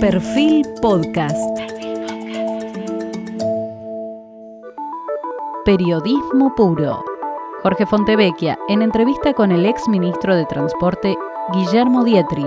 Perfil 0.00 0.64
Podcast. 0.80 1.36
Periodismo 5.64 6.54
puro. 6.54 7.04
Jorge 7.64 7.84
Fontevecchia 7.84 8.56
en 8.68 8.82
entrevista 8.82 9.34
con 9.34 9.50
el 9.50 9.66
ex 9.66 9.88
ministro 9.88 10.36
de 10.36 10.46
Transporte 10.46 11.16
Guillermo 11.52 12.04
Dietrich. 12.04 12.46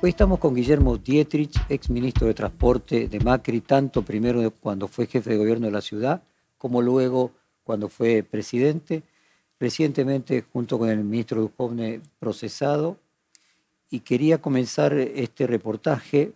Hoy 0.00 0.08
estamos 0.08 0.38
con 0.38 0.54
Guillermo 0.54 0.96
Dietrich, 0.96 1.60
ex 1.68 1.90
ministro 1.90 2.26
de 2.26 2.32
Transporte 2.32 3.08
de 3.08 3.20
Macri, 3.20 3.60
tanto 3.60 4.00
primero 4.00 4.50
cuando 4.62 4.88
fue 4.88 5.06
jefe 5.06 5.28
de 5.28 5.36
gobierno 5.36 5.66
de 5.66 5.72
la 5.72 5.82
ciudad, 5.82 6.22
como 6.56 6.80
luego 6.80 7.32
cuando 7.64 7.90
fue 7.90 8.22
presidente. 8.22 9.02
Recientemente, 9.60 10.42
junto 10.50 10.78
con 10.78 10.88
el 10.88 11.04
ministro 11.04 11.42
Dujovne, 11.42 12.00
procesado. 12.18 12.96
Y 13.92 14.00
quería 14.00 14.40
comenzar 14.40 14.94
este 14.94 15.46
reportaje 15.46 16.32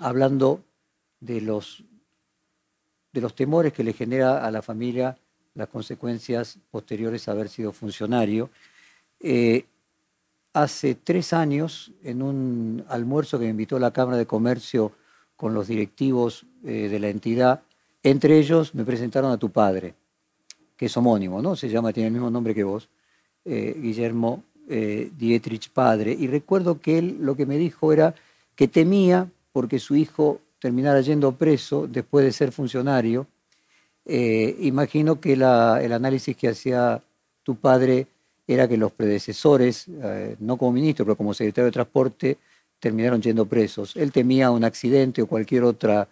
hablando 0.00 0.62
de 1.18 1.40
los, 1.40 1.82
de 3.10 3.22
los 3.22 3.34
temores 3.34 3.72
que 3.72 3.82
le 3.82 3.94
genera 3.94 4.44
a 4.44 4.50
la 4.50 4.60
familia 4.60 5.16
las 5.54 5.68
consecuencias 5.68 6.58
posteriores 6.70 7.26
a 7.26 7.32
haber 7.32 7.48
sido 7.48 7.72
funcionario. 7.72 8.50
Eh, 9.18 9.64
hace 10.52 10.94
tres 10.94 11.32
años, 11.32 11.90
en 12.02 12.20
un 12.20 12.84
almuerzo 12.90 13.38
que 13.38 13.46
me 13.46 13.52
invitó 13.52 13.78
la 13.78 13.94
Cámara 13.94 14.18
de 14.18 14.26
Comercio 14.26 14.92
con 15.36 15.54
los 15.54 15.68
directivos 15.68 16.44
eh, 16.64 16.90
de 16.90 16.98
la 17.00 17.08
entidad, 17.08 17.62
entre 18.02 18.38
ellos 18.38 18.74
me 18.74 18.84
presentaron 18.84 19.32
a 19.32 19.38
tu 19.38 19.48
padre, 19.48 19.94
que 20.76 20.84
es 20.84 20.96
homónimo, 20.98 21.40
¿no? 21.40 21.56
Se 21.56 21.70
llama, 21.70 21.94
tiene 21.94 22.08
el 22.08 22.12
mismo 22.12 22.30
nombre 22.30 22.54
que 22.54 22.64
vos, 22.64 22.90
eh, 23.46 23.74
Guillermo 23.80 24.44
eh, 24.68 25.10
Dietrich 25.16 25.70
padre. 25.70 26.16
Y 26.18 26.26
recuerdo 26.26 26.80
que 26.80 26.98
él 26.98 27.18
lo 27.20 27.36
que 27.36 27.46
me 27.46 27.56
dijo 27.56 27.92
era 27.92 28.14
que 28.54 28.68
temía 28.68 29.28
porque 29.52 29.78
su 29.78 29.96
hijo 29.96 30.40
terminara 30.58 31.00
yendo 31.00 31.32
preso 31.32 31.86
después 31.86 32.24
de 32.24 32.32
ser 32.32 32.52
funcionario. 32.52 33.26
imagino 34.04 35.20
que 35.20 35.34
el 35.34 35.42
análisis 35.92 36.36
que 36.36 36.48
hacía 36.48 37.02
tu 37.42 37.56
padre 37.56 38.06
era 38.48 38.66
que 38.66 38.78
los 38.78 38.92
predecesores, 38.92 39.86
eh, 39.88 40.36
no 40.40 40.56
como 40.56 40.72
ministro, 40.72 41.04
pero 41.04 41.16
como 41.16 41.34
secretario 41.34 41.66
de 41.66 41.72
Transporte, 41.72 42.38
terminaron 42.80 43.20
yendo 43.20 43.44
presos. 43.44 43.94
Él 43.94 44.10
temía 44.10 44.50
un 44.50 44.64
accidente 44.64 45.20
o 45.20 45.26
cualquier 45.26 45.64
otra 45.64 46.08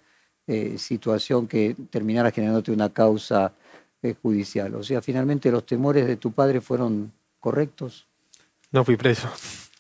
eh, 0.47 0.77
situación 0.77 1.49
que 1.49 1.75
terminara 1.91 2.31
generándote 2.31 2.73
una 2.73 2.91
causa 2.91 3.55
eh, 4.03 4.15
judicial. 4.21 4.75
O 4.75 4.83
sea, 4.83 5.01
finalmente 5.01 5.51
los 5.51 5.65
temores 5.65 6.07
de 6.07 6.17
tu 6.17 6.31
padre 6.33 6.61
fueron 6.61 7.11
correctos. 7.41 8.07
No 8.71 8.85
fui 8.85 8.97
preso. 8.97 9.31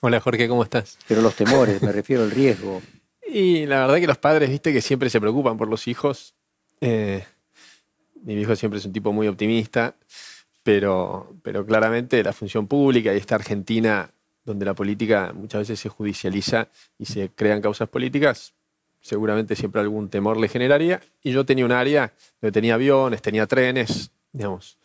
Hola 0.00 0.20
Jorge, 0.20 0.48
¿cómo 0.48 0.62
estás? 0.62 0.98
Pero 1.08 1.22
los 1.22 1.34
temores, 1.34 1.82
me 1.82 1.92
refiero 1.92 2.22
al 2.22 2.30
riesgo. 2.30 2.82
Y 3.28 3.66
la 3.66 3.80
verdad 3.80 3.96
que 3.96 4.06
los 4.06 4.18
padres, 4.18 4.48
viste, 4.48 4.72
que 4.72 4.80
siempre 4.80 5.10
se 5.10 5.20
preocupan 5.20 5.56
por 5.56 5.68
los 5.68 5.88
hijos. 5.88 6.34
mi 6.80 8.34
hijo 8.34 8.54
siempre 8.56 8.78
es 8.78 8.86
un 8.86 8.92
tipo 8.92 9.12
muy 9.12 9.28
optimista 9.28 9.94
pero, 10.66 11.32
pero 11.44 11.64
claramente 11.64 12.24
la 12.24 12.32
función 12.32 12.66
pública 12.66 13.14
y 13.14 13.18
esta 13.18 13.36
Argentina 13.36 14.10
donde 14.44 14.64
la 14.64 14.74
política 14.74 15.32
muchas 15.32 15.60
veces 15.60 15.78
se 15.78 15.88
judicializa 15.88 16.66
y 16.98 17.04
se 17.04 17.30
crean 17.30 17.60
causas 17.60 17.88
políticas, 17.88 18.52
seguramente 19.00 19.54
siempre 19.54 19.80
algún 19.80 20.08
temor 20.08 20.36
le 20.36 20.48
generaría. 20.48 21.00
Y 21.22 21.30
yo 21.30 21.46
tenía 21.46 21.64
un 21.64 21.70
área 21.70 22.12
donde 22.40 22.50
tenía 22.50 22.74
aviones, 22.74 23.22
tenía 23.22 23.46
trenes, 23.46 24.10
digamos, 24.32 24.76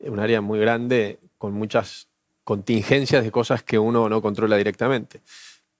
un 0.00 0.20
área 0.20 0.42
muy 0.42 0.60
grande 0.60 1.18
con 1.38 1.54
muchas 1.54 2.06
contingencias 2.44 3.24
de 3.24 3.30
cosas 3.30 3.62
que 3.62 3.78
uno 3.78 4.08
no 4.08 4.22
controla 4.22 4.56
directamente. 4.56 5.22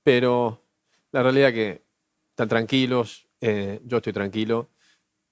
Pero 0.03 0.63
la 1.13 1.23
realidad 1.23 1.49
es 1.51 1.55
que 1.55 1.83
están 2.31 2.49
tranquilos, 2.49 3.27
eh, 3.41 3.81
yo 3.85 3.99
estoy 3.99 4.13
tranquilo. 4.13 4.69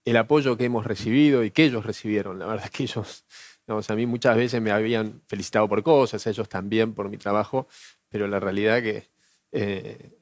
El 0.05 0.17
apoyo 0.17 0.57
que 0.57 0.65
hemos 0.65 0.87
recibido 0.87 1.45
y 1.45 1.51
que 1.51 1.65
ellos 1.65 1.85
recibieron, 1.85 2.39
la 2.39 2.47
verdad 2.47 2.67
es 2.67 2.70
que 2.70 2.83
ellos 2.85 3.25
a 3.69 3.95
mí 3.95 4.07
muchas 4.07 4.36
veces 4.36 4.63
me 4.63 4.70
habían 4.70 5.20
felicitado 5.27 5.69
por 5.69 5.83
cosas, 5.83 6.27
ellos 6.27 6.48
también 6.48 6.95
por 6.95 7.08
mi 7.11 7.19
trabajo, 7.19 7.69
pero 8.08 8.27
la 8.27 8.41
realidad 8.41 8.83
que 8.83 9.08
eh, 9.52 10.17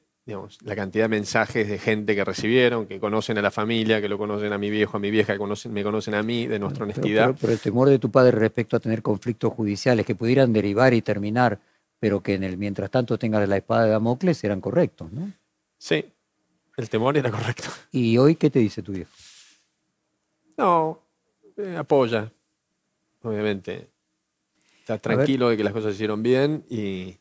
la 0.63 0.75
cantidad 0.75 1.05
de 1.05 1.09
mensajes 1.09 1.69
de 1.69 1.79
gente 1.79 2.13
que 2.13 2.25
recibieron, 2.25 2.85
que 2.85 2.99
conocen 2.99 3.37
a 3.37 3.41
la 3.41 3.51
familia, 3.51 4.01
que 4.01 4.09
lo 4.09 4.17
conocen 4.17 4.51
a 4.51 4.57
mi 4.57 4.69
viejo, 4.69 4.97
a 4.97 4.99
mi 4.99 5.09
vieja, 5.09 5.33
que 5.33 5.39
conocen, 5.39 5.71
me 5.71 5.83
conocen 5.83 6.15
a 6.15 6.23
mí, 6.23 6.47
de 6.47 6.59
nuestra 6.59 6.83
honestidad. 6.83 7.35
Pero, 7.39 7.53
el 7.53 7.59
temor 7.59 7.87
de 7.87 7.97
tu 7.97 8.11
padre 8.11 8.31
respecto 8.31 8.75
a 8.75 8.79
tener 8.79 9.01
conflictos 9.01 9.53
judiciales 9.53 10.05
que 10.05 10.15
pudieran 10.15 10.51
derivar 10.51 10.93
y 10.93 11.01
terminar, 11.01 11.59
pero 11.99 12.21
que 12.21 12.33
en 12.33 12.43
el 12.43 12.57
mientras 12.57 12.91
tanto 12.91 13.17
tengas 13.17 13.47
la 13.47 13.57
espada 13.57 13.85
de 13.85 13.91
Damocles, 13.91 14.43
eran 14.43 14.59
correctos, 14.59 15.11
¿no? 15.13 15.31
Sí, 15.77 16.03
el 16.75 16.89
temor 16.89 17.17
era 17.17 17.31
correcto. 17.31 17.69
¿Y 17.91 18.17
hoy 18.17 18.35
qué 18.35 18.49
te 18.49 18.59
dice 18.59 18.81
tu 18.81 18.91
viejo? 18.91 19.11
No, 20.57 21.01
eh, 21.55 21.77
apoya, 21.77 22.31
obviamente. 23.21 23.89
Está 24.79 24.97
tranquilo 24.97 25.49
de 25.49 25.57
que 25.57 25.63
las 25.63 25.73
cosas 25.73 25.91
se 25.91 25.95
hicieron 25.95 26.21
bien 26.23 26.65
y, 26.69 27.17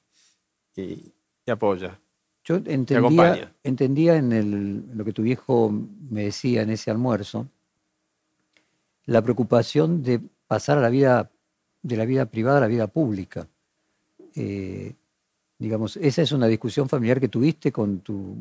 y, 0.77 1.12
apoya. 1.49 2.00
Yo 2.47 2.57
entendía, 2.65 3.53
entendía 3.62 4.17
en 4.17 4.91
lo 4.95 5.05
que 5.05 5.12
tu 5.12 5.23
viejo 5.23 5.71
me 6.09 6.25
decía 6.25 6.62
en 6.62 6.71
ese 6.71 6.91
almuerzo, 6.91 7.49
la 9.05 9.21
preocupación 9.21 10.03
de 10.03 10.21
pasar 10.47 10.79
a 10.79 10.81
la 10.81 10.89
vida, 10.89 11.31
de 11.83 11.97
la 11.97 12.05
vida 12.05 12.25
privada 12.27 12.59
a 12.59 12.61
la 12.61 12.67
vida 12.69 12.87
pública. 12.87 13.47
Eh, 14.34 14.95
digamos, 15.59 15.97
esa 15.97 16.23
es 16.23 16.33
una 16.33 16.47
discusión 16.47 16.89
familiar 16.89 17.21
que 17.21 17.29
tuviste 17.29 17.73
con, 17.73 18.01
tu, 18.01 18.37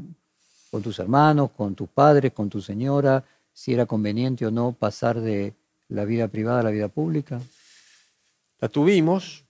con 0.72 0.82
tus 0.82 1.00
hermanos, 1.00 1.52
con 1.52 1.76
tus 1.76 1.90
padres, 1.90 2.32
con 2.32 2.48
tu 2.48 2.62
señora, 2.62 3.24
si 3.52 3.74
era 3.74 3.86
conveniente 3.86 4.46
o 4.46 4.52
no 4.52 4.72
pasar 4.72 5.20
de, 5.20 5.54
la 5.90 6.06
vida 6.06 6.28
privada, 6.28 6.64
la 6.64 6.72
vida 6.72 6.88
pública? 6.88 7.42
La 8.60 8.70
tuvimos. 8.70 9.44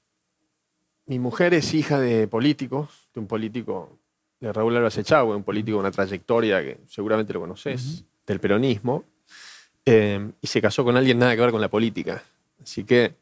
Mi 1.05 1.19
mujer 1.19 1.53
es 1.53 1.73
hija 1.73 1.99
de 1.99 2.27
político, 2.27 2.89
de 3.13 3.19
un 3.19 3.27
político 3.27 3.99
de 4.39 4.53
Raúl 4.53 4.75
Álvarez 4.75 4.97
Echagüe, 4.97 5.35
un 5.35 5.43
político 5.43 5.77
con 5.77 5.85
una 5.85 5.91
trayectoria 5.91 6.61
que 6.61 6.79
seguramente 6.87 7.33
lo 7.33 7.39
conoces, 7.39 8.03
del 8.25 8.39
peronismo, 8.39 9.03
eh, 9.85 10.31
y 10.41 10.47
se 10.47 10.61
casó 10.61 10.83
con 10.83 10.97
alguien 10.97 11.19
nada 11.19 11.35
que 11.35 11.41
ver 11.41 11.51
con 11.51 11.61
la 11.61 11.69
política. 11.69 12.23
Así 12.61 12.83
que 12.83 13.15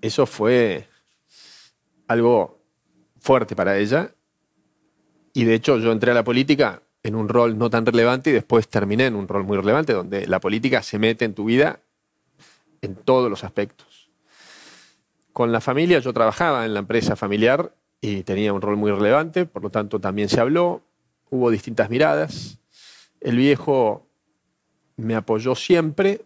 eso 0.00 0.26
fue 0.26 0.86
algo 2.08 2.60
fuerte 3.18 3.54
para 3.54 3.78
ella. 3.78 4.12
Y 5.32 5.44
de 5.44 5.54
hecho 5.54 5.78
yo 5.78 5.92
entré 5.92 6.10
a 6.10 6.14
la 6.14 6.24
política 6.24 6.82
en 7.02 7.14
un 7.14 7.28
rol 7.28 7.56
no 7.56 7.70
tan 7.70 7.86
relevante 7.86 8.30
y 8.30 8.32
después 8.32 8.68
terminé 8.68 9.06
en 9.06 9.14
un 9.14 9.28
rol 9.28 9.44
muy 9.44 9.56
relevante 9.56 9.92
donde 9.92 10.26
la 10.26 10.40
política 10.40 10.82
se 10.82 10.98
mete 10.98 11.24
en 11.24 11.34
tu 11.34 11.44
vida 11.44 11.80
en 12.82 12.94
todos 12.94 13.30
los 13.30 13.44
aspectos. 13.44 14.10
Con 15.32 15.52
la 15.52 15.60
familia 15.60 16.00
yo 16.00 16.12
trabajaba 16.12 16.66
en 16.66 16.74
la 16.74 16.80
empresa 16.80 17.16
familiar 17.16 17.72
y 18.00 18.22
tenía 18.22 18.52
un 18.52 18.62
rol 18.62 18.76
muy 18.76 18.90
relevante, 18.90 19.46
por 19.46 19.62
lo 19.62 19.70
tanto 19.70 20.00
también 20.00 20.28
se 20.28 20.40
habló, 20.40 20.82
hubo 21.30 21.50
distintas 21.50 21.90
miradas. 21.90 22.58
El 23.20 23.36
viejo 23.36 24.06
me 24.96 25.14
apoyó 25.14 25.54
siempre. 25.54 26.22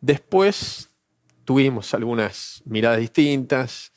Después 0.00 0.88
tuvimos 1.44 1.94
algunas 1.94 2.62
miradas 2.66 3.00
distintas. 3.00 3.92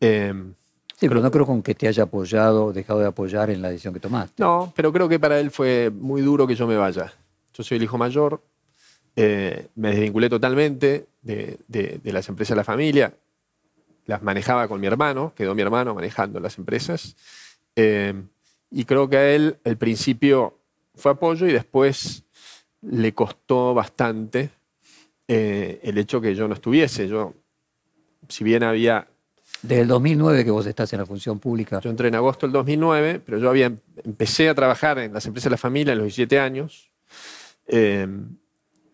Em, 0.00 0.54
Sí, 0.96 1.08
pero 1.08 1.20
no 1.20 1.30
creo 1.30 1.44
con 1.44 1.62
que 1.62 1.74
te 1.74 1.88
haya 1.88 2.04
apoyado 2.04 2.66
o 2.66 2.72
dejado 2.72 3.00
de 3.00 3.06
apoyar 3.06 3.50
en 3.50 3.60
la 3.60 3.68
decisión 3.68 3.92
que 3.92 4.00
tomaste. 4.00 4.42
No, 4.42 4.72
pero 4.76 4.92
creo 4.92 5.08
que 5.08 5.18
para 5.18 5.40
él 5.40 5.50
fue 5.50 5.90
muy 5.90 6.22
duro 6.22 6.46
que 6.46 6.54
yo 6.54 6.66
me 6.66 6.76
vaya. 6.76 7.12
Yo 7.52 7.62
soy 7.64 7.78
el 7.78 7.82
hijo 7.82 7.98
mayor, 7.98 8.40
eh, 9.16 9.68
me 9.74 9.90
desvinculé 9.90 10.28
totalmente 10.28 11.06
de, 11.20 11.58
las 12.04 12.28
empresas 12.28 12.50
de 12.50 12.56
la 12.56 12.64
familia, 12.64 13.12
las 14.06 14.22
manejaba 14.22 14.68
con 14.68 14.80
mi 14.80 14.86
hermano, 14.86 15.32
quedó 15.34 15.54
mi 15.54 15.62
hermano 15.62 15.94
manejando 15.94 16.40
las 16.40 16.58
empresas, 16.58 17.16
eh, 17.76 18.14
y 18.70 18.84
creo 18.84 19.08
que 19.08 19.16
a 19.16 19.34
él 19.34 19.58
al 19.64 19.76
principio 19.76 20.58
fue 20.94 21.12
apoyo 21.12 21.46
y 21.46 21.52
después 21.52 22.24
le 22.82 23.14
costó 23.14 23.74
bastante 23.74 24.50
eh, 25.28 25.80
el 25.82 25.98
hecho 25.98 26.20
que 26.20 26.34
yo 26.34 26.48
no 26.48 26.54
estuviese. 26.54 27.08
Yo, 27.08 27.34
si 28.28 28.44
bien 28.44 28.62
había 28.62 29.08
desde 29.62 29.82
el 29.82 29.88
2009 29.88 30.44
que 30.44 30.50
vos 30.50 30.66
estás 30.66 30.92
en 30.92 30.98
la 30.98 31.06
función 31.06 31.38
pública. 31.38 31.80
Yo 31.80 31.88
entré 31.88 32.08
en 32.08 32.14
agosto 32.14 32.46
del 32.46 32.52
2009, 32.52 33.20
pero 33.24 33.38
yo 33.38 33.48
había, 33.48 33.72
empecé 34.04 34.48
a 34.48 34.54
trabajar 34.54 34.98
en 34.98 35.14
las 35.14 35.24
empresas 35.24 35.44
de 35.44 35.50
la 35.50 35.56
familia 35.56 35.94
a 35.94 35.96
los 35.96 36.04
17 36.04 36.38
años. 36.38 36.90
Eh, 37.66 38.06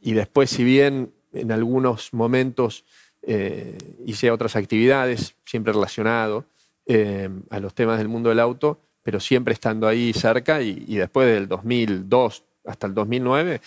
y 0.01 0.13
después, 0.13 0.51
si 0.51 0.63
bien 0.63 1.13
en 1.33 1.51
algunos 1.51 2.13
momentos 2.13 2.85
eh, 3.23 3.77
hice 4.07 4.31
otras 4.31 4.57
actividades, 4.57 5.35
siempre 5.45 5.73
relacionado 5.73 6.45
eh, 6.87 7.29
a 7.51 7.61
los 7.61 7.75
temas 7.75 7.99
del 7.99 8.09
mundo 8.09 8.29
del 8.29 8.41
auto, 8.41 8.79
pero 9.03 9.21
siempre 9.21 9.55
estando 9.55 9.87
ahí 9.89 10.13
cerca 10.13 10.63
y, 10.63 10.85
y 10.87 10.97
después 10.97 11.27
del 11.27 11.49
2002 11.49 12.45
hasta 12.65 12.87
el 12.87 12.95
2009, 12.95 13.61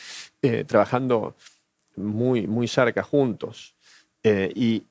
trabajando 0.68 1.36
muy, 1.96 2.46
muy 2.48 2.68
cerca 2.68 3.02
juntos. 3.02 3.76
y, 4.24 4.84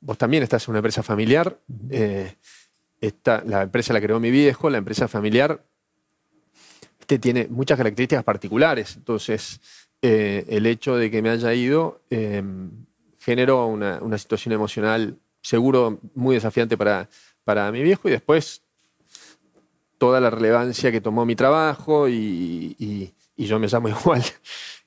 vos 0.00 0.18
también 0.18 0.42
estás 0.42 0.66
en 0.66 0.70
una 0.70 0.78
empresa 0.78 1.02
familiar. 1.02 1.58
Eh, 1.90 2.34
esta, 3.00 3.42
la 3.44 3.62
empresa 3.62 3.92
la 3.92 4.00
creó 4.00 4.18
mi 4.20 4.30
viejo, 4.30 4.70
la 4.70 4.78
empresa 4.78 5.08
familiar, 5.08 5.62
este 7.00 7.18
tiene 7.18 7.46
muchas 7.48 7.78
características 7.78 8.24
particulares. 8.24 8.96
Entonces, 8.96 9.60
eh, 10.02 10.44
el 10.48 10.66
hecho 10.66 10.96
de 10.96 11.10
que 11.10 11.22
me 11.22 11.30
haya 11.30 11.52
ido 11.54 12.00
eh, 12.10 12.42
generó 13.20 13.66
una, 13.66 14.18
situación 14.18 14.52
emocional 14.52 15.16
seguro 15.42 15.98
muy 16.14 16.36
desafiante 16.36 16.76
para, 16.76 17.08
para 17.44 17.70
mi 17.72 17.82
viejo 17.82 18.08
y 18.08 18.12
después 18.12 18.62
toda 19.98 20.20
la 20.20 20.30
relevancia 20.30 20.92
que 20.92 21.00
tomó 21.00 21.26
mi 21.26 21.34
trabajo 21.36 22.08
y, 22.08 23.12
yo 23.36 23.58
me 23.58 23.68
llamo 23.68 23.88
igual 24.00 24.22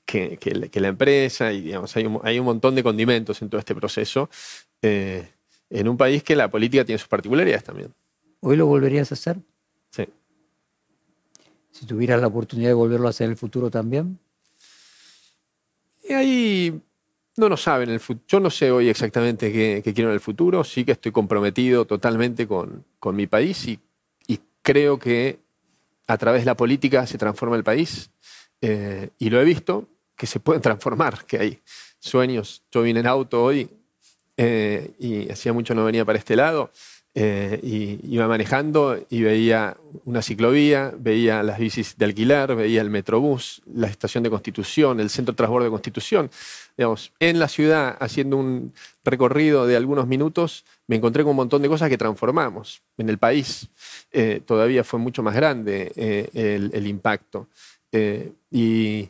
que, 0.06 0.70
la 0.74 0.88
empresa 0.88 1.52
y 1.52 1.62
digamos, 1.62 1.96
hay, 1.96 2.06
un, 2.06 2.46
montón 2.46 2.76
de 2.76 2.84
condimentos 2.84 3.42
en 3.42 3.50
todo 3.50 3.60
este 3.60 3.76
proceso 3.76 4.30
eh, 4.82 5.28
en 5.70 5.88
un 5.88 5.98
país 5.98 6.24
que 6.24 6.36
la 6.36 6.50
política 6.50 6.84
tiene 6.84 7.00
sus 7.00 7.08
particularidades 7.08 7.64
también. 7.64 7.94
¿Hoy 8.40 8.58
lo 8.58 8.66
volverías 8.66 9.12
a 9.12 9.16
hacer? 9.16 9.38
Sí. 9.92 10.08
Si 11.72 11.86
tuvieras 11.86 12.20
la 12.20 12.28
oportunidad 12.28 12.70
de 12.70 12.74
volverlo 12.74 13.08
a 13.08 13.12
hacer 13.12 13.26
en 13.26 13.32
el 13.32 13.38
futuro 13.38 13.70
también. 13.70 14.20
Y 16.12 16.14
ahí 16.14 16.82
no 17.38 17.48
lo 17.48 17.56
saben. 17.56 17.90
El 17.90 18.02
yo 18.28 18.42
no 18.42 18.50
sé 18.50 18.70
hoy 18.70 18.90
exactamente 18.90 19.50
qué, 19.50 19.94
quiero 19.94 20.10
en 20.10 20.14
el 20.16 20.20
futuro. 20.20 20.62
Sí 20.66 20.84
que 20.84 20.92
estoy 20.92 21.14
comprometido 21.14 21.86
totalmente 21.86 22.46
con, 22.48 22.84
mi 23.14 23.28
país 23.28 23.66
y, 23.66 23.80
creo 24.62 25.00
que 25.00 25.40
a 26.08 26.18
través 26.18 26.42
de 26.42 26.48
la 26.48 26.56
política 26.56 27.08
se 27.08 27.18
transforma 27.18 27.56
el 27.56 27.64
país. 27.64 28.12
Eh, 28.60 29.10
y 29.20 29.30
lo 29.30 29.40
he 29.40 29.46
visto 29.46 29.88
que 30.18 30.28
se 30.28 30.42
pueden 30.42 30.62
transformar, 30.62 31.26
que 31.26 31.40
hay 31.40 31.60
sueños. 31.98 32.62
Yo 32.72 32.82
vine 32.82 33.00
en 33.00 33.08
auto 33.08 33.42
hoy 33.42 33.70
eh, 34.36 34.92
y 35.00 35.32
hacía 35.32 35.54
mucho 35.54 35.74
no 35.74 35.86
venía 35.86 36.04
para 36.04 36.20
este 36.20 36.36
lado. 36.36 36.72
Eh, 37.14 37.60
y 37.62 38.16
iba 38.16 38.26
manejando 38.26 38.98
y 39.10 39.22
veía 39.22 39.76
una 40.06 40.22
ciclovía, 40.22 40.94
veía 40.98 41.44
las 41.44 41.60
bicis 41.60 41.98
de 41.98 42.06
alquiler, 42.06 42.56
veía 42.56 42.80
el 42.80 42.90
metrobús, 42.90 43.62
la 43.74 43.88
estación 43.88 44.24
de 44.24 44.30
Constitución, 44.30 45.02
el 45.02 45.10
centro 45.10 45.34
de 45.34 45.38
transbordo 45.38 45.66
de 45.66 45.72
Constitución. 45.72 46.32
Digamos, 46.78 47.12
en 47.20 47.38
la 47.38 47.50
ciudad, 47.50 47.98
haciendo 48.00 48.38
un 48.38 48.74
recorrido 49.04 49.68
de 49.68 49.76
algunos 49.76 50.08
minutos, 50.08 50.64
me 50.88 50.96
encontré 50.96 51.24
con 51.24 51.32
un 51.32 51.36
montón 51.38 51.62
de 51.62 51.68
cosas 51.68 51.90
que 51.90 51.98
transformamos. 51.98 52.82
En 52.98 53.10
el 53.10 53.18
país 53.18 53.68
eh, 54.14 54.42
todavía 54.46 54.86
fue 54.86 54.98
mucho 54.98 55.22
más 55.22 55.36
grande 55.36 55.92
eh, 55.98 56.70
el, 56.74 56.88
impacto. 56.88 57.50
y, 57.92 59.10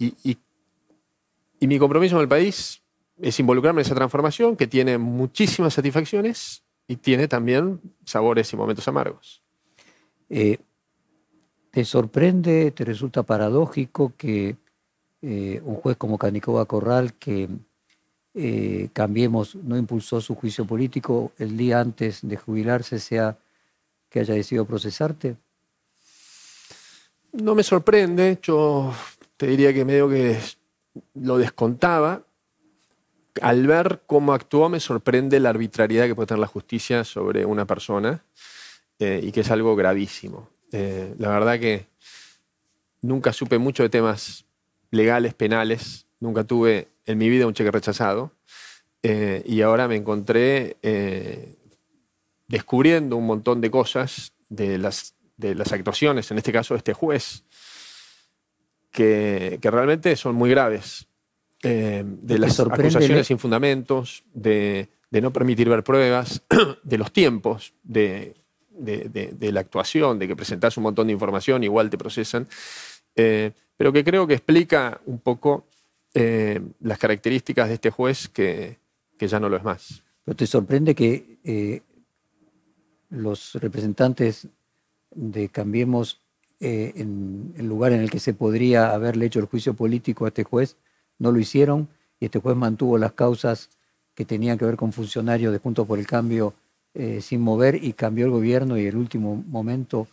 y 0.00 1.66
mi 1.68 1.78
compromiso 1.78 2.16
con 2.16 2.22
el 2.22 2.28
país 2.28 2.82
es 3.20 3.38
involucrarme 3.38 3.82
en 3.82 3.86
esa 3.86 3.94
transformación 3.94 4.56
que 4.56 4.66
tiene 4.66 4.98
muchísimas 4.98 5.74
satisfacciones 5.74 6.61
y 6.86 6.96
tiene 6.96 7.28
también 7.28 7.80
sabores 8.04 8.52
y 8.52 8.56
momentos 8.56 8.86
amargos. 8.88 9.42
Eh, 10.28 10.58
¿Te 11.70 11.84
sorprende, 11.84 12.70
te 12.70 12.84
resulta 12.84 13.22
paradójico 13.22 14.12
que 14.16 14.56
eh, 15.22 15.60
un 15.64 15.76
juez 15.76 15.96
como 15.96 16.18
Canicoba 16.18 16.66
Corral, 16.66 17.14
que 17.14 17.48
eh, 18.34 18.88
Cambiemos 18.92 19.54
no 19.54 19.76
impulsó 19.76 20.20
su 20.20 20.34
juicio 20.34 20.66
político 20.66 21.32
el 21.38 21.56
día 21.56 21.80
antes 21.80 22.20
de 22.22 22.36
jubilarse, 22.36 22.98
sea 22.98 23.38
que 24.08 24.20
haya 24.20 24.34
decidido 24.34 24.64
procesarte? 24.64 25.36
No 27.32 27.54
me 27.54 27.62
sorprende, 27.62 28.38
yo 28.42 28.92
te 29.36 29.46
diría 29.46 29.72
que 29.72 29.84
medio 29.84 30.08
que 30.08 30.38
lo 31.14 31.38
descontaba, 31.38 32.22
al 33.40 33.66
ver 33.66 34.02
cómo 34.06 34.34
actuó 34.34 34.68
me 34.68 34.80
sorprende 34.80 35.40
la 35.40 35.50
arbitrariedad 35.50 36.06
que 36.06 36.14
puede 36.14 36.26
tener 36.26 36.40
la 36.40 36.46
justicia 36.46 37.04
sobre 37.04 37.44
una 37.46 37.66
persona 37.66 38.24
eh, 38.98 39.20
y 39.22 39.32
que 39.32 39.40
es 39.40 39.50
algo 39.50 39.74
gravísimo. 39.74 40.50
Eh, 40.72 41.14
la 41.18 41.28
verdad 41.28 41.58
que 41.58 41.86
nunca 43.00 43.32
supe 43.32 43.58
mucho 43.58 43.82
de 43.82 43.88
temas 43.88 44.44
legales, 44.90 45.34
penales, 45.34 46.06
nunca 46.20 46.44
tuve 46.44 46.88
en 47.06 47.18
mi 47.18 47.28
vida 47.28 47.46
un 47.46 47.54
cheque 47.54 47.70
rechazado 47.70 48.32
eh, 49.02 49.42
y 49.46 49.62
ahora 49.62 49.88
me 49.88 49.96
encontré 49.96 50.76
descubriendo 52.48 53.16
un 53.16 53.26
montón 53.26 53.60
de 53.60 53.70
cosas 53.70 54.34
de 54.50 54.76
las, 54.76 55.14
actuaciones, 55.72 56.30
en 56.30 56.38
este 56.38 56.52
caso 56.52 56.74
de 56.74 56.78
este 56.78 56.92
juez, 56.92 57.44
que 58.90 59.58
realmente 59.62 60.14
son 60.16 60.34
muy 60.34 60.50
graves 60.50 61.06
eh, 61.64 62.02
de 62.04 62.38
las 62.38 62.58
acusaciones 62.58 63.28
sin 63.28 63.38
fundamentos, 63.38 64.24
de, 64.34 64.88
no 65.12 65.32
permitir 65.32 65.68
ver 65.68 65.84
pruebas, 65.84 66.42
de 66.82 66.98
los 66.98 67.12
tiempos 67.12 67.72
de, 67.84 68.34
la 68.74 69.60
actuación, 69.60 70.18
de 70.18 70.26
que 70.26 70.34
presentas 70.34 70.76
un 70.76 70.82
montón 70.82 71.06
de 71.06 71.12
información, 71.12 71.62
igual 71.62 71.88
te 71.88 71.96
procesan, 71.96 72.48
eh, 73.14 73.52
pero 73.76 73.92
que 73.92 74.02
creo 74.02 74.26
que 74.26 74.34
explica 74.34 75.00
un 75.06 75.20
poco 75.20 75.66
eh, 76.14 76.60
las 76.80 76.98
características 76.98 77.68
de 77.68 77.74
este 77.74 77.90
juez 77.90 78.28
que, 78.28 78.78
ya 79.20 79.38
no 79.38 79.48
lo 79.48 79.56
es 79.56 79.62
más. 79.62 80.02
¿Pero 80.24 80.34
te 80.34 80.48
sorprende 80.48 80.96
que 80.96 81.82
los 83.10 83.54
representantes 83.54 84.48
de 85.14 85.48
Cambiemos, 85.48 86.20
en 86.58 87.54
el 87.56 87.66
lugar 87.68 87.92
en 87.92 88.00
el 88.00 88.10
que 88.10 88.18
se 88.18 88.34
podría 88.34 88.92
haberle 88.92 89.26
hecho 89.26 89.38
el 89.38 89.46
juicio 89.46 89.74
político 89.74 90.24
a 90.24 90.28
este 90.28 90.42
juez, 90.42 90.76
no 91.22 91.30
lo 91.30 91.38
hicieron 91.38 91.88
y 92.18 92.24
este 92.26 92.40
juez 92.40 92.56
mantuvo 92.56 92.98
las 92.98 93.12
causas 93.12 93.70
que 94.14 94.24
tenían 94.24 94.58
que 94.58 94.64
ver 94.64 94.76
con 94.76 94.92
funcionarios 94.92 95.52
de 95.52 95.58
Juntos 95.58 95.86
por 95.86 95.98
el 95.98 96.06
Cambio 96.06 96.52
eh, 96.94 97.20
sin 97.22 97.40
mover 97.40 97.82
y 97.82 97.92
cambió 97.92 98.26
el 98.26 98.32
gobierno 98.32 98.76
y 98.76 98.86
el 98.86 98.96
último 98.96 99.42
momento 99.46 100.08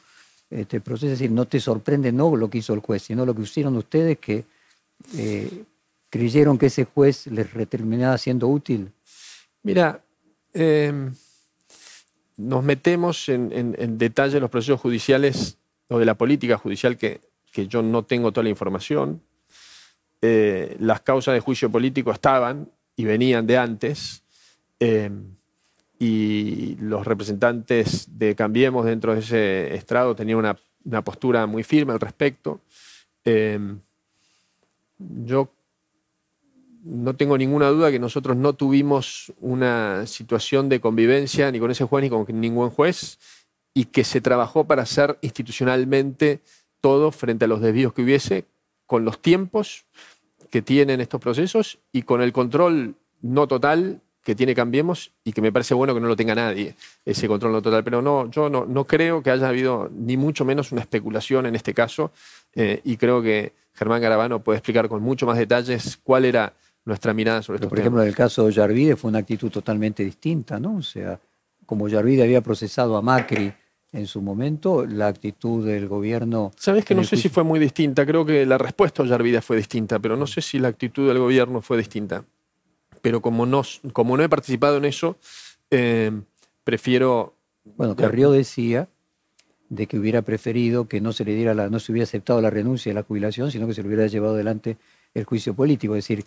este 0.52 0.80
proceso. 0.82 1.08
Es 1.08 1.20
decir, 1.20 1.32
no 1.32 1.46
te 1.46 1.60
sorprende 1.60 2.12
no 2.12 2.36
lo 2.36 2.50
que 2.50 2.60
hizo 2.60 2.74
el 2.76 2.80
juez, 2.80 3.02
sino 3.02 3.26
lo 3.26 3.36
que 3.36 3.42
hicieron 3.42 3.76
ustedes 3.76 4.20
que 4.20 4.46
eh, 5.18 5.64
creyeron 6.12 6.60
que 6.60 6.68
ese 6.68 6.86
juez 6.86 7.26
les 7.28 7.48
terminaba 7.68 8.18
siendo 8.20 8.48
útil. 8.48 8.92
Mira, 9.64 10.02
em, 10.54 11.14
nos 12.38 12.64
metemos 12.64 13.30
en, 13.30 13.98
detalle 13.98 14.40
los 14.40 14.50
procesos 14.50 14.80
judiciales 14.80 15.58
o 15.90 15.98
de 15.98 16.06
la 16.06 16.14
política 16.14 16.58
judicial 16.58 16.98
que 16.98 17.20
yo 17.68 17.82
no 17.82 18.04
tengo 18.04 18.32
toda 18.32 18.44
la 18.44 18.50
información. 18.52 19.22
Eh, 20.22 20.76
las 20.80 21.02
causas 21.02 21.34
de 21.34 21.40
juicio 21.40 21.72
político 21.72 22.12
estaban 22.12 22.70
y 22.96 23.06
venían 23.06 23.48
de 23.48 23.58
antes, 23.58 24.24
eh, 24.80 25.10
y 26.00 26.76
los 26.80 27.06
representantes 27.06 28.08
de 28.18 28.36
Cambiemos 28.36 28.86
dentro 28.86 29.14
de 29.14 29.20
ese 29.20 29.76
estrado 29.76 30.16
tenían 30.16 30.40
una, 30.40 31.02
postura 31.04 31.46
muy 31.46 31.64
firme 31.64 31.94
al 31.94 32.00
respecto. 32.00 32.62
Eh, 33.26 33.60
yo 34.98 35.50
no 36.84 37.16
tengo 37.16 37.38
ninguna 37.38 37.68
duda 37.68 37.92
que 37.92 38.00
nosotros 38.00 38.38
no 38.38 38.54
tuvimos 38.54 39.34
una 39.40 40.08
situación 40.08 40.70
de 40.70 40.80
convivencia 40.80 41.52
ni 41.52 41.60
con 41.60 41.72
ese 41.72 41.84
juez 41.84 42.04
ni 42.04 42.10
con 42.10 42.26
ningún 42.40 42.70
juez 42.70 43.20
y 43.74 43.86
que 43.86 44.04
se 44.04 44.22
trabajó 44.22 44.66
para 44.66 44.84
hacer 44.84 45.18
institucionalmente 45.22 46.40
todo 46.82 47.12
frente 47.12 47.46
a 47.46 47.48
los 47.48 47.62
desvíos 47.62 47.94
que 47.94 48.02
hubiese, 48.02 48.46
con 48.90 49.06
los 49.06 49.22
tiempos 49.22 49.86
que 50.50 50.64
tienen 50.64 51.00
estos 51.00 51.22
procesos 51.22 51.78
y 51.92 52.02
con 52.02 52.24
el 52.24 52.34
control 52.34 52.96
no 53.22 53.48
total 53.48 54.02
que 54.24 54.34
tiene 54.34 54.56
Cambiemos 54.56 55.12
y 55.24 55.32
que 55.32 55.44
me 55.44 55.52
parece 55.52 55.76
bueno 55.76 55.94
que 55.94 56.00
no 56.00 56.08
lo 56.08 56.16
tenga 56.16 56.34
nadie, 56.34 56.74
ese 57.06 57.28
control 57.28 57.52
no 57.52 57.62
total. 57.62 57.84
Pero 57.84 58.02
no, 58.02 58.32
yo 58.32 58.50
no, 58.50 58.66
no 58.66 58.86
creo 58.86 59.22
que 59.22 59.30
haya 59.30 59.48
habido 59.48 59.92
ni 59.94 60.18
mucho 60.18 60.44
menos 60.44 60.72
una 60.72 60.82
especulación 60.82 61.46
en 61.46 61.56
este 61.56 61.76
caso 61.76 62.12
eh, 62.56 62.82
y 62.84 62.98
creo 62.98 63.22
que 63.22 63.54
Germán 63.76 64.02
Garabano 64.02 64.40
puede 64.44 64.58
explicar 64.58 64.90
con 64.90 65.04
mucho 65.04 65.28
más 65.28 65.38
detalles 65.38 66.00
cuál 66.04 66.26
era 66.26 66.54
nuestra 66.84 67.14
mirada 67.14 67.44
sobre 67.44 67.58
esto. 67.58 67.70
Por 67.70 67.78
ejemplo, 67.78 68.02
en 68.02 68.08
el 68.08 68.16
caso 68.16 68.48
de 68.48 68.54
Yarvide 68.54 68.96
fue 68.96 69.10
una 69.10 69.20
actitud 69.20 69.52
totalmente 69.52 70.04
distinta, 70.04 70.60
¿no? 70.60 70.78
O 70.78 70.82
sea, 70.82 71.20
como 71.68 71.88
Yarvide 71.88 72.24
había 72.24 72.42
procesado 72.42 72.98
a 72.98 73.04
Macri 73.04 73.54
en 73.92 74.06
su 74.06 74.22
momento, 74.22 74.86
la 74.86 75.08
actitud 75.08 75.66
del 75.66 75.88
gobierno... 75.88 76.52
Sabes 76.56 76.86
que 76.86 76.94
no 76.94 77.04
sé 77.04 77.18
si 77.18 77.30
fue 77.30 77.44
muy 77.44 77.60
distinta, 77.60 78.06
creo 78.06 78.26
que 78.26 78.46
la 78.46 78.58
respuesta 78.58 79.02
a 79.02 79.06
Yarvida 79.06 79.42
fue 79.42 79.58
distinta, 79.58 80.00
pero 80.00 80.16
no 80.16 80.28
sé 80.28 80.42
si 80.42 80.60
la 80.60 80.68
actitud 80.68 81.08
del 81.08 81.18
gobierno 81.18 81.62
fue 81.62 81.78
distinta. 81.78 82.24
Pero 83.02 83.22
como 83.22 83.46
no, 83.46 83.64
como 83.94 84.16
no 84.16 84.24
he 84.24 84.30
participado 84.30 84.78
en 84.78 84.86
eso, 84.86 85.18
eh, 85.72 86.12
prefiero... 86.64 87.34
Bueno, 87.78 87.96
Carrió 87.96 88.32
decía 88.32 88.88
de 89.70 89.88
que 89.88 89.98
hubiera 89.98 90.24
preferido 90.24 90.88
que 90.88 91.02
no 91.02 91.14
se 91.14 91.24
le 91.24 91.36
diera 91.36 91.54
la, 91.54 91.70
no 91.70 91.80
se 91.80 91.92
hubiera 91.92 92.04
aceptado 92.04 92.42
la 92.42 92.50
renuncia 92.50 92.92
a 92.92 92.96
la 92.96 93.04
jubilación, 93.04 93.52
sino 93.52 93.68
que 93.68 93.74
se 93.74 93.82
le 93.82 93.88
hubiera 93.88 94.08
llevado 94.08 94.36
adelante 94.36 94.78
el 95.14 95.24
juicio 95.24 95.54
político. 95.54 95.96
Es 95.96 96.08
decir, 96.08 96.26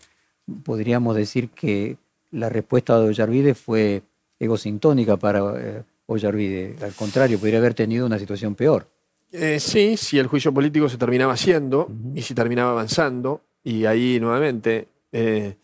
podríamos 0.64 1.16
decir 1.16 1.50
que 1.50 1.96
la 2.30 2.48
respuesta 2.48 2.98
de 2.98 3.08
Ollarvide 3.08 3.54
fue 3.54 4.02
egosintónica 4.38 5.16
para 5.16 5.54
eh, 5.58 5.82
Ollarvide. 6.12 6.76
Al 6.82 6.92
contrario, 6.92 7.38
podría 7.38 7.58
haber 7.58 7.74
tenido 7.74 8.06
una 8.06 8.18
situación 8.18 8.54
peor. 8.54 8.88
Eh, 9.32 9.60
sí, 9.60 9.96
si 9.96 10.18
el 10.18 10.26
juicio 10.26 10.52
político 10.52 10.90
se 10.90 10.98
terminaba 10.98 11.32
haciendo 11.32 11.90
y 12.14 12.20
si 12.20 12.34
terminaba 12.34 12.72
avanzando, 12.72 13.40
y 13.64 13.86
ahí 13.86 14.20
nuevamente 14.20 14.88
eh, 15.10 15.56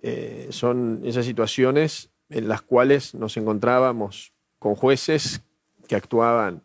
eh, 0.00 0.46
son 0.50 1.02
esas 1.04 1.26
situaciones 1.26 2.08
en 2.30 2.48
las 2.48 2.62
cuales 2.62 3.14
nos 3.14 3.36
encontrábamos 3.36 4.32
con 4.58 4.74
jueces 4.74 5.42
que 5.86 5.96
actuaban 5.96 6.62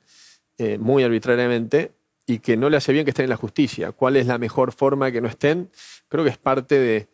muy 0.77 1.03
arbitrariamente 1.03 1.91
y 2.25 2.39
que 2.39 2.57
no 2.57 2.69
le 2.69 2.75
hace 2.75 2.91
bien 2.91 3.05
que 3.05 3.11
estén 3.11 3.23
en 3.23 3.29
la 3.29 3.37
justicia. 3.37 3.93
¿Cuál 3.93 4.17
es 4.17 4.27
la 4.27 4.37
mejor 4.37 4.73
forma 4.73 5.09
que 5.09 5.21
no 5.21 5.29
estén? 5.29 5.69
Creo 6.09 6.25
que 6.25 6.29
es 6.29 6.37
parte 6.37 7.07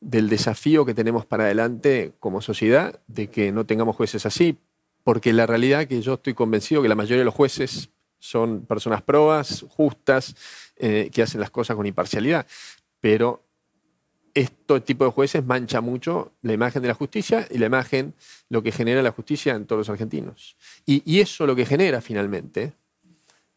del 0.00 0.28
desafío 0.28 0.84
que 0.84 0.92
tenemos 0.92 1.24
para 1.24 1.44
adelante 1.44 2.12
como 2.20 2.42
sociedad, 2.42 3.00
de 3.06 3.28
que 3.28 3.52
no 3.52 3.64
tengamos 3.64 3.96
jueces 3.96 4.26
así, 4.26 4.58
porque 5.04 5.32
la 5.32 5.46
realidad 5.46 5.86
que 5.86 6.02
yo 6.02 6.14
estoy 6.14 6.34
convencido 6.34 6.82
que 6.82 6.88
la 6.88 6.94
mayoría 6.94 7.18
de 7.18 7.24
los 7.24 7.34
jueces 7.34 7.90
son 8.18 8.66
personas 8.66 9.02
probas, 9.02 9.64
justas, 9.68 10.34
eh, 10.76 11.10
que 11.12 11.22
hacen 11.22 11.40
las 11.40 11.50
cosas 11.50 11.76
con 11.76 11.86
imparcialidad, 11.86 12.46
pero 13.00 13.42
este 14.34 14.80
tipo 14.80 15.04
de 15.04 15.10
jueces 15.10 15.44
mancha 15.44 15.80
mucho 15.80 16.32
la 16.42 16.52
imagen 16.52 16.82
de 16.82 16.88
la 16.88 16.94
justicia 16.94 17.48
y 17.50 17.58
la 17.58 17.66
imagen, 17.66 18.14
lo 18.48 18.62
que 18.62 18.72
genera 18.72 19.02
la 19.02 19.10
justicia 19.10 19.54
en 19.54 19.66
todos 19.66 19.80
los 19.80 19.90
argentinos. 19.90 20.56
Y, 20.86 21.02
y 21.10 21.20
eso 21.20 21.46
lo 21.46 21.56
que 21.56 21.66
genera 21.66 22.00
finalmente 22.00 22.74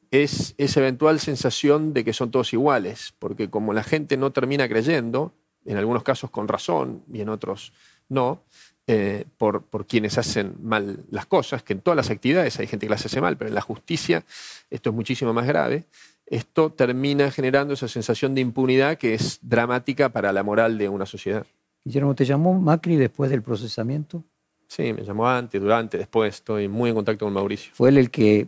es 0.10 0.56
esa 0.58 0.80
eventual 0.80 1.20
sensación 1.20 1.94
de 1.94 2.04
que 2.04 2.14
son 2.14 2.32
todos 2.32 2.54
iguales, 2.54 3.14
porque 3.20 3.50
como 3.50 3.74
la 3.74 3.84
gente 3.84 4.18
no 4.18 4.32
termina 4.32 4.68
creyendo, 4.68 5.34
en 5.66 5.78
algunos 5.78 6.04
casos 6.04 6.30
con 6.30 6.48
razón 6.48 7.04
y 7.12 7.22
en 7.22 7.30
otros 7.30 7.74
no, 8.10 8.44
eh, 8.88 9.26
por, 9.38 9.64
por, 9.64 9.86
quienes 9.86 10.18
hacen 10.18 10.56
mal 10.62 11.00
las 11.10 11.26
cosas, 11.26 11.64
que 11.64 11.74
en 11.74 11.82
todas 11.82 11.96
las 11.96 12.10
actividades 12.10 12.60
hay 12.60 12.68
gente 12.68 12.86
que 12.86 12.92
las 12.92 13.06
hace 13.06 13.22
mal, 13.22 13.38
pero 13.38 13.48
en 13.48 13.56
la 13.56 13.62
justicia 13.62 14.24
esto 14.70 14.90
es 14.90 14.96
muchísimo 14.96 15.34
más 15.34 15.48
grave, 15.48 15.86
esto 16.26 16.72
termina 16.72 17.32
generando 17.32 17.74
esa 17.74 17.88
sensación 17.88 18.36
de 18.36 18.42
impunidad 18.42 18.98
que 18.98 19.14
es 19.14 19.40
dramática 19.42 20.10
para 20.10 20.34
la 20.34 20.44
moral 20.44 20.78
de 20.78 20.90
una 20.90 21.06
sociedad. 21.06 21.46
Guillermo, 21.84 22.16
¿te 22.16 22.26
llamó 22.26 22.54
Macri 22.54 22.96
después 22.96 23.30
del 23.30 23.42
procesamiento? 23.42 24.24
Sí, 24.68 24.94
me 24.94 25.04
llamó 25.04 25.28
antes, 25.28 25.62
durante, 25.62 25.98
después, 25.98 26.36
estoy 26.36 26.68
muy 26.68 26.90
en 26.90 26.96
contacto 26.96 27.26
con 27.26 27.34
Mauricio. 27.34 27.72
¿Fue 27.76 27.90
él 27.90 27.98
el 27.98 28.10
que 28.10 28.48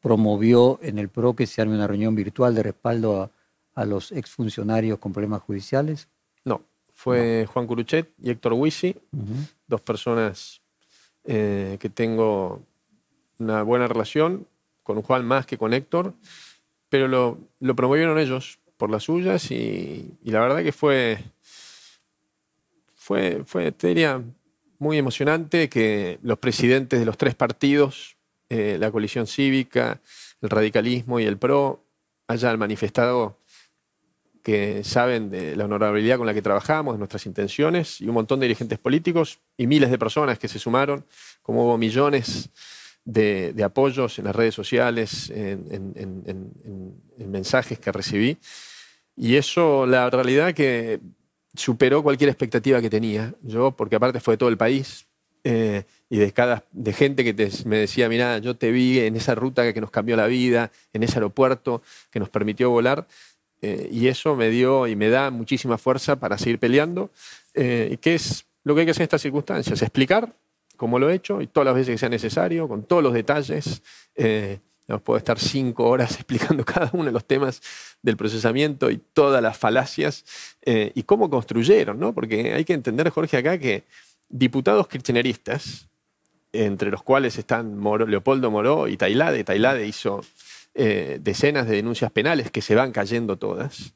promovió 0.00 0.78
en 0.82 0.98
el 0.98 1.08
PRO 1.08 1.34
que 1.34 1.46
se 1.46 1.60
arme 1.60 1.74
una 1.74 1.86
reunión 1.86 2.14
virtual 2.14 2.54
de 2.54 2.62
respaldo 2.62 3.30
a, 3.74 3.84
los 3.84 4.12
exfuncionarios 4.12 4.98
con 4.98 5.12
problemas 5.12 5.42
judiciales? 5.42 6.08
No, 6.44 6.62
fue 6.96 7.46
Juan 7.46 7.66
Curuchet 7.66 8.10
y 8.18 8.30
Héctor 8.30 8.54
Huisi, 8.54 8.96
dos 9.66 9.82
personas 9.82 10.62
eh, 11.24 11.76
que 11.78 11.90
tengo 11.90 12.62
una 13.38 13.62
buena 13.62 13.86
relación, 13.86 14.46
con 14.82 15.02
Juan 15.02 15.26
más 15.26 15.44
que 15.44 15.58
con 15.58 15.74
Héctor, 15.74 16.14
pero 16.88 17.06
lo, 17.06 17.38
lo 17.60 17.76
promovieron 17.76 18.18
ellos 18.18 18.58
por 18.78 18.90
las 18.90 19.04
suyas 19.04 19.50
y, 19.50 20.14
la 20.24 20.40
verdad 20.40 20.62
que 20.62 20.72
fue, 20.72 21.18
fue, 22.94 23.42
fue, 23.44 23.72
te 23.72 23.88
diría, 23.88 24.22
muy 24.78 24.96
emocionante 24.96 25.68
que 25.68 26.18
los 26.22 26.38
presidentes 26.38 26.98
de 26.98 27.04
los 27.04 27.18
tres 27.18 27.34
partidos 27.34 28.16
eh, 28.48 28.78
la 28.80 28.90
coalición 28.90 29.26
cívica, 29.26 30.00
el 30.40 30.48
radicalismo 30.48 31.20
y 31.20 31.24
el 31.24 31.36
PRO 31.36 31.84
hayan 32.26 32.58
manifestado 32.58 33.38
que 34.46 34.84
saben 34.84 35.28
de 35.28 35.56
la 35.56 35.64
honorabilidad 35.64 36.18
con 36.18 36.26
la 36.28 36.32
que 36.32 36.40
trabajamos, 36.40 36.94
de 36.94 36.98
nuestras 36.98 37.26
intenciones, 37.26 38.00
y 38.00 38.06
un 38.06 38.14
montón 38.14 38.38
de 38.38 38.44
dirigentes 38.46 38.78
políticos 38.78 39.40
y 39.56 39.66
miles 39.66 39.90
de 39.90 39.98
personas 39.98 40.38
que 40.38 40.46
se 40.46 40.60
sumaron, 40.60 41.04
como 41.42 41.64
hubo 41.64 41.76
millones 41.76 42.50
de, 43.04 43.52
apoyos 43.64 44.20
en 44.20 44.26
las 44.26 44.36
redes 44.36 44.54
sociales, 44.54 45.32
en, 45.34 46.94
mensajes 47.18 47.80
que 47.80 47.90
recibí. 47.90 48.38
Y 49.16 49.34
eso, 49.34 49.84
la 49.84 50.10
realidad 50.10 50.54
que 50.54 51.00
superó 51.56 52.04
cualquier 52.04 52.30
expectativa 52.30 52.80
que 52.80 52.88
tenía 52.88 53.34
yo, 53.42 53.72
porque 53.72 53.96
aparte 53.96 54.20
fue 54.20 54.34
de 54.34 54.38
todo 54.38 54.48
el 54.48 54.56
país, 54.56 55.08
eh, 55.42 55.82
y 56.08 56.18
de, 56.18 56.32
cada, 56.32 56.62
de 56.70 56.92
gente 56.92 57.24
que 57.24 57.50
me 57.64 57.78
decía, 57.78 58.08
mira, 58.08 58.38
yo 58.38 58.56
te 58.56 58.70
vi 58.70 59.00
en 59.00 59.16
esa 59.16 59.34
ruta 59.34 59.72
que 59.72 59.80
nos 59.80 59.90
cambió 59.90 60.14
la 60.14 60.28
vida, 60.28 60.70
en 60.92 61.02
ese 61.02 61.14
aeropuerto 61.14 61.82
que 62.12 62.20
nos 62.20 62.28
permitió 62.28 62.70
volar, 62.70 63.08
eh, 63.62 63.88
y 63.90 64.08
eso 64.08 64.36
me 64.36 64.50
dio 64.50 64.86
y 64.86 64.96
me 64.96 65.08
da 65.08 65.30
muchísima 65.30 65.78
fuerza 65.78 66.16
para 66.16 66.38
seguir 66.38 66.58
peleando, 66.58 67.10
eh, 67.54 67.96
que 68.00 68.14
es 68.14 68.46
lo 68.64 68.74
que 68.74 68.80
hay 68.80 68.86
que 68.86 68.90
hacer 68.90 69.02
en 69.02 69.06
estas 69.06 69.22
circunstancias, 69.22 69.80
explicar 69.82 70.34
cómo 70.76 70.98
lo 70.98 71.08
he 71.08 71.14
hecho 71.14 71.40
y 71.40 71.46
todas 71.46 71.66
las 71.66 71.74
veces 71.74 71.94
que 71.94 71.98
sea 71.98 72.08
necesario, 72.08 72.68
con 72.68 72.84
todos 72.84 73.02
los 73.02 73.14
detalles. 73.14 73.82
Nos 74.88 75.02
puedo 75.02 75.18
estar 75.18 75.38
cinco 75.38 75.88
horas 75.88 76.12
explicando 76.16 76.64
cada 76.64 76.90
uno 76.92 77.06
de 77.06 77.12
los 77.12 77.24
temas 77.24 77.60
del 78.02 78.16
procesamiento 78.16 78.90
y 78.90 78.98
todas 78.98 79.42
las 79.42 79.56
falacias 79.56 80.24
y 80.64 81.02
cómo 81.04 81.30
construyeron, 81.30 81.98
¿no? 81.98 82.12
Porque 82.12 82.52
hay 82.52 82.64
que 82.64 82.74
entender, 82.74 83.08
Jorge, 83.10 83.38
acá 83.38 83.58
que 83.58 83.84
diputados 84.28 84.88
kirchneristas, 84.88 85.88
entre 86.52 86.90
los 86.90 87.02
cuales 87.02 87.38
están 87.38 87.80
Leopoldo 88.08 88.50
Moró 88.50 88.88
y 88.88 88.96
Tailade. 88.96 89.44
Tailade 89.44 89.86
hizo 89.86 90.24
eh, 90.78 91.18
decenas 91.22 91.66
de 91.66 91.76
denuncias 91.76 92.12
penales 92.12 92.50
que 92.50 92.60
se 92.60 92.74
van 92.74 92.92
cayendo 92.92 93.38
todas. 93.38 93.94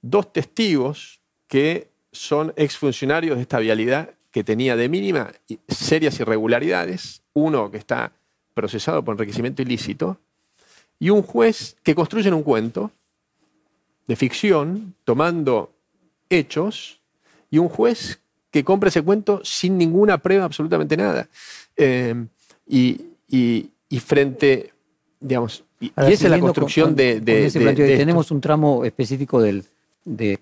Dos 0.00 0.32
testigos 0.32 1.20
que 1.48 1.88
son 2.12 2.52
exfuncionarios 2.56 3.36
de 3.36 3.42
esta 3.42 3.58
vialidad 3.58 4.10
que 4.30 4.44
tenía 4.44 4.76
de 4.76 4.88
mínima 4.88 5.32
serias 5.68 6.20
irregularidades. 6.20 7.22
Uno 7.34 7.70
que 7.70 7.78
está 7.78 8.12
procesado 8.54 9.04
por 9.04 9.14
enriquecimiento 9.14 9.62
ilícito. 9.62 10.18
Y 10.98 11.10
un 11.10 11.22
juez 11.22 11.76
que 11.82 11.94
construye 11.94 12.30
un 12.30 12.44
cuento 12.44 12.92
de 14.06 14.14
ficción 14.14 14.94
tomando 15.04 15.72
hechos. 16.30 17.00
Y 17.50 17.58
un 17.58 17.68
juez 17.68 18.20
que 18.52 18.62
compre 18.62 18.90
ese 18.90 19.02
cuento 19.02 19.40
sin 19.42 19.76
ninguna 19.76 20.18
prueba, 20.18 20.44
absolutamente 20.44 20.96
nada. 20.96 21.28
Eh, 21.76 22.14
y, 22.68 24.00
frente, 24.00 24.72
digamos, 25.20 25.64
y, 25.82 25.92
esa 25.96 26.24
es 26.24 26.30
la 26.30 26.40
construcción 26.40 26.94
de, 26.94 27.20
Tenemos 27.20 28.30
un 28.30 28.40
tramo 28.40 28.84
específico 28.84 29.42
del, 29.42 29.64
de, 30.04 30.38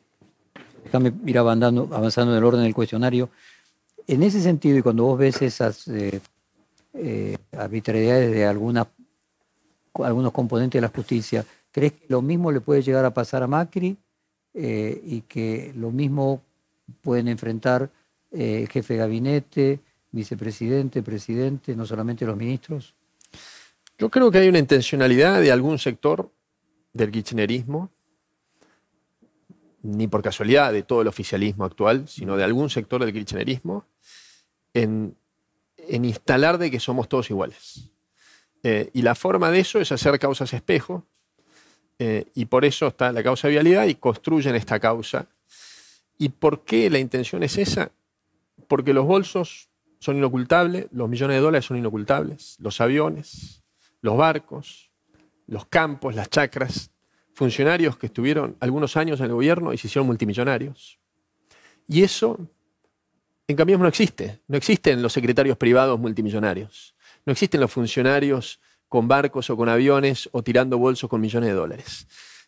déjame 0.84 1.12
ir 1.26 1.38
avanzando, 1.38 1.88
avanzando 1.92 2.32
en 2.32 2.38
el 2.38 2.44
orden 2.44 2.62
del 2.62 2.74
cuestionario. 2.74 3.30
En 4.06 4.22
ese 4.22 4.40
sentido, 4.40 4.76
y 4.76 4.82
cuando 4.82 5.04
vos 5.04 5.18
ves 5.18 5.40
esas 5.40 5.88
eh, 5.88 6.20
eh, 6.94 7.36
arbitrariedades 7.56 8.32
de 8.32 8.44
algunas, 8.44 8.86
algunos 9.94 10.32
componentes 10.32 10.78
de 10.78 10.82
la 10.82 10.92
justicia, 10.94 11.44
¿crees 11.70 11.92
que 11.92 12.06
lo 12.08 12.20
mismo 12.20 12.52
le 12.52 12.60
puede 12.60 12.82
llegar 12.82 13.04
a 13.04 13.14
pasar 13.14 13.42
a 13.42 13.46
Macri 13.46 13.96
y 14.52 15.20
que 15.22 15.72
lo 15.76 15.90
mismo 15.92 16.42
pueden 17.02 17.28
enfrentar 17.28 17.88
eh, 18.32 18.66
jefe 18.70 18.94
de 18.94 19.00
gabinete, 19.00 19.80
vicepresidente, 20.12 21.02
presidente, 21.02 21.74
no 21.74 21.86
solamente 21.86 22.24
los 22.24 22.36
ministros? 22.36 22.94
Yo 24.00 24.10
creo 24.10 24.30
que 24.30 24.38
hay 24.38 24.48
una 24.48 24.58
intencionalidad 24.58 25.40
de 25.40 25.52
algún 25.52 25.78
sector 25.78 26.32
del 26.92 27.10
kirchnerismo, 27.10 27.90
ni 29.82 30.08
por 30.08 30.22
casualidad 30.22 30.72
de 30.72 30.82
todo 30.82 31.02
el 31.02 31.08
oficialismo 31.08 31.64
actual, 31.64 32.08
sino 32.08 32.36
de 32.36 32.44
algún 32.44 32.70
sector 32.70 33.04
del 33.04 33.12
kirchnerismo, 33.12 33.84
en, 34.74 35.16
instalar 35.88 36.58
de 36.58 36.70
que 36.70 36.80
somos 36.80 37.08
todos 37.08 37.30
iguales. 37.30 37.90
Eh, 38.62 38.90
y 38.92 39.02
la 39.02 39.14
forma 39.14 39.50
de 39.50 39.60
eso 39.60 39.78
es 39.78 39.92
hacer 39.92 40.18
causas 40.18 40.52
espejo, 40.52 41.06
eh, 41.98 42.26
y 42.34 42.46
por 42.46 42.64
eso 42.64 42.88
está 42.88 43.12
la 43.12 43.22
causa 43.22 43.48
de 43.48 43.52
vialidad 43.52 43.86
y 43.86 43.94
construyen 43.94 44.54
esta 44.54 44.80
causa. 44.80 45.28
¿Y 46.18 46.30
por 46.30 46.64
qué 46.64 46.90
la 46.90 46.98
intención 46.98 47.42
es 47.42 47.58
esa? 47.58 47.92
porque 48.70 48.94
los 48.94 49.04
bolsos 49.04 49.68
son 49.98 50.16
inocultables, 50.16 50.86
los 50.92 51.08
millones 51.08 51.36
de 51.36 51.40
dólares 51.40 51.66
son 51.66 51.76
inocultables, 51.76 52.56
los 52.60 52.80
aviones, 52.80 53.64
los 54.00 54.16
barcos, 54.16 54.90
los 55.46 55.66
campos, 55.66 56.14
las 56.14 56.30
chacras, 56.30 56.90
funcionarios 57.34 57.96
que 57.96 58.06
estuvieron 58.06 58.56
algunos 58.60 58.96
años 58.96 59.20
en 59.20 59.26
el 59.26 59.32
gobierno 59.32 59.72
y 59.72 59.78
se 59.78 59.86
hicieron 59.86 60.06
multimillonarios. 60.06 60.98
Y 61.86 62.02
eso 62.02 62.38
en 63.50 63.56
cambio 63.56 63.78
no 63.78 63.88
existe. 63.88 64.40
No 64.46 64.56
existen 64.56 65.02
los 65.02 65.12
secretarios 65.12 65.56
privados 65.56 65.98
multimillonarios. 65.98 66.94
No 67.26 67.32
existen 67.32 67.60
los 67.60 67.72
funcionarios 67.72 68.60
con 68.88 69.08
barcos 69.08 69.50
o 69.50 69.56
con 69.56 69.68
aviones 69.68 70.28
o 70.32 70.42
tirando 70.42 70.78
bolsos 70.78 71.10
con 71.10 71.20
millones 71.20 71.48
de 71.48 71.54
dólares. 71.54 72.06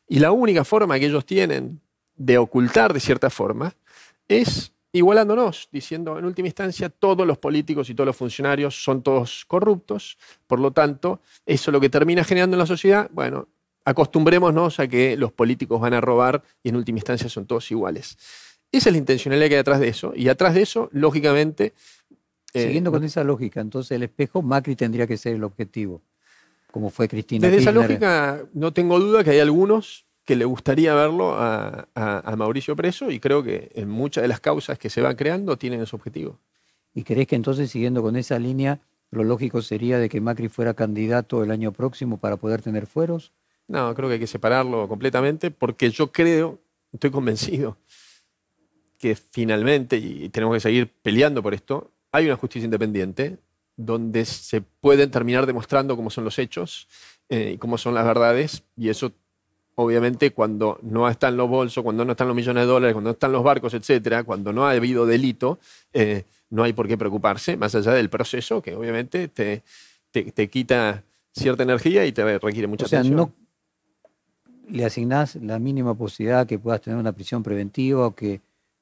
Y 0.09 0.19
la 0.19 0.31
única 0.31 0.65
forma 0.65 0.99
que 0.99 1.07
ellos 1.07 1.27
tienen 1.27 1.81
de 2.15 2.39
ocultar 2.39 2.93
de 2.93 3.01
cierta 3.01 3.31
forma 3.31 3.75
es 4.29 4.73
igualándonos, 4.93 5.69
diciendo 5.73 6.19
en 6.19 6.25
última 6.25 6.49
instancia 6.49 6.91
todos 6.91 7.27
los 7.27 7.39
políticos 7.39 7.89
y 7.89 7.95
todos 7.95 8.07
los 8.07 8.17
funcionarios 8.17 8.85
son 8.85 9.03
todos 9.03 9.45
corruptos, 9.47 10.19
por 10.47 10.61
lo 10.61 10.71
tanto, 10.71 11.21
eso 11.47 11.71
es 11.71 11.73
lo 11.73 11.81
que 11.81 11.89
termina 11.89 12.25
generando 12.25 12.55
en 12.57 12.59
la 12.59 12.67
sociedad, 12.67 13.11
bueno, 13.13 13.49
acostumbrémonos 13.85 14.79
a 14.79 14.87
que 14.87 15.17
los 15.17 15.33
políticos 15.33 15.81
van 15.81 15.95
a 15.95 16.01
robar 16.01 16.43
y 16.63 16.69
en 16.69 16.77
última 16.77 16.99
instancia 16.99 17.29
son 17.29 17.47
todos 17.47 17.71
iguales. 17.71 18.17
Esa 18.71 18.91
es 18.91 18.93
la 18.93 18.99
intencionalidad 18.99 19.49
que 19.49 19.55
hay 19.55 19.59
detrás 19.61 19.81
de 19.81 19.89
eso, 19.89 20.13
y 20.15 20.29
atrás 20.29 20.55
de 20.55 20.63
eso, 20.63 20.89
lógicamente... 20.93 21.73
Eh, 22.55 22.65
Siguiendo 22.65 22.93
con 22.93 23.03
esa 23.03 23.25
lógica, 23.25 23.63
entonces 23.63 23.93
el 23.93 24.03
espejo 24.03 24.43
Macri 24.43 24.77
tendría 24.77 25.07
que 25.07 25.17
ser 25.17 25.35
el 25.35 25.43
objetivo, 25.43 26.03
como 26.71 26.91
fue 26.91 27.09
Cristina. 27.09 27.49
Desde 27.49 27.63
esa 27.63 27.73
lógica, 27.73 28.45
no 28.53 28.75
tengo 28.75 29.01
duda 29.01 29.25
que 29.25 29.31
hay 29.31 29.41
algunos 29.41 30.05
que 30.25 30.37
le 30.37 30.45
gustaría 30.45 30.95
verlo 30.95 31.35
a, 31.35 31.89
Mauricio 32.37 32.77
preso 32.77 33.11
y 33.11 33.21
creo 33.21 33.43
que 33.43 33.71
en 33.75 33.89
muchas 33.89 34.23
de 34.23 34.29
las 34.29 34.41
causas 34.41 34.79
que 34.79 34.91
se 34.91 35.01
van 35.01 35.17
creando 35.17 35.57
tienen 35.57 35.81
ese 35.81 35.97
objetivo. 35.97 36.39
¿Y 36.95 37.05
crees 37.05 37.27
que 37.27 37.37
entonces, 37.37 37.71
siguiendo 37.71 38.03
con 38.03 38.17
esa 38.17 38.39
línea, 38.39 38.81
lo 39.13 39.25
lógico 39.25 39.63
sería 39.63 39.99
de 39.99 40.09
que 40.09 40.21
Macri 40.21 40.49
fuera 40.49 40.75
candidato 40.75 41.45
el 41.45 41.51
año 41.51 41.71
próximo 41.73 42.19
para 42.19 42.39
poder 42.39 42.63
tener 42.63 42.87
fueros. 42.87 43.33
No, 43.69 43.95
creo 43.95 44.09
que 44.09 44.15
hay 44.15 44.21
que 44.21 44.27
separarlo 44.27 44.89
completamente 44.89 45.51
porque 45.51 45.91
yo 45.91 46.11
creo, 46.11 46.59
estoy 46.93 47.11
convencido, 47.11 47.77
que 48.99 49.15
finalmente, 49.15 49.99
y 49.99 50.29
tenemos 50.31 50.55
que 50.57 50.61
seguir 50.61 50.91
peleando 51.03 51.43
por 51.43 51.55
esto, 51.55 51.91
hay 52.11 52.27
una 52.27 52.37
justicia 52.37 52.65
independiente 52.65 53.39
donde 53.77 54.25
se 54.25 54.61
pueden 54.61 55.11
terminar 55.11 55.47
demostrando 55.47 55.97
cómo 55.97 56.09
son 56.09 56.25
los 56.25 56.39
hechos 56.39 56.89
eh, 57.29 57.53
y 57.55 57.59
cómo 57.59 57.79
son 57.79 57.95
las 57.95 58.07
verdades, 58.07 58.63
y 58.77 58.89
eso 58.89 59.13
obviamente 59.75 60.33
cuando 60.33 60.79
no 60.83 61.09
están 61.09 61.37
los 61.37 61.49
bolsos, 61.49 61.83
cuando 61.83 62.05
no 62.05 62.13
están 62.13 62.29
los 62.29 62.37
millones 62.37 62.63
de 62.63 62.67
dólares, 62.67 62.95
cuando 62.95 63.09
no 63.09 63.13
están 63.15 63.33
los 63.33 63.43
barcos, 63.43 63.75
etcétera, 63.75 64.25
cuando 64.25 64.53
no 64.53 64.67
ha 64.67 64.73
habido 64.73 65.07
delito, 65.07 65.59
eh, 65.93 66.25
no 66.51 66.63
hay 66.63 66.73
por 66.73 66.89
qué 66.89 66.99
preocuparse, 66.99 67.57
más 67.57 67.75
allá 67.75 67.93
del 67.93 68.11
proceso 68.11 68.61
que 68.61 68.75
obviamente 68.75 69.29
te, 69.29 69.63
te, 70.11 70.49
quita 70.49 71.03
cierta 71.33 71.63
energía 71.63 72.05
y 72.05 72.13
te 72.13 72.39
requiere 72.39 72.67
mucha 72.67 72.85
o 72.85 72.89
sea, 72.89 73.01
atención. 73.01 73.17
No 73.17 73.33
le 74.69 74.85
asignás 74.85 75.37
la 75.37 75.59
mínima 75.59 75.95
posibilidad 75.95 76.47
que 76.47 76.59
puedas 76.59 76.81
tener 76.81 76.99
una 76.99 77.13
prisión 77.13 77.43
preventiva 77.43 78.07
o 78.07 78.15
que 78.15 78.41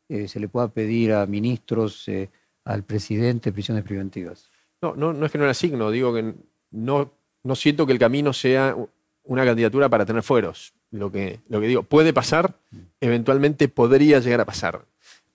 eh, 0.09 0.29
se 0.29 0.41
le 0.41 0.49
pueda 0.49 0.69
pedir 0.69 1.13
a 1.13 1.27
ministros, 1.27 2.09
eh, 2.09 2.31
al 2.65 2.85
presidente, 2.85 3.53
prisiones 3.53 3.85
preventivas. 3.85 4.51
No, 4.83 4.95
no, 4.95 5.13
no 5.13 5.27
es 5.27 5.33
que 5.33 5.39
no 5.39 5.45
le 5.45 5.51
asigno, 5.51 5.91
digo 5.91 6.15
que 6.15 6.35
no, 6.71 7.13
no 7.43 7.57
siento 7.57 7.87
que 7.87 7.93
el 7.93 7.99
camino 7.99 8.33
sea 8.33 8.77
una 9.25 9.45
candidatura 9.45 9.89
para 9.89 10.07
tener 10.07 10.23
fueros. 10.23 10.73
Lo 10.91 11.13
que, 11.13 11.41
lo 11.49 11.61
que 11.61 11.69
digo, 11.69 11.83
puede 11.83 12.13
pasar, 12.13 12.55
eventualmente 13.01 13.69
podría 13.69 14.19
llegar 14.19 14.41
a 14.41 14.45
pasar. 14.45 14.85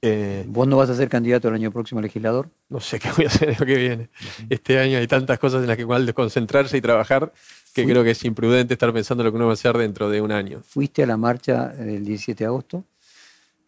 Eh, 0.02 0.44
¿Vos 0.48 0.68
no 0.68 0.78
vas 0.78 0.90
a 0.90 0.96
ser 0.96 1.10
candidato 1.10 1.48
el 1.48 1.56
año 1.56 1.72
próximo 1.72 2.02
legislador? 2.02 2.50
No 2.70 2.80
sé 2.80 3.00
qué 3.00 3.10
voy 3.16 3.26
a 3.26 3.28
hacer 3.30 3.50
el 3.50 3.56
año 3.56 3.66
que 3.66 3.76
viene. 3.76 4.10
Este 4.50 4.78
año 4.80 4.98
hay 5.00 5.08
tantas 5.08 5.40
cosas 5.40 5.62
en 5.62 5.68
las 5.68 5.78
que 5.78 5.82
igual 5.82 6.14
concentrarse 6.14 6.78
y 6.78 6.82
trabajar 6.82 7.32
que 7.74 7.86
creo 7.86 8.04
que 8.04 8.12
es 8.12 8.24
imprudente 8.24 8.74
estar 8.74 8.94
pensando 8.94 9.24
lo 9.24 9.32
que 9.32 9.36
uno 9.36 9.46
va 9.48 9.52
a 9.52 9.56
hacer 9.56 9.78
dentro 9.78 10.10
de 10.10 10.22
un 10.22 10.32
año. 10.32 10.62
¿Fuiste 10.66 11.04
a 11.04 11.08
la 11.08 11.18
marcha 11.18 11.68
del 11.70 12.06
17 12.06 12.44
de 12.44 12.46
agosto? 12.46 12.84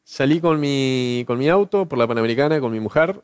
Salí 0.03 0.39
con 0.39 0.59
mi, 0.59 1.25
con 1.27 1.37
mi 1.37 1.49
auto 1.49 1.87
por 1.87 1.99
la 1.99 2.07
Panamericana, 2.07 2.61
con 2.61 2.71
mi 2.71 2.79
mujer, 2.79 3.19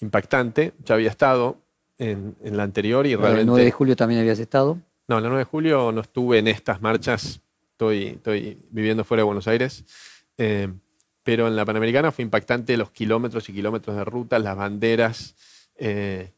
impactante, 0.00 0.72
ya 0.82 0.94
había 0.94 1.10
estado 1.10 1.58
en, 1.98 2.36
la 2.42 2.62
anterior 2.62 3.06
y 3.06 3.14
realmente... 3.16 3.40
¿El 3.42 3.46
9 3.48 3.64
de 3.64 3.70
julio 3.70 3.96
también 3.96 4.20
habías 4.20 4.38
estado? 4.38 4.78
No, 5.08 5.18
el 5.18 5.24
9 5.24 5.38
de 5.38 5.44
julio 5.44 5.92
no 5.92 6.00
estuve 6.00 6.38
en 6.38 6.48
estas 6.48 6.80
marchas, 6.80 7.42
estoy, 7.78 8.06
estoy 8.08 8.58
viviendo 8.70 9.04
fuera 9.04 9.20
de 9.20 9.26
Buenos 9.26 9.46
Aires, 9.46 9.84
eh, 10.36 10.68
pero 11.22 11.46
en 11.46 11.54
la 11.54 11.64
Panamericana 11.64 12.10
fue 12.10 12.24
impactante 12.24 12.76
los 12.76 12.90
kilómetros 12.90 13.48
y 13.48 13.52
kilómetros 13.52 13.94
de 13.94 14.04
ruta, 14.04 14.40
las 14.40 14.56
banderas, 14.56 15.36
eh, 15.76 16.32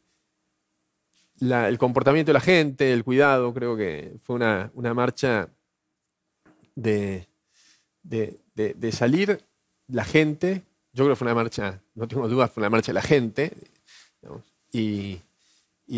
el 1.39 1.77
comportamiento 1.79 2.29
de 2.29 2.33
la 2.33 2.41
gente, 2.41 2.93
el 2.93 3.03
cuidado, 3.03 3.51
creo 3.55 3.75
que 3.75 4.13
fue 4.21 4.35
una, 4.35 4.93
marcha 4.93 5.49
de, 6.75 7.27
de 8.03 8.91
salir 8.91 9.43
la 9.87 10.05
gente, 10.05 10.61
yo 10.93 11.05
creo 11.05 11.15
que 11.15 11.15
fue 11.15 11.25
una 11.25 11.35
marcha, 11.35 11.81
no 11.95 12.07
tengo 12.07 12.27
dudas, 12.27 12.51
fue 12.51 12.61
una 12.61 12.69
marcha 12.69 12.91
de 12.91 12.93
la 12.93 13.01
gente, 13.01 13.51
y, 14.71 15.19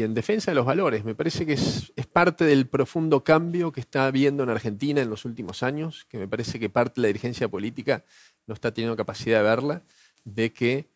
en 0.01 0.15
defensa 0.15 0.49
de 0.49 0.55
los 0.55 0.65
valores. 0.65 1.05
Me 1.05 1.13
parece 1.13 1.45
que 1.45 1.53
es, 1.53 1.93
parte 2.11 2.45
del 2.45 2.67
profundo 2.67 3.23
cambio 3.23 3.71
que 3.71 3.79
está 3.79 4.07
habiendo 4.07 4.41
en 4.41 4.49
Argentina 4.49 5.01
en 5.01 5.09
los 5.11 5.23
últimos 5.25 5.61
años, 5.61 6.05
que 6.09 6.17
me 6.17 6.27
parece 6.27 6.59
que 6.59 6.67
parte 6.67 6.95
de 6.95 7.03
la 7.03 7.07
dirigencia 7.09 7.47
política 7.47 8.03
no 8.47 8.55
está 8.55 8.73
teniendo 8.73 8.95
capacidad 8.95 9.37
de 9.37 9.43
verla, 9.43 9.83
de 10.23 10.51
que 10.51 10.89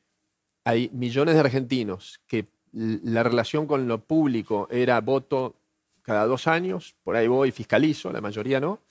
hay 0.63 0.89
millones 0.93 1.35
de 1.35 1.41
argentinos 1.41 2.21
que 2.25 2.47
la 2.71 3.21
relación 3.21 3.67
con 3.67 3.87
lo 3.87 4.03
público 4.03 4.67
era 4.71 4.99
voto 5.01 5.55
cada 6.01 6.25
dos 6.25 6.47
años, 6.47 6.95
por 7.03 7.15
ahí 7.15 7.27
voy, 7.27 7.51
fiscalizo, 7.51 8.11
la 8.11 8.21
mayoría 8.21 8.59
no, 8.59 8.81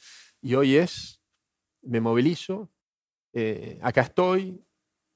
y 0.40 0.54
hoy 0.54 0.76
es, 0.76 1.20
me 1.82 2.00
movilizo, 2.00 2.68
eh, 3.32 3.78
acá 3.82 4.02
estoy, 4.02 4.62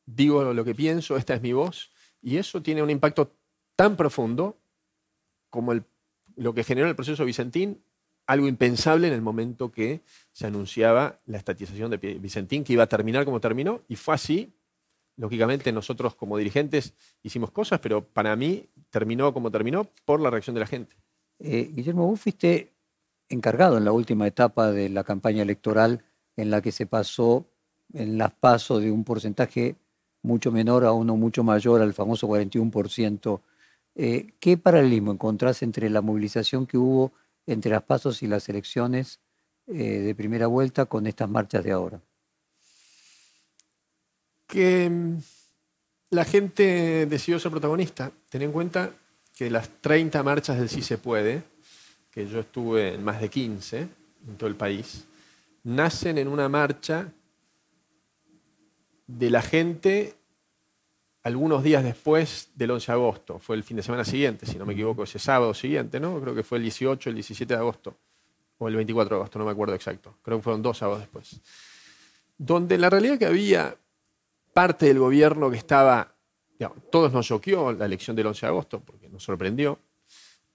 digo 0.05 0.53
lo 0.53 0.64
que 0.64 0.75
pienso, 0.75 1.17
esta 1.17 1.35
es 1.35 1.43
mi 1.43 1.53
voz, 1.53 1.91
y 2.23 2.38
eso 2.38 2.62
tiene 2.62 2.83
un 2.83 2.91
impacto 2.91 3.37
tan 3.77 3.97
profundo 3.97 4.60
como 5.51 5.75
lo 6.37 6.55
que 6.55 6.65
generó 6.65 6.89
el 6.89 6.97
proceso 6.97 7.25
Vicentín, 7.25 7.83
algo 8.27 8.47
impensable 8.49 9.09
en 9.09 9.13
el 9.13 9.23
momento 9.23 9.73
que 9.73 10.03
se 10.33 10.47
anunciaba 10.47 11.21
la 11.27 11.37
estatización 11.37 11.91
de 11.91 11.97
Vicentín, 11.97 12.65
que 12.65 12.73
iba 12.73 12.85
a 12.85 12.89
terminar 12.89 13.25
como 13.25 13.41
terminó, 13.41 13.83
y 13.89 13.97
fue 13.97 14.15
así. 14.15 14.53
Lógicamente 15.17 15.71
nosotros 15.73 16.15
como 16.15 16.39
dirigentes 16.39 16.95
hicimos 17.23 17.51
cosas, 17.51 17.81
pero 17.81 18.03
para 18.05 18.35
mí 18.37 18.69
terminó 18.89 19.35
como 19.35 19.51
terminó 19.51 19.87
por 20.05 20.21
la 20.21 20.31
reacción 20.31 20.55
de 20.55 20.61
la 20.61 20.67
gente. 20.67 20.97
Eh, 21.41 21.71
Guillermo, 21.75 22.07
vos 22.07 22.21
fuiste 22.21 22.73
encargado 23.29 23.77
en 23.77 23.85
la 23.85 23.93
última 23.93 24.27
etapa 24.27 24.71
de 24.71 24.89
la 24.89 25.05
campaña 25.05 25.43
electoral 25.43 26.05
en 26.37 26.51
la 26.51 26.63
que 26.63 26.73
se 26.73 26.87
pasó 26.87 27.47
en 27.93 28.17
las 28.17 28.33
pasos 28.33 28.81
de 28.81 28.91
un 28.91 29.05
porcentaje 29.05 29.77
mucho 30.23 30.53
menor 30.53 30.85
a 30.85 30.93
uno 30.93 31.17
mucho 31.17 31.43
mayor, 31.43 31.83
al 31.83 31.95
famoso 31.95 32.29
41%. 32.29 33.41
Eh, 33.94 34.35
¿Qué 34.40 34.57
paralelismo 34.57 35.12
encontrás 35.12 35.62
entre 35.62 35.90
la 35.90 36.00
movilización 36.00 36.66
que 36.66 36.79
hubo 36.79 37.12
entre 37.46 37.72
las 37.72 37.83
pasos 37.83 38.22
y 38.22 38.26
las 38.26 38.48
elecciones 38.48 39.20
eh, 39.66 40.00
de 40.00 40.14
primera 40.14 40.46
vuelta 40.46 40.87
con 40.87 41.07
estas 41.07 41.29
marchas 41.29 41.64
de 41.64 41.72
ahora? 41.72 42.00
Que 44.46 44.88
mm, 44.88 45.18
la 46.11 46.24
gente 46.24 47.07
decidió 47.07 47.38
ser 47.38 47.50
protagonista. 47.50 48.12
Ten 48.29 48.42
en 48.42 48.53
cuenta 48.53 48.92
que 49.37 49.50
las 49.50 49.68
30 49.81 50.22
marchas 50.22 50.59
del 50.59 50.68
Sí 50.68 50.83
se 50.83 50.98
puede, 50.98 51.42
que 52.11 52.26
yo 52.26 52.40
estuve 52.40 52.94
en 52.94 53.05
más 53.05 53.20
de 53.20 53.29
15 53.29 53.88
en 54.26 54.37
todo 54.37 54.48
el 54.48 54.57
país, 54.57 55.05
nacen 55.64 56.18
en 56.18 56.29
una 56.29 56.48
marcha 56.48 57.12
de 59.07 59.31
la 59.31 59.42
gente 59.42 60.14
algunos 61.23 61.63
días 61.63 61.85
después 61.85 62.51
del 62.55 62.71
11 62.73 62.87
de 62.87 62.93
agosto. 62.93 63.39
Fue 63.39 63.57
el 63.57 63.63
fin 63.63 63.77
de 63.77 63.83
semana 63.83 64.05
siguiente, 64.05 64.47
si 64.47 64.57
no 64.57 64.67
me 64.67 64.73
equivoco, 64.73 65.05
ese 65.05 65.19
sábado 65.19 65.53
siguiente, 65.55 66.01
¿no? 66.01 66.21
Creo 66.21 66.35
que 66.35 66.43
fue 66.43 66.59
el 66.59 66.63
18, 66.63 67.11
el 67.11 67.15
17 67.17 67.55
de 67.55 67.61
agosto, 67.61 67.97
o 68.59 68.69
el 68.69 68.77
24 68.77 69.17
de 69.17 69.21
agosto, 69.21 69.39
no 69.39 69.45
me 69.45 69.51
acuerdo 69.51 69.75
exacto. 69.75 70.17
Creo 70.23 70.39
que 70.39 70.43
fueron 70.43 70.63
dos 70.63 70.79
sábados 70.79 71.01
después. 71.01 71.41
Donde 72.39 72.79
la 72.79 72.89
realidad 72.89 73.19
que 73.19 73.27
había 73.27 73.77
parte 74.53 74.87
del 74.87 74.99
gobierno 74.99 75.51
que 75.51 75.59
estaba, 75.59 76.15
todos 76.91 77.13
nos 77.13 77.27
choqueó 77.27 77.73
la 77.73 77.85
elección 77.85 78.17
del 78.17 78.27
11 78.27 78.41
de 78.41 78.47
agosto, 78.47 78.81
porque 78.81 79.09
nos 79.09 79.23
sorprendió, 79.23 79.79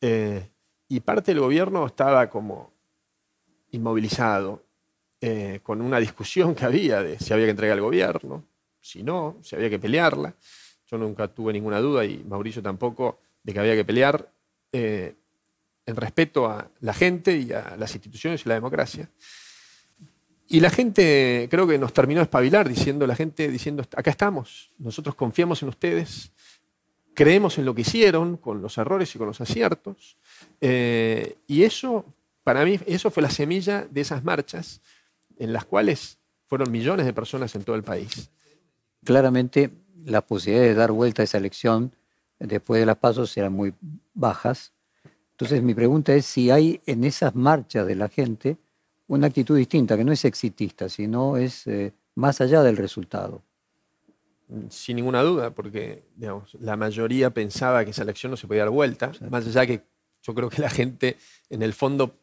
eh, 0.01 0.49
y 0.87 0.99
parte 0.99 1.31
del 1.31 1.41
gobierno 1.41 1.85
estaba 1.85 2.29
como 2.29 2.73
inmovilizado, 3.71 4.63
eh, 5.21 5.59
con 5.63 5.81
una 5.81 5.99
discusión 5.99 6.53
que 6.53 6.65
había 6.65 7.01
de 7.01 7.17
si 7.17 7.33
había 7.33 7.45
que 7.45 7.51
entregar 7.51 7.77
al 7.77 7.83
gobierno, 7.83 8.43
si 8.85 9.01
no, 9.01 9.37
si 9.41 9.55
había 9.55 9.69
que 9.69 9.79
pelearla. 9.79 10.35
Yo 10.85 10.97
nunca 10.97 11.27
tuve 11.27 11.51
ninguna 11.51 11.79
duda 11.79 12.05
y 12.05 12.23
Mauricio 12.23 12.61
tampoco 12.61 13.19
de 13.41 13.51
que 13.51 13.59
había 13.59 13.73
que 13.73 13.83
pelear 13.83 14.31
eh, 14.71 15.15
en 15.87 15.95
respeto 15.95 16.45
a 16.45 16.69
la 16.81 16.93
gente 16.93 17.35
y 17.35 17.51
a 17.51 17.75
las 17.77 17.93
instituciones 17.95 18.45
y 18.45 18.49
la 18.49 18.55
democracia. 18.55 19.09
Y 20.47 20.59
la 20.59 20.69
gente 20.69 21.47
creo 21.49 21.65
que 21.65 21.79
nos 21.79 21.93
terminó 21.93 22.19
de 22.19 22.25
espabilar 22.25 22.69
diciendo, 22.69 23.07
la 23.07 23.15
gente 23.15 23.49
diciendo, 23.49 23.83
acá 23.95 24.11
estamos, 24.11 24.71
nosotros 24.77 25.15
confiamos 25.15 25.63
en 25.63 25.69
ustedes, 25.69 26.31
creemos 27.15 27.57
en 27.57 27.65
lo 27.65 27.73
que 27.73 27.81
hicieron, 27.81 28.37
con 28.37 28.61
los 28.61 28.77
errores 28.77 29.15
y 29.15 29.17
con 29.17 29.25
los 29.25 29.41
aciertos. 29.41 30.17
Eh, 30.61 31.37
y 31.47 31.63
eso, 31.63 32.05
para 32.43 32.63
mí, 32.63 32.79
eso 32.85 33.09
fue 33.09 33.23
la 33.23 33.31
semilla 33.31 33.87
de 33.89 34.01
esas 34.01 34.23
marchas 34.23 34.81
en 35.39 35.51
las 35.51 35.65
cuales 35.65 36.19
fueron 36.45 36.71
millones 36.71 37.07
de 37.07 37.13
personas 37.13 37.55
en 37.55 37.63
todo 37.63 37.75
el 37.75 37.83
país. 37.83 38.29
Claramente 39.05 39.71
las 40.03 40.23
posibilidades 40.23 40.75
de 40.75 40.79
dar 40.79 40.91
vuelta 40.91 41.21
a 41.21 41.25
esa 41.25 41.37
elección 41.37 41.93
después 42.39 42.79
de 42.79 42.85
las 42.85 42.97
pasos 42.97 43.35
eran 43.37 43.53
muy 43.53 43.73
bajas. 44.13 44.73
Entonces 45.31 45.63
mi 45.63 45.73
pregunta 45.73 46.13
es 46.13 46.25
si 46.25 46.51
hay 46.51 46.81
en 46.85 47.03
esas 47.03 47.35
marchas 47.35 47.87
de 47.87 47.95
la 47.95 48.09
gente 48.09 48.57
una 49.07 49.27
actitud 49.27 49.57
distinta, 49.57 49.95
que 49.95 50.03
no 50.03 50.11
es 50.11 50.25
exitista, 50.25 50.89
sino 50.89 51.37
es 51.37 51.67
eh, 51.67 51.93
más 52.15 52.41
allá 52.41 52.63
del 52.63 52.77
resultado. 52.77 53.41
Sin 54.69 54.95
ninguna 54.95 55.21
duda, 55.21 55.51
porque 55.51 56.03
la 56.59 56.75
mayoría 56.75 57.31
pensaba 57.31 57.83
que 57.83 57.91
esa 57.91 58.03
elección 58.03 58.31
no 58.31 58.37
se 58.37 58.47
podía 58.47 58.61
dar 58.61 58.69
vuelta, 58.69 59.11
más 59.29 59.45
allá 59.47 59.65
que 59.65 59.81
yo 60.21 60.33
creo 60.33 60.49
que 60.49 60.61
la 60.61 60.69
gente 60.69 61.17
en 61.49 61.61
el 61.61 61.73
fondo 61.73 62.15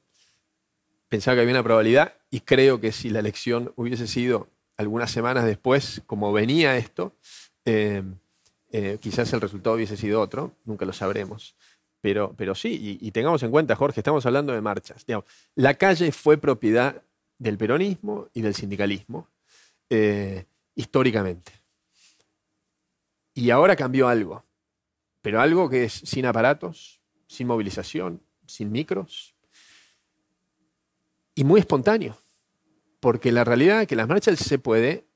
pensaba 1.09 1.37
que 1.37 1.43
había 1.43 1.55
una 1.55 1.63
probabilidad 1.63 2.15
y 2.31 2.41
creo 2.41 2.81
que 2.81 2.91
si 2.91 3.11
la 3.11 3.19
elección 3.19 3.73
hubiese 3.77 4.07
sido 4.07 4.49
algunas 4.77 5.11
semanas 5.11 5.45
después, 5.45 6.03
como 6.07 6.33
venía 6.33 6.77
esto, 6.77 7.15
eh, 7.65 8.03
eh, 8.73 8.99
quizás 9.01 9.33
el 9.33 9.41
resultado 9.41 9.77
hubiese 9.77 9.97
sido 9.97 10.21
otro, 10.21 10.53
nunca 10.65 10.85
lo 10.85 10.93
sabremos. 10.93 11.55
Pero, 12.01 12.35
pero 12.37 12.55
sí, 12.55 12.99
y, 13.01 13.11
tengamos 13.13 13.43
en 13.45 13.53
cuenta, 13.53 13.77
Jorge, 13.77 14.01
estamos 14.01 14.27
hablando 14.27 14.53
de 14.53 14.61
marchas. 14.61 15.07
la 15.55 15.75
calle 15.75 16.11
fue 16.11 16.37
propiedad 16.37 17.01
del 17.39 17.57
peronismo 17.57 18.29
y 18.35 18.41
del 18.41 18.57
sindicalismo, 18.57 19.29
eh, 19.89 20.47
históricamente. 20.75 21.53
Y 23.35 23.51
ahora 23.51 23.77
cambió 23.77 24.09
algo, 24.09 24.45
pero 25.21 25.41
algo 25.41 25.71
que 25.71 25.85
es 25.85 25.93
sin 25.93 26.27
aparatos, 26.27 27.01
sin 27.29 27.47
movilización, 27.47 28.21
sin 28.47 28.73
micros, 28.73 29.35
y 31.35 31.45
muy 31.45 31.61
espontáneo, 31.61 32.17
porque 33.03 33.33
la 33.33 33.43
realidad 33.43 33.83
es 33.83 33.89
que 33.89 33.97
las 33.97 34.07
marchas 34.07 34.39
se 34.39 34.61
puede 34.61 35.07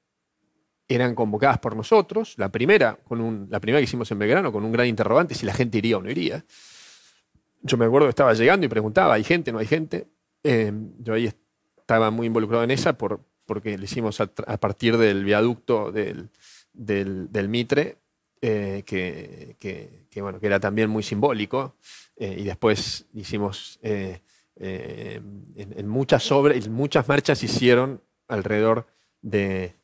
eran 0.88 1.14
convocadas 1.14 1.60
por 1.60 1.76
nosotros, 1.76 2.34
la 2.36 2.50
primera, 2.50 2.98
con 3.04 3.46
la 3.48 3.60
primera 3.60 3.78
que 3.78 3.84
hicimos 3.84 4.10
en 4.10 4.18
Belgrano, 4.18 4.50
con 4.50 4.64
un 4.64 4.72
gran 4.72 4.88
interrogante 4.88 5.36
si 5.36 5.46
la 5.46 5.54
gente 5.54 5.78
iría 5.78 5.96
o 5.96 6.02
no 6.02 6.10
iría. 6.10 6.44
Yo 7.62 7.76
me 7.76 7.84
acuerdo 7.84 8.08
que 8.08 8.10
estaba 8.10 8.34
llegando 8.34 8.66
y 8.66 8.68
preguntaba, 8.68 9.14
¿hay 9.14 9.22
gente, 9.22 9.52
no 9.52 9.60
hay 9.60 9.68
gente? 9.68 10.08
Eh, 10.42 10.72
yo 10.98 11.14
ahí 11.14 11.32
estaba 11.76 12.10
muy 12.10 12.26
involucrado 12.26 12.64
en 12.64 12.72
esa 12.72 12.98
por, 12.98 13.20
porque 13.46 13.78
le 13.78 13.84
hicimos 13.84 14.20
a, 14.20 14.26
partir 14.26 14.96
del 14.96 15.22
viaducto 15.22 15.92
del, 15.92 16.28
del, 16.72 17.48
Mitre, 17.48 17.98
eh, 18.40 18.82
que, 18.84 20.20
bueno, 20.20 20.40
que 20.40 20.46
era 20.46 20.58
también 20.58 20.90
muy 20.90 21.04
simbólico. 21.04 21.76
Eh, 22.16 22.34
y 22.40 22.42
después 22.42 23.06
hicimos 23.14 23.78
en, 24.58 25.88
muchas 25.88 26.30
obras, 26.32 26.68
muchas 26.68 27.08
marchas 27.08 27.42
hicieron 27.42 28.02
alrededor 28.28 28.86
de, 29.20 29.74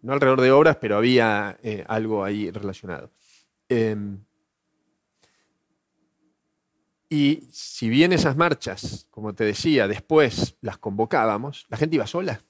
no 0.00 0.12
alrededor 0.12 0.40
de 0.40 0.50
obras, 0.52 0.76
pero 0.76 0.96
había 0.96 1.58
algo 1.86 2.24
ahí 2.24 2.50
relacionado. 2.50 3.10
Em, 3.68 4.18
y 7.12 7.46
si 7.52 7.90
bien 7.90 8.14
esas 8.14 8.38
marchas, 8.38 9.06
como 9.10 9.34
te 9.34 9.44
decía, 9.44 9.86
después 9.86 10.56
las 10.62 10.78
convocábamos, 10.78 11.66
la 11.68 11.76
gente 11.76 11.96
iba 11.96 12.06
sola. 12.06 12.40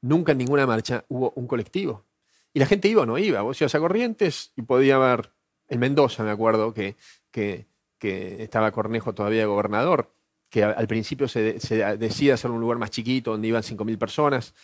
nunca 0.00 0.32
en 0.32 0.38
ninguna 0.38 0.66
marcha 0.66 1.04
hubo 1.08 1.32
un 1.36 1.46
colectivo. 1.46 2.04
Y 2.52 2.58
la 2.58 2.66
gente 2.66 2.88
iba 2.88 3.02
o 3.02 3.06
no 3.06 3.16
iba. 3.16 3.42
Vos 3.42 3.60
ibas 3.60 3.72
a 3.76 3.78
Corrientes 3.78 4.52
y 4.56 4.62
podía 4.62 4.96
haber, 4.96 5.30
en 5.68 5.78
Mendoza 5.78 6.24
me 6.24 6.32
acuerdo 6.32 6.74
que, 6.74 6.96
que, 7.30 7.68
estaba 8.04 8.72
Cornejo 8.72 9.14
todavía 9.14 9.46
gobernador, 9.46 10.12
que 10.48 10.62
al 10.62 10.86
principio 10.86 11.26
se, 11.28 11.58
decía 11.98 12.34
hacer 12.34 12.50
un 12.50 12.60
lugar 12.60 12.78
más 12.78 12.90
chiquito 12.90 13.32
donde 13.32 13.48
iban 13.48 13.62
5.000 13.62 13.98
personas 13.98 14.54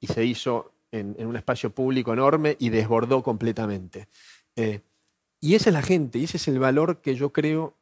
y 0.00 0.06
se 0.08 0.24
hizo 0.24 0.72
en, 0.90 1.14
un 1.24 1.36
espacio 1.36 1.70
público 1.70 2.12
enorme 2.12 2.56
y 2.58 2.70
desbordó 2.70 3.22
completamente. 3.22 4.08
Eh, 4.56 4.80
y 5.40 5.54
esa 5.54 5.70
es 5.70 5.74
la 5.74 5.82
gente 5.82 6.18
y 6.18 6.24
ese 6.24 6.36
es 6.36 6.48
el 6.48 6.58
valor 6.58 7.00
que 7.00 7.14
yo 7.14 7.32
creo 7.32 7.76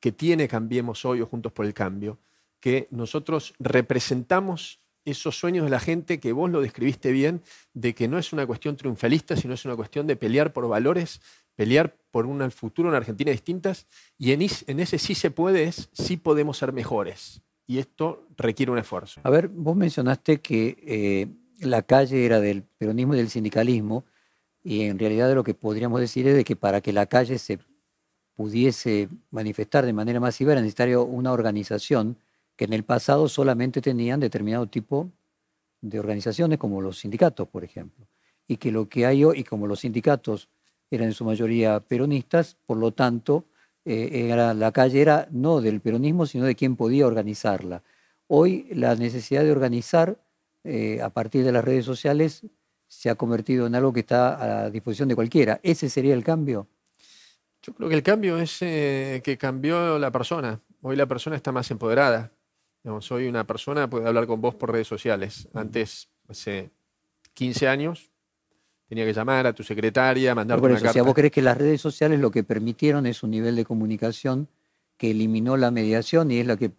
que 0.00 0.12
tiene 0.12 0.48
Cambiemos 0.48 1.04
Hoy 1.04 1.20
o 1.20 1.26
Juntos 1.26 1.52
por 1.52 1.66
el 1.66 1.74
Cambio, 1.74 2.18
que 2.60 2.88
nosotros 2.90 3.54
representamos 3.58 4.80
esos 5.04 5.38
sueños 5.38 5.64
de 5.64 5.70
la 5.70 5.80
gente 5.80 6.18
que 6.18 6.32
vos 6.32 6.50
lo 6.50 6.60
describiste 6.60 7.12
bien, 7.12 7.42
de 7.74 7.94
que 7.94 8.08
no 8.08 8.18
es 8.18 8.32
una 8.32 8.46
cuestión 8.46 8.76
triunfalista, 8.76 9.36
sino 9.36 9.54
es 9.54 9.64
una 9.64 9.76
cuestión 9.76 10.06
de 10.06 10.16
pelear 10.16 10.52
por 10.52 10.68
valores, 10.68 11.20
pelear 11.56 11.96
por 12.10 12.26
un 12.26 12.50
futuro 12.50 12.88
en 12.88 12.94
Argentina 12.94 13.30
distintas, 13.30 13.86
y 14.18 14.32
en, 14.32 14.42
ese 14.42 14.98
sí 14.98 15.14
se 15.14 15.30
puede, 15.30 15.64
es 15.64 15.88
sí 15.92 16.16
podemos 16.16 16.58
ser 16.58 16.72
mejores. 16.72 17.42
Y 17.66 17.78
esto 17.78 18.26
requiere 18.36 18.70
un 18.70 18.78
esfuerzo. 18.78 19.20
A 19.24 19.30
ver, 19.30 19.48
vos 19.48 19.74
mencionaste 19.74 20.40
que 20.40 20.76
eh, 20.86 21.28
la 21.66 21.82
calle 21.82 22.24
era 22.24 22.40
del 22.40 22.62
peronismo 22.62 23.14
y 23.14 23.18
del 23.18 23.30
sindicalismo, 23.30 24.04
y 24.62 24.82
en 24.82 24.98
realidad 24.98 25.34
lo 25.34 25.44
que 25.44 25.54
podríamos 25.54 26.00
decir 26.00 26.26
es 26.26 26.34
de 26.34 26.44
que 26.44 26.56
para 26.56 26.80
que 26.80 26.92
la 26.92 27.06
calle 27.06 27.38
se 27.38 27.58
pudiese 28.34 29.08
manifestar 29.30 29.84
de 29.86 29.92
manera 29.92 30.20
masiva 30.20 30.52
era 30.52 30.60
necesario 30.60 31.04
una 31.04 31.32
organización 31.32 32.18
que 32.56 32.64
en 32.64 32.72
el 32.72 32.84
pasado 32.84 33.28
solamente 33.28 33.80
tenían 33.80 34.20
determinado 34.20 34.66
tipo 34.66 35.10
de 35.80 35.98
organizaciones, 35.98 36.58
como 36.58 36.80
los 36.80 37.00
sindicatos, 37.00 37.48
por 37.48 37.64
ejemplo. 37.64 38.06
Y 38.46 38.56
que 38.56 38.70
lo 38.70 38.88
que 38.88 39.06
hay 39.06 39.24
hoy, 39.24 39.40
y 39.40 39.44
como 39.44 39.66
los 39.66 39.80
sindicatos 39.80 40.48
eran 40.94 41.08
en 41.08 41.14
su 41.14 41.24
mayoría 41.24 41.80
peronistas, 41.80 42.56
por 42.66 42.76
lo 42.76 42.92
tanto, 42.92 43.44
eh, 43.84 44.28
era, 44.30 44.54
la 44.54 44.72
calle 44.72 45.00
era 45.00 45.28
no 45.30 45.60
del 45.60 45.80
peronismo, 45.80 46.26
sino 46.26 46.44
de 46.44 46.54
quien 46.54 46.76
podía 46.76 47.06
organizarla. 47.06 47.82
Hoy 48.28 48.66
la 48.70 48.94
necesidad 48.94 49.42
de 49.42 49.52
organizar 49.52 50.18
eh, 50.64 51.00
a 51.02 51.10
partir 51.10 51.44
de 51.44 51.52
las 51.52 51.64
redes 51.64 51.84
sociales 51.84 52.46
se 52.86 53.10
ha 53.10 53.14
convertido 53.14 53.66
en 53.66 53.74
algo 53.74 53.92
que 53.92 54.00
está 54.00 54.64
a 54.64 54.70
disposición 54.70 55.08
de 55.08 55.14
cualquiera. 55.14 55.60
¿Ese 55.62 55.90
sería 55.90 56.14
el 56.14 56.24
cambio? 56.24 56.68
Yo 57.62 57.74
creo 57.74 57.88
que 57.88 57.94
el 57.94 58.02
cambio 58.02 58.38
es 58.38 58.58
eh, 58.62 59.20
que 59.24 59.36
cambió 59.36 59.98
la 59.98 60.10
persona. 60.10 60.60
Hoy 60.80 60.96
la 60.96 61.06
persona 61.06 61.36
está 61.36 61.52
más 61.52 61.70
empoderada. 61.70 62.32
hoy 62.84 63.26
una 63.26 63.46
persona 63.46 63.88
puede 63.88 64.06
hablar 64.06 64.26
con 64.26 64.40
vos 64.40 64.54
por 64.54 64.72
redes 64.72 64.86
sociales. 64.86 65.48
Antes, 65.54 66.08
hace 66.28 66.70
15 67.34 67.68
años, 67.68 68.10
tenía 68.86 69.04
que 69.04 69.12
llamar 69.12 69.46
a 69.46 69.52
tu 69.52 69.62
secretaria, 69.62 70.34
mandar 70.34 70.60
una 70.60 70.80
carta. 70.80 71.02
¿Vos 71.02 71.14
crees 71.14 71.32
que 71.32 71.42
las 71.42 71.56
redes 71.56 71.80
sociales 71.80 72.20
lo 72.20 72.30
que 72.30 72.44
permitieron 72.44 73.06
es 73.06 73.22
un 73.22 73.30
nivel 73.30 73.56
de 73.56 73.64
comunicación 73.64 74.48
que 74.96 75.10
eliminó 75.10 75.56
la 75.56 75.70
mediación 75.70 76.30
y 76.30 76.38
es 76.38 76.46
la 76.46 76.56
que 76.56 76.70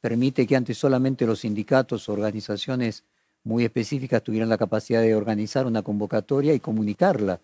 permite 0.00 0.46
que 0.46 0.56
antes 0.56 0.78
solamente 0.78 1.26
los 1.26 1.40
sindicatos 1.40 2.08
o 2.08 2.12
organizaciones 2.12 3.04
muy 3.44 3.64
específicas 3.64 4.22
tuvieran 4.22 4.48
la 4.48 4.58
capacidad 4.58 5.02
de 5.02 5.14
organizar 5.14 5.66
una 5.66 5.82
convocatoria 5.82 6.54
y 6.54 6.60
comunicarla? 6.60 7.40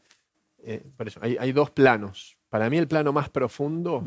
Eh, 0.64 0.82
por 0.96 1.08
eso, 1.08 1.20
hay, 1.22 1.52
dos 1.52 1.70
planos. 1.70 2.36
Para 2.48 2.68
mí 2.70 2.78
el 2.78 2.88
plano 2.88 3.12
más 3.12 3.28
profundo 3.28 4.02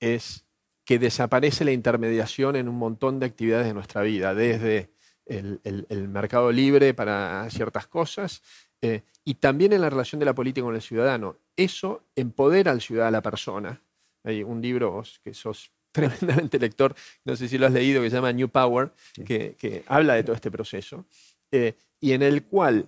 es 0.00 0.44
que 0.84 0.98
desaparece 0.98 1.64
la 1.64 1.72
intermediación 1.72 2.56
en 2.56 2.68
un 2.68 2.76
montón 2.76 3.20
de 3.20 3.26
actividades 3.26 3.66
de 3.66 3.74
nuestra 3.74 4.02
vida, 4.02 4.34
desde 4.34 4.90
el, 5.26 6.08
mercado 6.08 6.52
libre 6.52 6.92
para 6.92 7.48
ciertas 7.50 7.86
cosas 7.86 8.42
eh, 8.84 9.02
y 9.24 9.34
también 9.34 9.72
en 9.72 9.80
la 9.80 9.88
relación 9.88 10.18
de 10.18 10.26
la 10.26 10.34
política 10.34 10.62
con 10.62 10.74
el 10.74 10.82
ciudadano. 10.82 11.36
Eso 11.56 12.02
empodera 12.14 12.70
al 12.70 12.82
ciudadano, 12.82 13.08
a 13.08 13.18
la 13.18 13.22
persona. 13.22 13.80
Hay 14.24 14.42
un 14.42 14.60
libro 14.60 15.02
que 15.22 15.32
sos 15.32 15.70
tremendamente 15.92 16.58
lector, 16.58 16.94
no 17.24 17.34
sé 17.34 17.48
si 17.48 17.56
lo 17.56 17.66
has 17.66 17.72
leído, 17.72 18.02
que 18.02 18.10
se 18.10 18.16
llama 18.16 18.32
New 18.32 18.50
Power, 18.50 18.92
que, 19.24 19.84
habla 19.86 20.14
de 20.14 20.24
todo 20.24 20.36
este 20.36 20.50
proceso, 20.50 21.06
eh, 21.50 21.72
y 21.98 22.12
en 22.12 22.22
el 22.22 22.44
cual 22.44 22.86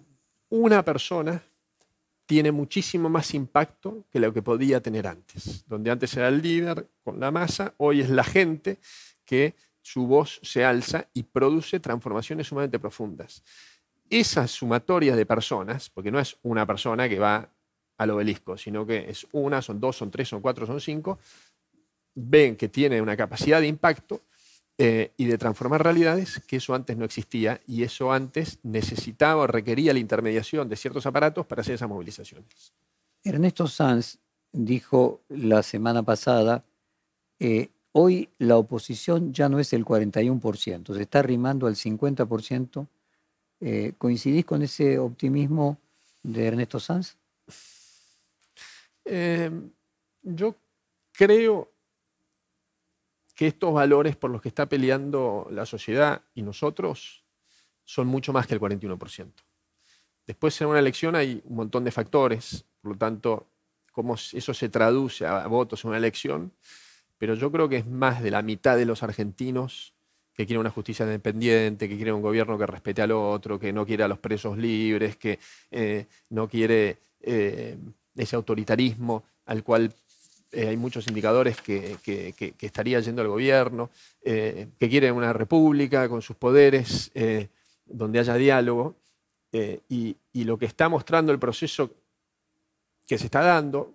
una 0.51 0.85
persona 0.85 1.43
tiene 2.27 2.53
muchísimo 2.53 3.09
más 3.09 3.33
impacto 3.33 4.05
que 4.13 4.21
lo 4.21 4.35
que 4.35 4.43
podía 4.43 4.83
tener 4.83 5.07
antes. 5.07 5.65
Donde 5.67 5.91
antes 5.91 6.15
era 6.15 6.29
el 6.29 6.43
líder 6.43 6.89
con 7.05 7.21
la 7.21 7.31
masa, 7.31 7.73
hoy 7.79 8.03
es 8.03 8.11
la 8.11 8.25
gente 8.25 8.79
que 9.25 9.55
su 9.81 10.07
voz 10.07 10.41
se 10.43 10.65
alza 10.65 11.09
y 11.15 11.23
produce 11.23 11.81
transformaciones 11.81 12.49
sumamente 12.49 12.79
profundas. 12.79 13.43
Esas 14.11 14.51
sumatorias 14.51 15.17
de 15.17 15.27
personas, 15.27 15.91
porque 15.91 16.11
no 16.11 16.21
es 16.21 16.37
una 16.43 16.67
persona 16.67 17.09
que 17.09 17.19
va 17.19 17.49
al 17.99 18.11
obelisco, 18.11 18.57
sino 18.57 18.87
que 18.87 19.11
es 19.11 19.27
una, 19.33 19.63
son 19.63 19.81
dos, 19.81 19.97
son 19.97 20.11
tres, 20.11 20.29
son 20.29 20.41
cuatro, 20.41 20.67
son 20.67 20.81
cinco, 20.81 21.19
ven 22.15 22.57
que 22.57 22.69
tiene 22.69 23.01
una 23.01 23.17
capacidad 23.17 23.61
de 23.61 23.67
impacto 23.69 24.23
eh, 24.79 25.13
y 25.17 25.25
de 25.25 25.39
transformar 25.39 25.83
realidades, 25.83 26.41
que 26.47 26.57
eso 26.57 26.75
antes 26.75 26.97
no 26.97 27.05
existía 27.05 27.61
y 27.67 27.83
eso 27.83 28.13
antes 28.13 28.59
necesitaba 28.63 29.43
o 29.43 29.47
requería 29.47 29.93
la 29.93 29.99
intermediación 29.99 30.69
de 30.69 30.77
ciertos 30.77 31.07
aparatos 31.07 31.47
para 31.47 31.63
hacer 31.63 31.77
esas 31.77 31.89
movilizaciones. 31.89 32.75
Ernesto 33.25 33.67
Sanz 33.67 34.19
dijo 34.53 35.23
la 35.29 35.63
semana 35.63 36.03
pasada, 36.03 36.65
eh, 37.39 37.71
hoy 37.93 38.29
la 38.39 38.57
oposición 38.57 39.33
ya 39.33 39.49
no 39.49 39.59
es 39.59 39.73
el 39.73 39.85
41%, 39.85 40.95
se 40.95 41.03
está 41.03 41.21
arrimando 41.21 41.67
al 41.67 41.77
50%. 41.77 42.87
Eh, 43.61 43.95
¿Coincidís 43.99 44.45
con 44.45 44.63
ese 44.63 44.99
optimismo 44.99 45.79
de 46.23 46.47
Ernesto 46.47 46.81
Sanz? 46.81 47.17
yo 50.23 50.57
creo 51.13 51.71
que 53.37 53.47
estos 53.47 53.73
valores 53.73 54.17
por 54.17 54.31
los 54.31 54.43
que 54.43 54.49
está 54.49 54.67
peleando 54.67 55.47
la 55.53 55.65
sociedad 55.65 56.23
y 56.35 56.43
nosotros 56.43 57.23
son 57.85 58.09
mucho 58.09 58.33
más 58.33 58.47
que 58.47 58.55
el 58.55 58.61
41%. 58.61 59.33
Después 60.27 60.61
en 60.61 60.69
una 60.69 60.81
elección 60.81 61.15
hay 61.15 61.41
un 61.45 61.57
montón 61.57 61.85
de 61.85 61.93
factores, 61.93 62.65
por 62.83 62.93
lo 62.93 62.99
tanto, 62.99 63.47
cómo 63.93 64.15
eso 64.15 64.53
se 64.53 64.69
traduce 64.69 65.25
a 65.25 65.47
votos 65.47 65.85
en 65.85 65.89
una 65.89 65.99
elección, 65.99 66.53
pero 67.17 67.35
yo 67.35 67.53
creo 67.53 67.69
que 67.69 67.77
es 67.77 67.87
más 67.87 68.23
de 68.23 68.31
la 68.31 68.43
mitad 68.43 68.77
de 68.77 68.87
los 68.87 69.03
argentinos 69.03 69.95
que 70.37 70.47
quieren 70.47 70.61
una 70.61 70.71
justicia 70.71 71.07
independiente, 71.07 71.89
que 71.89 71.97
quieren 71.97 72.15
un 72.15 72.23
gobierno 72.23 72.59
que 72.59 72.67
respete 72.67 73.01
al 73.01 73.13
otro, 73.13 73.59
que 73.59 73.73
no 73.73 73.87
quiere 73.87 74.05
a 74.05 74.09
los 74.09 74.19
presos 74.19 74.59
libres, 74.59 75.17
que 75.17 75.39
eh, 75.71 76.05
no 76.31 76.47
quiere 76.47 76.99
eh, 77.23 77.79
ese 78.15 78.37
autoritarismo 78.37 79.25
al 79.47 79.65
cual 79.65 79.91
eh, 80.53 80.69
hay 80.69 80.77
muchos 80.77 81.09
indicadores 81.09 81.63
que, 81.63 81.97
estaría 82.61 83.01
yendo 83.01 83.23
al 83.23 83.29
gobierno, 83.29 83.91
que 84.23 84.89
quiere 84.91 85.11
una 85.11 85.33
república 85.33 86.09
con 86.09 86.21
sus 86.21 86.37
poderes, 86.37 87.11
donde 87.87 88.19
haya 88.19 88.35
diálogo, 88.35 88.97
y, 89.89 90.17
lo 90.35 90.59
que 90.59 90.67
está 90.67 90.89
mostrando 90.89 91.33
el 91.33 91.39
proceso 91.39 91.91
que 93.07 93.17
se 93.17 93.25
está 93.25 93.41
dando, 93.41 93.95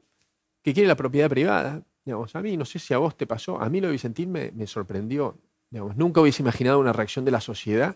que 0.63 0.73
quiere 0.73 0.87
la 0.87 0.95
propiedad 0.95 1.29
privada. 1.29 1.81
Digamos, 2.03 2.35
a 2.35 2.41
mí, 2.41 2.57
no 2.57 2.65
sé 2.65 2.79
si 2.79 2.93
a 2.93 2.97
vos 2.97 3.15
te 3.15 3.27
pasó, 3.27 3.61
a 3.61 3.69
mí 3.69 3.79
lo 3.79 3.87
de 3.87 3.93
Vicentín 3.93 4.31
me 4.31 4.67
sorprendió. 4.67 5.37
Nunca 5.71 6.21
hubiese 6.21 6.41
imaginado 6.41 6.79
una 6.79 6.93
reacción 6.93 7.23
de 7.23 7.31
la 7.31 7.41
sociedad 7.41 7.95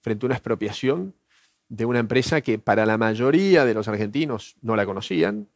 frente 0.00 0.24
a 0.24 0.28
una 0.28 0.34
expropiación 0.36 1.14
de 1.68 1.84
una 1.84 1.98
empresa 1.98 2.40
que 2.40 2.58
para 2.58 2.86
la 2.86 2.98
mayoría 2.98 3.64
de 3.64 3.74
los 3.74 3.88
argentinos 3.88 4.56
no 4.62 4.76
la 4.76 4.86
conocían, 4.86 5.48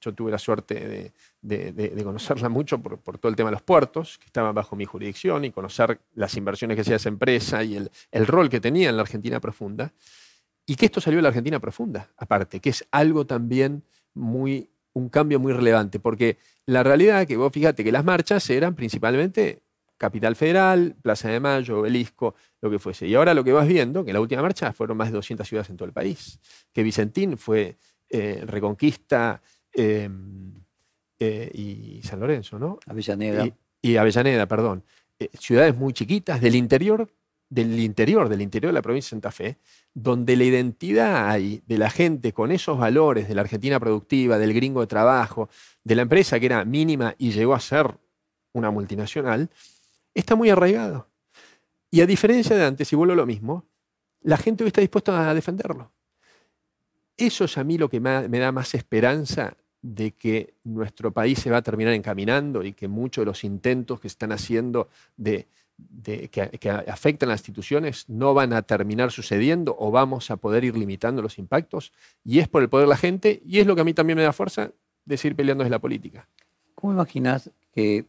yo 0.00 0.14
tuve 0.14 0.30
la 0.30 0.38
suerte 0.38 1.12
de, 1.42 2.04
conocerla 2.04 2.48
mucho 2.48 2.78
por, 2.78 3.18
todo 3.18 3.28
el 3.28 3.36
tema 3.36 3.50
de 3.50 3.54
los 3.54 3.62
puertos, 3.62 4.18
que 4.18 4.26
estaban 4.26 4.54
bajo 4.54 4.76
mi 4.76 4.84
jurisdicción, 4.84 5.44
y 5.44 5.50
conocer 5.50 6.00
las 6.14 6.36
inversiones 6.36 6.76
que 6.76 6.82
hacía 6.82 6.96
esa 6.96 7.08
empresa 7.08 7.62
y 7.64 7.76
el, 7.76 7.90
el 8.10 8.26
rol 8.26 8.48
que 8.48 8.60
tenía 8.60 8.88
en 8.88 8.96
la 8.96 9.02
Argentina 9.02 9.40
profunda. 9.40 9.92
Y 10.66 10.76
que 10.76 10.86
esto 10.86 11.00
salió 11.00 11.18
de 11.18 11.22
la 11.22 11.28
Argentina 11.28 11.60
profunda, 11.60 12.10
aparte, 12.16 12.60
que 12.60 12.70
es 12.70 12.86
algo 12.90 13.26
también 13.26 13.84
muy, 14.14 14.68
un 14.92 15.08
cambio 15.08 15.38
muy 15.38 15.52
relevante, 15.52 15.98
porque 16.00 16.38
la 16.66 16.82
realidad 16.82 17.26
que 17.26 17.36
vos 17.36 17.52
fíjate 17.52 17.84
que 17.84 17.92
las 17.92 18.04
marchas 18.04 18.48
eran 18.50 18.74
principalmente 18.74 19.62
Capital 19.96 20.36
Federal, 20.36 20.94
Plaza 21.00 21.28
de 21.28 21.40
Mayo, 21.40 21.80
Obelisco, 21.80 22.34
lo 22.60 22.70
que 22.70 22.78
fuese. 22.78 23.06
Y 23.06 23.14
ahora 23.14 23.34
lo 23.34 23.42
que 23.44 23.52
vas 23.52 23.66
viendo, 23.66 24.04
que 24.04 24.10
en 24.10 24.14
la 24.14 24.20
última 24.20 24.42
marcha 24.42 24.72
fueron 24.72 24.96
más 24.96 25.08
de 25.08 25.14
200 25.14 25.46
ciudades 25.46 25.70
en 25.70 25.76
todo 25.76 25.86
el 25.86 25.92
país, 25.92 26.38
que 26.72 26.82
Vicentín 26.82 27.38
fue 27.38 27.76
eh, 28.08 28.42
Reconquista 28.46 29.40
em, 29.72 30.54
eh, 31.18 31.50
y 31.52 32.00
San 32.02 32.20
Lorenzo, 32.20 32.58
¿no? 32.58 32.78
Avellaneda. 32.86 33.48
Y, 33.80 33.96
Avellaneda, 33.96 34.46
perdón. 34.46 34.84
Eh, 35.18 35.30
ciudades 35.38 35.74
muy 35.76 35.92
chiquitas 35.92 36.40
del 36.40 36.56
interior, 36.56 37.10
del 37.48 37.78
interior, 37.80 38.28
del 38.28 38.42
interior 38.42 38.70
de 38.72 38.74
la 38.74 38.82
provincia 38.82 39.08
de 39.08 39.10
Santa 39.10 39.30
Fe, 39.30 39.56
donde 39.94 40.36
la 40.36 40.44
identidad 40.44 41.30
hay 41.30 41.62
de 41.66 41.78
la 41.78 41.88
gente 41.90 42.32
con 42.32 42.52
esos 42.52 42.78
valores 42.78 43.28
de 43.28 43.34
la 43.34 43.42
Argentina 43.42 43.80
productiva, 43.80 44.38
del 44.38 44.52
gringo 44.52 44.80
de 44.80 44.88
trabajo, 44.88 45.48
de 45.82 45.94
la 45.94 46.02
empresa 46.02 46.38
que 46.38 46.46
era 46.46 46.64
mínima 46.64 47.14
y 47.18 47.30
llegó 47.30 47.54
a 47.54 47.60
ser 47.60 47.96
una 48.52 48.70
multinacional, 48.70 49.50
está 50.20 50.34
muy 50.34 50.50
arraigado. 50.50 51.08
Y 51.90 52.00
a 52.00 52.06
diferencia 52.06 52.56
de 52.56 52.64
antes, 52.64 52.92
y 52.92 52.96
vuelvo 52.96 53.12
a 53.12 53.16
lo 53.16 53.26
mismo, 53.26 53.66
la 54.22 54.36
gente 54.36 54.64
hoy 54.64 54.68
está 54.68 54.80
dispuesta 54.80 55.30
a 55.30 55.34
defenderlo. 55.34 55.92
Eso 57.16 57.44
es 57.44 57.56
a 57.56 57.64
mí 57.64 57.78
lo 57.78 57.88
que 57.88 58.00
me 58.00 58.38
da 58.38 58.52
más 58.52 58.74
esperanza 58.74 59.56
de 59.82 60.12
que 60.12 60.54
nuestro 60.64 61.12
país 61.12 61.38
se 61.38 61.50
va 61.50 61.58
a 61.58 61.62
terminar 61.62 61.94
encaminando 61.94 62.64
y 62.64 62.72
que 62.72 62.88
muchos 62.88 63.22
de 63.22 63.26
los 63.26 63.44
intentos 63.44 64.00
que 64.00 64.08
están 64.08 64.32
haciendo 64.32 64.88
de, 65.16 65.46
que, 66.30 66.70
afectan 66.88 67.28
a 67.28 67.32
las 67.32 67.40
instituciones 67.40 68.08
no 68.08 68.34
van 68.34 68.52
a 68.52 68.62
terminar 68.62 69.12
sucediendo 69.12 69.76
o 69.78 69.90
vamos 69.90 70.30
a 70.30 70.36
poder 70.38 70.64
ir 70.64 70.76
limitando 70.76 71.22
los 71.22 71.38
impactos. 71.38 71.92
Y 72.24 72.40
es 72.40 72.48
por 72.48 72.62
el 72.62 72.68
poder 72.68 72.86
de 72.86 72.90
la 72.90 72.96
gente 72.96 73.40
y 73.46 73.60
es 73.60 73.66
lo 73.66 73.74
que 73.74 73.82
a 73.82 73.84
mí 73.84 73.94
también 73.94 74.16
me 74.16 74.24
da 74.24 74.32
fuerza 74.32 74.72
de 75.04 75.16
seguir 75.16 75.36
peleando 75.36 75.62
desde 75.62 75.70
la 75.70 75.78
política. 75.78 76.28
¿Cómo 76.74 76.92
imaginas 76.92 77.50
que 77.72 78.06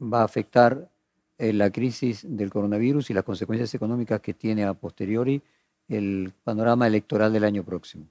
va 0.00 0.22
a 0.22 0.24
afectar 0.24 0.90
la 1.38 1.70
crisis 1.70 2.24
del 2.24 2.50
coronavirus 2.50 3.10
y 3.10 3.14
las 3.14 3.24
consecuencias 3.24 3.72
económicas 3.74 4.20
que 4.20 4.34
tiene 4.34 4.64
a 4.64 4.74
posteriori 4.74 5.40
el 5.88 6.32
panorama 6.44 6.86
electoral 6.86 7.32
del 7.32 7.44
año 7.44 7.64
próximo. 7.64 8.06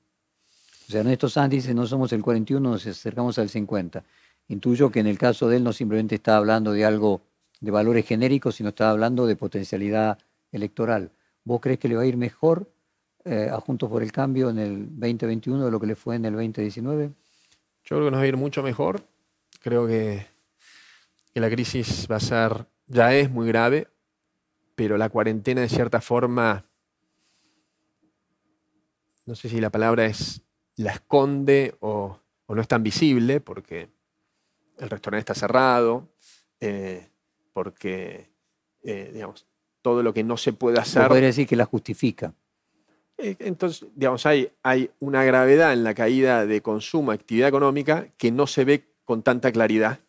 O 0.87 0.91
sea, 0.91 1.01
en 1.01 1.09
estos 1.09 1.35
índices 1.35 1.75
no 1.75 1.85
somos 1.85 2.13
el 2.13 2.21
41, 2.21 2.69
nos 2.69 2.87
acercamos 2.87 3.37
al 3.39 3.49
50. 3.49 4.03
Intuyo 4.47 4.89
que 4.89 5.01
en 5.01 5.07
el 5.07 5.17
caso 5.17 5.49
de 5.49 5.57
él 5.57 5.63
no 5.63 5.73
simplemente 5.73 6.15
está 6.15 6.37
hablando 6.37 6.71
de 6.71 6.85
algo 6.85 7.21
de 7.59 7.71
valores 7.71 8.05
genéricos, 8.05 8.55
sino 8.55 8.69
está 8.69 8.89
hablando 8.89 9.27
de 9.27 9.35
potencialidad 9.35 10.17
electoral. 10.51 11.11
¿Vos 11.43 11.59
crees 11.59 11.79
que 11.79 11.89
le 11.89 11.95
va 11.95 12.03
a 12.03 12.05
ir 12.05 12.15
mejor 12.15 12.71
eh, 13.25 13.49
a 13.51 13.59
Juntos 13.59 13.89
por 13.89 14.01
el 14.01 14.11
Cambio 14.11 14.49
en 14.49 14.59
el 14.59 14.85
2021 14.97 15.65
de 15.65 15.71
lo 15.71 15.79
que 15.79 15.87
le 15.87 15.95
fue 15.95 16.15
en 16.15 16.25
el 16.25 16.33
2019? 16.33 17.11
Yo 17.83 17.95
creo 17.95 18.05
que 18.05 18.11
nos 18.11 18.19
va 18.19 18.23
a 18.23 18.27
ir 18.27 18.37
mucho 18.37 18.63
mejor. 18.63 19.03
Creo 19.61 19.87
que, 19.87 20.25
que 21.33 21.39
la 21.41 21.49
crisis 21.49 22.07
va 22.09 22.17
a 22.17 22.19
ser 22.21 22.65
ya 22.87 23.13
es 23.13 23.29
muy 23.29 23.47
grave, 23.47 23.87
pero 24.75 24.97
la 24.97 25.09
cuarentena 25.09 25.61
de 25.61 25.69
cierta 25.69 26.01
forma, 26.01 26.65
no 29.25 29.35
sé 29.35 29.49
si 29.49 29.59
la 29.59 29.69
palabra 29.69 30.05
es 30.05 30.41
la 30.77 30.93
esconde 30.93 31.75
o, 31.79 32.19
no 32.47 32.61
es 32.61 32.67
tan 32.67 32.83
visible, 32.83 33.41
porque 33.41 33.89
el 34.77 34.89
restaurante 34.89 35.31
está 35.31 35.35
cerrado, 35.35 36.07
eh, 36.59 37.09
porque, 37.51 38.29
eh, 38.83 39.11
digamos, 39.13 39.45
todo 39.81 40.01
lo 40.01 40.13
que 40.13 40.23
no 40.23 40.37
se 40.37 40.53
puede 40.53 40.79
hacer... 40.79 41.07
podría 41.07 41.27
decir 41.27 41.47
que 41.47 41.55
la 41.55 41.65
justifica. 41.65 42.33
Eh, 43.17 43.35
entonces, 43.39 43.87
digamos, 43.95 44.25
hay, 44.25 44.51
hay 44.63 44.91
una 44.99 45.23
gravedad 45.23 45.73
en 45.73 45.83
la 45.83 45.93
caída 45.93 46.45
de 46.45 46.61
consumo, 46.61 47.11
actividad 47.11 47.49
económica, 47.49 48.07
que 48.17 48.31
no 48.31 48.47
se 48.47 48.63
ve 48.63 48.85
con 49.03 49.23
tanta 49.23 49.51
claridad 49.51 49.99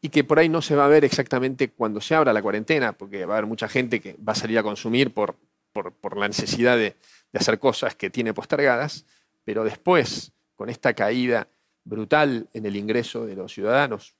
y 0.00 0.10
que 0.10 0.24
por 0.24 0.38
ahí 0.38 0.48
no 0.48 0.62
se 0.62 0.76
va 0.76 0.84
a 0.84 0.88
ver 0.88 1.04
exactamente 1.04 1.70
cuando 1.70 2.00
se 2.00 2.14
abra 2.14 2.32
la 2.32 2.42
cuarentena, 2.42 2.92
porque 2.92 3.24
va 3.24 3.34
a 3.34 3.38
haber 3.38 3.48
mucha 3.48 3.68
gente 3.68 4.00
que 4.00 4.16
va 4.16 4.32
a 4.32 4.36
salir 4.36 4.58
a 4.58 4.62
consumir 4.62 5.12
por, 5.12 5.36
la 6.16 6.28
necesidad 6.28 6.76
de, 6.76 6.96
hacer 7.34 7.58
cosas 7.58 7.94
que 7.94 8.10
tiene 8.10 8.34
postergadas, 8.34 9.04
pero 9.44 9.64
después, 9.64 10.32
con 10.56 10.70
esta 10.70 10.94
caída 10.94 11.48
brutal 11.84 12.48
en 12.52 12.66
el 12.66 12.76
ingreso 12.76 13.26
de 13.26 13.36
los 13.36 13.52
ciudadanos, 13.52 14.14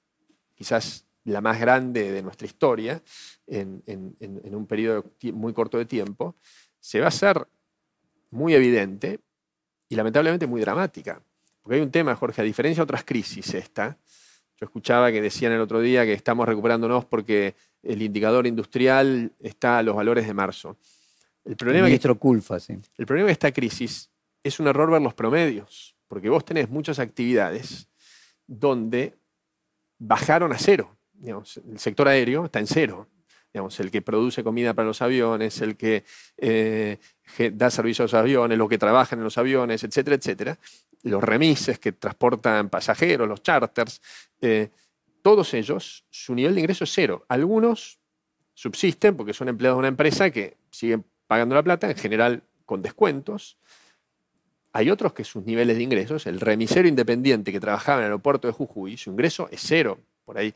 quizás 0.55 1.05
la 1.25 1.41
más 1.41 1.61
grande 1.61 2.13
de 2.13 2.23
nuestra 2.23 2.47
historia, 2.47 3.03
en, 3.47 3.83
en 3.87 4.55
un 4.55 4.67
periodo 4.67 5.05
muy 5.33 5.53
corto 5.53 5.79
de 5.79 5.85
tiempo, 5.85 6.37
se 6.81 7.01
va 7.01 7.07
a 7.07 7.09
hacer 7.09 7.47
muy 8.31 8.55
evidente 8.55 9.21
y 9.89 9.97
lamentablemente 9.97 10.47
muy 10.47 10.61
dramática. 10.61 11.21
Porque 11.63 11.77
hay 11.77 11.83
un 11.83 11.91
tema, 11.91 12.15
Jorge, 12.15 12.41
a 12.41 12.45
diferencia 12.45 12.81
de 12.81 12.85
otras 12.85 13.05
crisis, 13.05 13.53
esta, 13.55 13.99
yo 14.61 14.65
escuchaba 14.65 15.13
que 15.13 15.23
decían 15.23 15.53
el 15.53 15.61
otro 15.61 15.81
día 15.81 16.05
que 16.05 16.13
estamos 16.13 16.47
recuperándonos 16.47 17.05
porque 17.05 17.55
el 17.83 18.03
indicador 18.03 18.47
industrial 18.47 19.33
está 19.39 19.79
a 19.79 19.83
los 19.85 19.95
valores 19.95 20.27
de 20.27 20.35
marzo. 20.35 20.77
El 21.45 21.57
problema, 21.57 21.89
el 21.89 21.99
que, 21.99 22.15
Culfa, 22.17 22.59
sí. 22.59 22.77
el 22.97 23.07
problema 23.07 23.27
de 23.27 23.33
esta 23.33 23.53
crisis 23.53 24.11
es 24.43 24.59
un 24.59 24.67
error 24.67 24.91
ver 24.91 25.01
los 25.01 25.15
promedios, 25.15 25.95
porque 26.09 26.29
vos 26.29 26.45
tenés 26.45 26.69
muchas 26.69 26.99
actividades 26.99 27.89
donde 28.47 29.15
bajaron 29.99 30.53
a 30.53 30.59
cero. 30.59 30.97
el 31.23 31.79
sector 31.79 32.09
aéreo 32.09 32.47
está 32.47 32.59
en 32.59 32.67
cero. 32.67 33.07
Digamos, 33.53 33.81
el 33.81 33.91
que 33.91 34.03
produce 34.03 34.45
comida 34.45 34.75
para 34.75 34.87
los 34.87 35.01
aviones, 35.01 35.63
el 35.63 35.77
que 35.77 36.05
eh, 36.37 36.99
da 37.53 37.71
servicio 37.71 38.03
a 38.03 38.05
los 38.05 38.15
aviones, 38.15 38.59
los 38.59 38.69
que 38.69 38.77
trabajan 38.77 39.21
en 39.21 39.25
los 39.25 39.39
aviones, 39.39 39.85
etcétera, 39.85 40.17
etcétera 40.17 40.59
los 41.03 41.23
remises 41.23 41.79
que 41.79 41.93
transportan 41.93 42.69
pasajeros, 42.69 43.29
los 43.29 43.43
charters, 43.43 44.01
eh, 44.41 44.71
todos 45.23 45.55
ellos, 45.55 46.05
su 46.11 46.35
nivel 46.35 46.55
de 46.55 46.61
ingreso 46.61 46.85
es 46.85 46.93
cero. 46.93 47.25
Algunos 47.29 47.99
subsisten 48.55 49.17
porque 49.17 49.33
son 49.33 49.49
empleados 49.49 49.77
de 49.77 49.81
una 49.81 49.89
empresa 49.89 50.31
que 50.31 50.57
siguen 50.71 51.05
pagando 51.27 51.55
la 51.55 51.63
plata, 51.63 51.91
en 51.91 51.97
general 51.97 52.43
con 52.65 52.83
descuentos. 52.83 53.57
Hay 54.73 54.91
otros 54.91 55.13
que 55.13 55.25
sus 55.25 55.45
niveles 55.45 55.77
de 55.77 55.83
ingresos, 55.83 56.27
el 56.27 56.41
remisero 56.41 56.89
independiente 56.89 57.53
que 57.53 57.61
trabajaba 57.61 57.99
en 57.99 58.05
el 58.05 58.11
aeropuerto 58.11 58.49
de 58.49 58.53
Jujuy, 58.53 58.97
su 58.97 59.11
ingreso 59.11 59.49
es 59.51 59.61
cero. 59.63 59.99
Por 60.25 60.39
ahí 60.39 60.55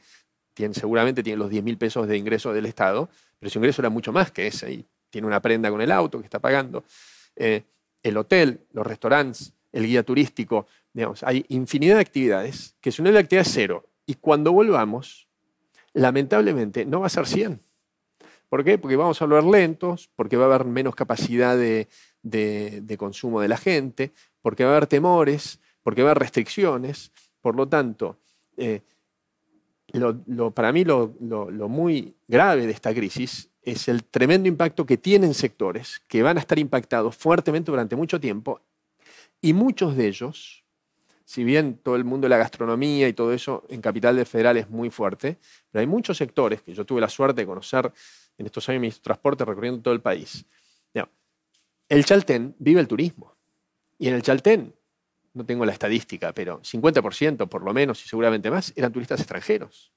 tiene, 0.55 0.74
seguramente 0.74 1.22
tiene 1.22 1.38
los 1.38 1.50
10 1.50 1.64
mil 1.64 1.78
pesos 1.78 2.07
de 2.07 2.16
ingreso 2.16 2.52
del 2.52 2.66
Estado, 2.66 3.09
pero 3.38 3.50
su 3.50 3.59
ingreso 3.59 3.83
era 3.83 3.88
mucho 3.88 4.12
más 4.12 4.31
que 4.31 4.46
ese. 4.46 4.72
Y 4.72 4.87
tiene 5.11 5.26
una 5.26 5.40
prenda 5.40 5.70
con 5.70 5.81
el 5.81 5.92
auto 5.92 6.18
que 6.18 6.24
está 6.24 6.38
pagando. 6.38 6.85
Eh, 7.37 7.62
el 8.02 8.16
hotel, 8.16 8.61
los 8.72 8.87
restaurantes, 8.87 9.52
el 9.73 9.87
guía 9.87 10.03
turístico, 10.03 10.67
digamos, 10.93 11.23
hay 11.23 11.45
infinidad 11.49 11.97
de 11.97 12.03
actividades 12.03 12.75
que 12.81 12.93
su 12.93 13.03
nivel 13.03 13.15
de 13.15 13.21
actividad 13.21 13.47
cero. 13.49 13.89
Y 14.07 14.15
cuando 14.15 14.53
volvamos, 14.53 15.29
lamentablemente, 15.95 16.85
no 16.85 17.01
va 17.01 17.07
a 17.07 17.11
ser 17.11 17.27
100. 17.27 17.61
¿Por 18.49 18.65
qué? 18.65 18.77
Porque 18.77 18.97
vamos 18.97 19.21
a 19.23 19.25
volver 19.25 19.45
lentos, 19.45 20.11
porque 20.15 20.37
va 20.37 20.45
a 20.45 20.55
haber 20.55 20.67
menos 20.67 20.95
capacidad 20.95 21.57
de, 21.57 21.89
consumo 22.99 23.41
de 23.41 23.49
la 23.49 23.57
gente, 23.57 24.13
porque 24.43 24.65
va 24.65 24.73
a 24.73 24.77
haber 24.77 24.87
temores, 24.87 25.59
porque 25.83 26.03
va 26.03 26.11
a 26.11 26.13
haber 26.13 26.21
restricciones. 26.21 27.13
Por 27.41 27.57
lo 27.57 27.67
tanto, 27.67 28.19
eh, 28.59 28.83
para 30.55 30.73
mí 30.73 30.85
lo, 30.85 31.15
lo, 31.21 31.69
muy 31.69 32.15
grave 32.29 32.67
de 32.67 32.73
esta 32.73 32.93
crisis 32.93 33.49
es 33.63 33.89
el 33.89 34.05
tremendo 34.05 34.49
impacto 34.49 34.85
que 34.85 34.99
tienen 34.99 35.33
sectores 35.35 36.03
que 36.07 36.23
van 36.23 36.37
a 36.37 36.41
estar 36.41 36.59
impactados 36.59 37.17
fuertemente 37.17 37.71
durante 37.71 37.97
mucho 37.97 38.21
tiempo 38.21 38.61
y 39.42 39.52
muchos 39.52 39.94
de 39.96 40.07
ellos, 40.07 40.64
si 41.26 41.44
bien 41.44 41.76
todo 41.76 41.96
el 41.96 42.05
mundo 42.05 42.24
de 42.24 42.31
la 42.31 42.38
gastronomía 42.38 43.09
y 43.09 43.12
todo 43.12 43.35
eso 43.35 43.64
en 43.68 43.83
Capital 43.83 44.24
Federal 44.24 44.57
es 44.57 44.70
muy 44.70 44.88
fuerte, 44.88 45.37
pero 45.70 45.81
hay 45.81 45.87
muchos 45.87 46.16
sectores 46.16 46.62
que 46.62 46.72
yo 46.72 46.87
tuve 46.87 47.02
la 47.02 47.09
suerte 47.11 47.42
de 47.42 47.46
conocer 47.46 47.92
en 48.38 48.46
estos 48.46 48.66
años 48.70 48.81
de 48.81 48.88
mi 48.88 48.92
transporte 48.92 49.44
recorriendo 49.44 49.83
todo 49.83 49.92
el 49.92 50.00
país. 50.00 50.46
El 51.92 52.07
Chaltén 52.07 52.57
vive 52.59 52.81
el 52.81 52.88
turismo. 52.88 53.37
Y 53.98 54.09
en 54.09 54.14
el 54.14 54.22
Chaltén, 54.22 54.74
no 55.35 55.44
tengo 55.44 55.66
la 55.66 55.72
estadística, 55.72 56.33
pero 56.33 56.62
50% 56.62 57.46
por 57.50 57.62
lo 57.62 57.74
menos 57.74 58.02
y 58.02 58.09
seguramente 58.09 58.50
más 58.50 58.72
eran 58.76 58.90
turistas 58.90 59.20
extranjeros. 59.20 59.92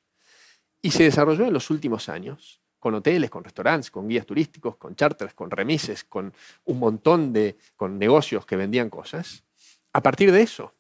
Y 0.82 0.92
se 0.92 1.04
desarrolló 1.04 1.46
en 1.46 1.54
los 1.54 1.70
últimos 1.70 2.10
años 2.10 2.62
con 2.86 2.94
hoteles, 2.94 3.32
con 3.32 3.44
restaurantes, 3.44 3.90
con 3.90 4.08
guías 4.08 4.28
turísticos, 4.28 4.76
con 4.76 4.96
charters, 4.96 5.34
con 5.34 5.50
remises, 5.50 6.04
con 6.04 6.32
un 6.66 6.78
montón 6.78 7.34
de 7.34 7.56
con 7.76 7.98
negocios 7.98 8.46
que 8.46 8.56
vendían 8.56 8.92
cosas, 8.92 9.44
a 9.92 10.04
partir 10.04 10.32
de 10.32 10.44
eso. 10.44 10.72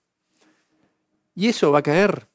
Y 1.33 1.47
eso 1.47 1.71
va 1.71 1.79
a 1.79 1.81
caer 1.81 2.27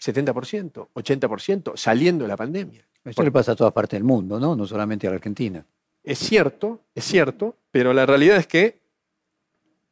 70%, 0.00 0.88
80% 0.92 1.76
saliendo 1.76 2.24
de 2.24 2.28
la 2.28 2.36
pandemia. 2.36 2.84
Eso 3.04 3.22
le 3.22 3.30
pasa 3.30 3.52
a 3.52 3.54
toda 3.54 3.70
parte 3.70 3.94
del 3.94 4.02
mundo, 4.02 4.40
¿no? 4.40 4.56
No 4.56 4.66
solamente 4.66 5.06
a 5.06 5.10
la 5.10 5.16
Argentina. 5.18 5.64
Es 6.02 6.18
cierto, 6.18 6.80
es 6.92 7.04
cierto, 7.04 7.54
pero 7.70 7.92
la 7.92 8.04
realidad 8.04 8.38
es 8.38 8.48
que 8.48 8.80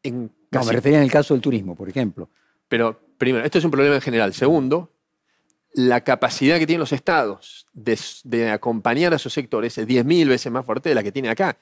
en 0.03 0.29
No, 0.51 0.65
me 0.65 0.73
refería 0.73 0.99
en 0.99 1.05
el 1.05 1.13
caso 1.13 1.35
del 1.35 1.41
turismo, 1.41 1.77
por 1.77 1.89
ejemplo. 1.89 2.29
Pero 2.67 2.99
primero, 3.17 3.45
esto 3.45 3.59
es 3.59 3.65
un 3.65 3.71
problema 3.71 3.95
en 3.95 4.01
general. 4.01 4.35
Segundo, 4.35 4.91
la 5.73 6.03
capacidad 6.03 6.59
que 6.59 6.67
tienen 6.67 6.81
los 6.81 6.93
estados 6.93 7.67
de, 7.73 8.51
acompañar 8.51 9.13
a 9.13 9.17
esos 9.17 9.33
sectores 9.33 9.79
es 9.79 9.87
10.000 9.87 10.29
veces 10.29 10.51
más 10.51 10.67
fuerte 10.67 10.89
de 10.89 10.95
la 10.95 11.03
que 11.03 11.13
tiene 11.13 11.29
acá. 11.29 11.57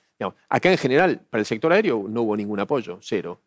acá 0.48 0.70
en 0.70 0.78
general, 0.78 1.20
para 1.28 1.40
el 1.40 1.46
sector 1.46 1.72
aéreo 1.72 2.06
no 2.08 2.22
hubo 2.22 2.36
ningún 2.36 2.60
apoyo, 2.60 2.98
cero. 3.02 3.40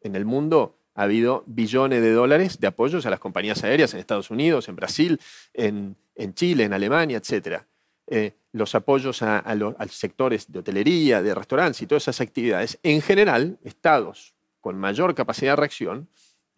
En 0.00 0.16
el 0.16 0.24
mundo 0.24 0.76
ha 0.94 1.02
habido 1.04 1.44
billones 1.46 2.02
de 2.02 2.12
dólares 2.12 2.58
de 2.58 2.66
apoyos 2.66 3.06
a 3.06 3.10
las 3.10 3.20
compañías 3.20 3.62
aéreas 3.62 3.94
en 3.94 4.00
Estados 4.00 4.30
Unidos, 4.30 4.68
en 4.68 4.76
Brasil, 4.76 5.20
en, 5.54 5.96
Chile, 6.34 6.64
en 6.64 6.72
Alemania, 6.72 7.18
etc. 7.18 7.62
Eh, 8.08 8.32
los 8.52 8.74
apoyos 8.74 9.22
a, 9.22 9.54
los 9.54 9.76
sectores 9.90 10.50
de 10.50 10.58
hotelería, 10.58 11.22
de 11.22 11.34
restaurantes 11.34 11.80
y 11.82 11.86
todas 11.86 12.04
esas 12.04 12.20
actividades, 12.20 12.78
en 12.82 13.00
general, 13.02 13.58
estados 13.62 14.34
con 14.60 14.76
mayor 14.76 15.14
capacidad 15.14 15.52
de 15.52 15.56
reacción 15.56 16.08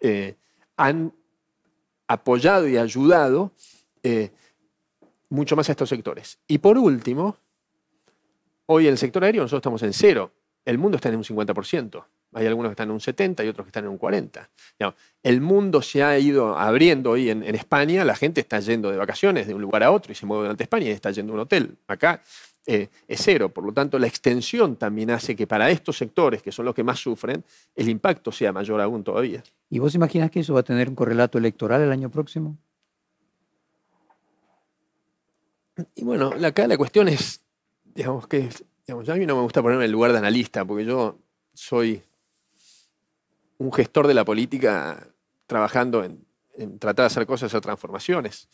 eh, 0.01 0.37
han 0.77 1.13
apoyado 2.11 2.67
y 2.67 2.77
ayudado 2.77 3.53
eh, 4.03 4.33
mucho 5.29 5.55
más 5.55 5.69
a 5.69 5.73
estos 5.73 5.89
sectores. 5.89 6.41
Y 6.49 6.59
por 6.59 6.77
último, 6.77 7.37
hoy 8.67 8.87
en 8.87 8.93
el 8.93 8.99
sector 8.99 9.23
aéreo 9.23 9.43
nosotros 9.43 9.61
estamos 9.61 9.83
en 9.85 9.93
cero. 9.93 10.33
El 10.65 10.77
mundo 10.77 10.97
está 10.97 11.09
en 11.09 11.17
un 11.17 11.23
50%. 11.23 12.05
Hay 12.33 12.47
algunos 12.49 12.71
que 12.71 12.73
están 12.73 12.89
en 12.89 12.95
un 12.95 13.01
70 13.01 13.45
y 13.45 13.49
otros 13.49 13.65
que 13.65 13.69
están 13.69 13.85
en 13.85 13.91
un 13.91 13.99
40. 13.99 14.51
el 15.23 15.41
mundo 15.41 15.83
se 15.83 16.03
ha 16.03 16.19
ido 16.19 16.59
abriendo 16.59 17.11
hoy 17.11 17.31
en, 17.31 17.43
España, 17.55 18.05
la 18.05 18.17
gente 18.17 18.41
está 18.41 18.59
yendo 18.59 18.91
de 18.91 18.97
vacaciones 18.97 19.47
de 19.47 19.55
un 19.55 19.63
lugar 19.63 19.85
a 19.85 19.93
otro 19.93 20.11
y 20.11 20.17
se 20.17 20.27
mueve 20.27 20.45
durante 20.45 20.65
España 20.65 20.87
y 20.87 20.91
está 20.91 21.13
yendo 21.13 21.33
a 21.33 21.35
un 21.35 21.41
hotel. 21.41 21.77
Acá 21.87 22.23
eh, 22.67 22.89
es 23.09 23.21
cero. 23.23 23.49
Por 23.49 23.65
lo 23.65 23.73
tanto, 23.73 23.99
la 23.99 24.07
extensión 24.07 24.77
también 24.77 25.11
hace 25.11 25.35
que 25.35 25.47
para 25.47 25.71
estos 25.71 25.97
sectores, 25.97 26.43
que 26.43 26.53
son 26.53 26.65
los 26.65 26.75
que 26.75 26.85
más 26.85 26.99
sufren, 26.99 27.45
el 27.75 27.89
impacto 27.89 28.33
sea 28.33 28.53
mayor 28.53 28.81
aún 28.81 29.03
todavía. 29.03 29.43
¿Y 29.69 29.79
vos 29.79 29.95
imaginas 29.95 30.31
que 30.31 30.41
eso 30.41 30.55
va 30.55 30.61
a 30.61 30.65
tener 30.65 30.89
un 30.89 30.95
correlato 30.95 31.39
electoral 31.39 31.81
el 31.81 31.93
año 31.93 32.11
próximo? 32.11 32.57
Y 35.95 36.05
bueno, 36.05 36.33
acá 36.45 36.67
la 36.67 36.77
cuestión 36.77 37.09
es, 37.09 37.41
digamos 37.85 38.27
que, 38.27 38.49
digamos, 38.87 39.09
a 39.09 39.15
mí 39.15 39.25
no 39.27 39.37
me 39.37 39.43
gusta 39.43 39.63
ponerme 39.63 39.85
en 39.85 39.87
el 39.87 39.93
lugar 39.93 40.13
de 40.13 40.19
analista, 40.19 40.65
porque 40.65 40.85
yo 40.85 41.19
soy 41.55 42.03
un 43.59 43.73
gestor 43.73 44.07
de 44.07 44.15
la 44.15 44.25
política 44.25 45.07
trabajando 45.47 46.05
en, 46.05 46.27
tratar 46.79 47.05
de 47.05 47.07
hacer 47.07 47.27
cosas, 47.27 47.47
hacer 47.47 47.61
transformaciones. 47.61 48.49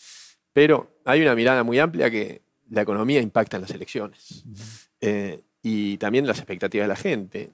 Pero 0.53 0.91
hay 1.05 1.23
una 1.23 1.35
mirada 1.35 1.63
muy 1.63 1.79
amplia 1.79 2.11
que 2.11 2.43
la 2.71 2.83
economía 2.83 3.21
impacta 3.21 3.57
en 3.57 3.63
las 3.63 3.71
elecciones 3.71 4.45
eh, 5.01 5.41
y 5.63 5.97
también 5.99 6.27
las 6.27 6.39
expectativas 6.39 6.85
de 6.85 6.89
la 6.89 6.97
gente. 6.97 7.51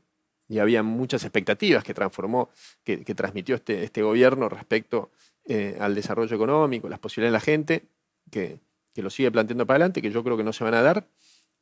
Y 0.48 0.58
había 0.58 0.82
muchas 0.82 1.24
expectativas 1.24 1.82
que 1.82 1.94
transformó, 1.94 2.50
que, 2.84 2.98
transmitió 2.98 3.54
este, 3.54 3.84
este, 3.84 4.02
gobierno 4.02 4.48
respecto 4.48 5.10
eh, 5.44 5.76
al 5.80 5.94
desarrollo 5.94 6.34
económico, 6.36 6.88
las 6.88 6.98
posibilidades 6.98 7.32
de 7.32 7.36
la 7.38 7.40
gente, 7.40 7.84
que, 8.30 8.58
que 8.94 9.02
lo 9.02 9.08
sigue 9.08 9.30
planteando 9.30 9.66
para 9.66 9.76
adelante, 9.76 10.02
que 10.02 10.10
yo 10.10 10.22
creo 10.22 10.36
que 10.36 10.44
no 10.44 10.52
se 10.52 10.64
van 10.64 10.74
a 10.74 10.82
dar. 10.82 11.06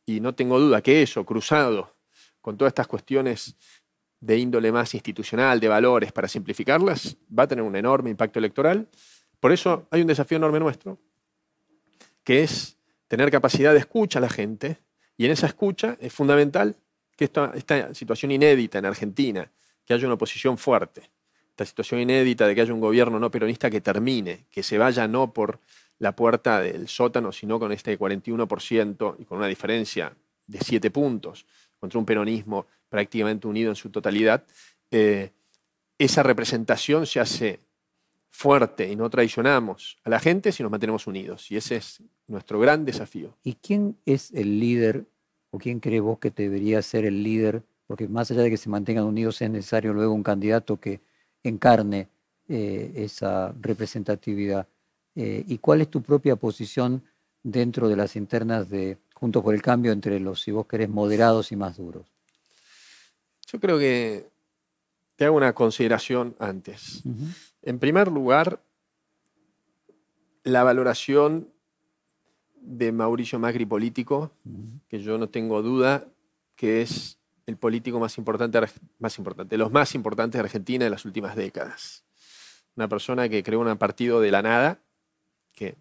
Y 0.06 0.20
no 0.20 0.34
tengo 0.34 0.58
duda 0.58 0.82
que 0.82 1.02
eso, 1.02 1.24
cruzado 1.24 1.94
con 2.40 2.56
todas 2.56 2.70
estas 2.70 2.88
cuestiones 2.88 3.54
de 4.20 4.38
índole 4.38 4.70
más 4.70 4.94
institucional, 4.94 5.60
de 5.60 5.68
valores, 5.68 6.12
para 6.12 6.28
simplificarlas, 6.28 7.16
va 7.36 7.44
a 7.44 7.48
tener 7.48 7.64
un 7.64 7.76
enorme 7.76 8.10
impacto 8.10 8.38
electoral. 8.38 8.88
Por 9.38 9.52
eso 9.52 9.86
hay 9.90 10.02
un 10.02 10.06
desafío 10.06 10.36
enorme 10.36 10.60
nuestro, 10.60 10.98
que 12.22 12.42
es 12.42 12.76
tener 13.10 13.32
capacidad 13.32 13.72
de 13.72 13.80
escucha 13.80 14.20
a 14.20 14.22
la 14.22 14.28
gente, 14.28 14.78
y 15.16 15.24
en 15.24 15.32
esa 15.32 15.48
escucha 15.48 15.96
es 16.00 16.12
fundamental 16.12 16.76
que 17.16 17.24
esta, 17.24 17.92
situación 17.92 18.30
inédita 18.30 18.78
en 18.78 18.86
Argentina, 18.86 19.50
que 19.84 19.94
haya 19.94 20.06
una 20.06 20.14
oposición 20.14 20.56
fuerte, 20.56 21.10
esta 21.48 21.64
situación 21.64 22.00
inédita 22.00 22.46
de 22.46 22.54
que 22.54 22.60
haya 22.60 22.72
un 22.72 22.78
gobierno 22.78 23.18
no 23.18 23.28
peronista 23.28 23.68
que 23.68 23.80
termine, 23.80 24.46
que 24.48 24.62
se 24.62 24.78
vaya 24.78 25.08
no 25.08 25.32
por 25.32 25.58
la 25.98 26.14
puerta 26.14 26.60
del 26.60 26.86
sótano, 26.86 27.32
sino 27.32 27.58
con 27.58 27.72
este 27.72 27.98
41% 27.98 29.16
y 29.18 29.24
con 29.24 29.38
una 29.38 29.48
diferencia 29.48 30.14
de 30.46 30.60
7 30.60 30.92
puntos 30.92 31.46
contra 31.80 31.98
un 31.98 32.06
peronismo 32.06 32.66
prácticamente 32.88 33.48
unido 33.48 33.70
en 33.70 33.76
su 33.76 33.90
totalidad, 33.90 34.44
eh, 34.92 35.32
esa 35.98 36.22
representación 36.22 37.06
se 37.06 37.18
hace 37.18 37.58
fuerte 38.30 38.88
y 38.88 38.96
no 38.96 39.10
traicionamos 39.10 39.98
a 40.04 40.10
la 40.10 40.20
gente 40.20 40.52
si 40.52 40.62
nos 40.62 40.70
mantenemos 40.70 41.06
unidos. 41.06 41.50
Y 41.50 41.56
ese 41.56 41.76
es 41.76 42.02
nuestro 42.26 42.58
gran 42.58 42.84
desafío. 42.84 43.36
¿Y 43.42 43.54
quién 43.54 43.96
es 44.06 44.30
el 44.32 44.58
líder 44.58 45.04
o 45.50 45.58
quién 45.58 45.80
cree 45.80 46.00
vos 46.00 46.18
que 46.18 46.30
debería 46.30 46.80
ser 46.82 47.04
el 47.04 47.22
líder? 47.22 47.62
Porque 47.86 48.08
más 48.08 48.30
allá 48.30 48.42
de 48.42 48.50
que 48.50 48.56
se 48.56 48.68
mantengan 48.68 49.04
unidos 49.04 49.42
es 49.42 49.50
necesario 49.50 49.92
luego 49.92 50.14
un 50.14 50.22
candidato 50.22 50.78
que 50.78 51.00
encarne 51.42 52.08
eh, 52.48 52.92
esa 52.96 53.52
representatividad. 53.60 54.66
Eh, 55.16 55.44
¿Y 55.46 55.58
cuál 55.58 55.80
es 55.80 55.88
tu 55.88 56.02
propia 56.02 56.36
posición 56.36 57.02
dentro 57.42 57.88
de 57.88 57.96
las 57.96 58.16
internas 58.16 58.68
de 58.68 58.98
Juntos 59.14 59.42
por 59.42 59.54
el 59.54 59.60
Cambio 59.60 59.92
entre 59.92 60.18
los, 60.18 60.40
si 60.40 60.50
vos 60.50 60.66
querés, 60.66 60.88
moderados 60.88 61.52
y 61.52 61.56
más 61.56 61.76
duros? 61.76 62.06
Yo 63.52 63.60
creo 63.60 63.78
que 63.78 64.28
te 65.16 65.24
hago 65.26 65.36
una 65.36 65.52
consideración 65.52 66.34
antes. 66.38 67.02
En 67.62 67.78
primer 67.78 68.08
lugar, 68.08 68.62
la 70.44 70.64
valoración 70.64 71.48
de 72.54 72.92
Mauricio 72.92 73.38
Macri 73.38 73.66
político, 73.66 74.32
que 74.88 75.00
yo 75.00 75.18
no 75.18 75.28
tengo 75.28 75.62
duda 75.62 76.06
que 76.56 76.82
es 76.82 77.18
el 77.46 77.56
político 77.56 77.98
más 77.98 78.18
importante, 78.18 78.60
más 78.98 79.18
importante, 79.18 79.56
los 79.56 79.72
más 79.72 79.94
importantes 79.94 80.38
de 80.38 80.44
Argentina 80.44 80.84
en 80.84 80.90
las 80.90 81.04
últimas 81.04 81.36
décadas. 81.36 82.04
Una 82.76 82.86
persona 82.88 83.28
que 83.28 83.42
creó 83.42 83.60
un 83.60 83.76
partido 83.78 84.20
de 84.20 84.30
la 84.30 84.42
nada, 84.42 84.78
que 85.52 85.74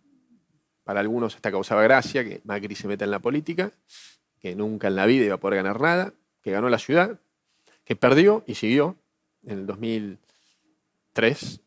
para 0.84 1.02
algunos 1.02 1.36
hasta 1.36 1.52
causaba 1.52 1.84
gracia 1.84 2.24
que 2.24 2.42
Macri 2.46 2.76
se 2.76 2.88
meta 2.88 3.06
en 3.06 3.12
la 3.12 3.20
política, 3.20 3.72
que 4.40 4.56
nunca 4.56 4.88
en 4.88 4.96
la 4.96 5.06
vida 5.06 5.26
iba 5.26 5.36
a 5.36 5.40
poder 5.40 5.58
ganar 5.58 5.80
nada, 5.80 6.14
que 6.42 6.52
ganó 6.52 6.70
la 6.70 6.80
ciudad, 6.80 7.20
que 7.84 7.96
perdió 7.96 8.44
y 8.48 8.56
siguió 8.56 8.96
en 9.44 9.60
el 9.60 9.66
2003, 9.68 11.62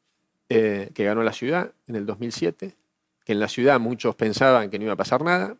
eh, 0.54 0.90
que 0.92 1.04
ganó 1.04 1.22
la 1.22 1.32
ciudad 1.32 1.72
en 1.86 1.96
el 1.96 2.04
2007, 2.04 2.76
que 3.24 3.32
en 3.32 3.40
la 3.40 3.48
ciudad 3.48 3.80
muchos 3.80 4.14
pensaban 4.16 4.68
que 4.68 4.78
no 4.78 4.84
iba 4.84 4.92
a 4.92 4.96
pasar 4.96 5.24
nada, 5.24 5.56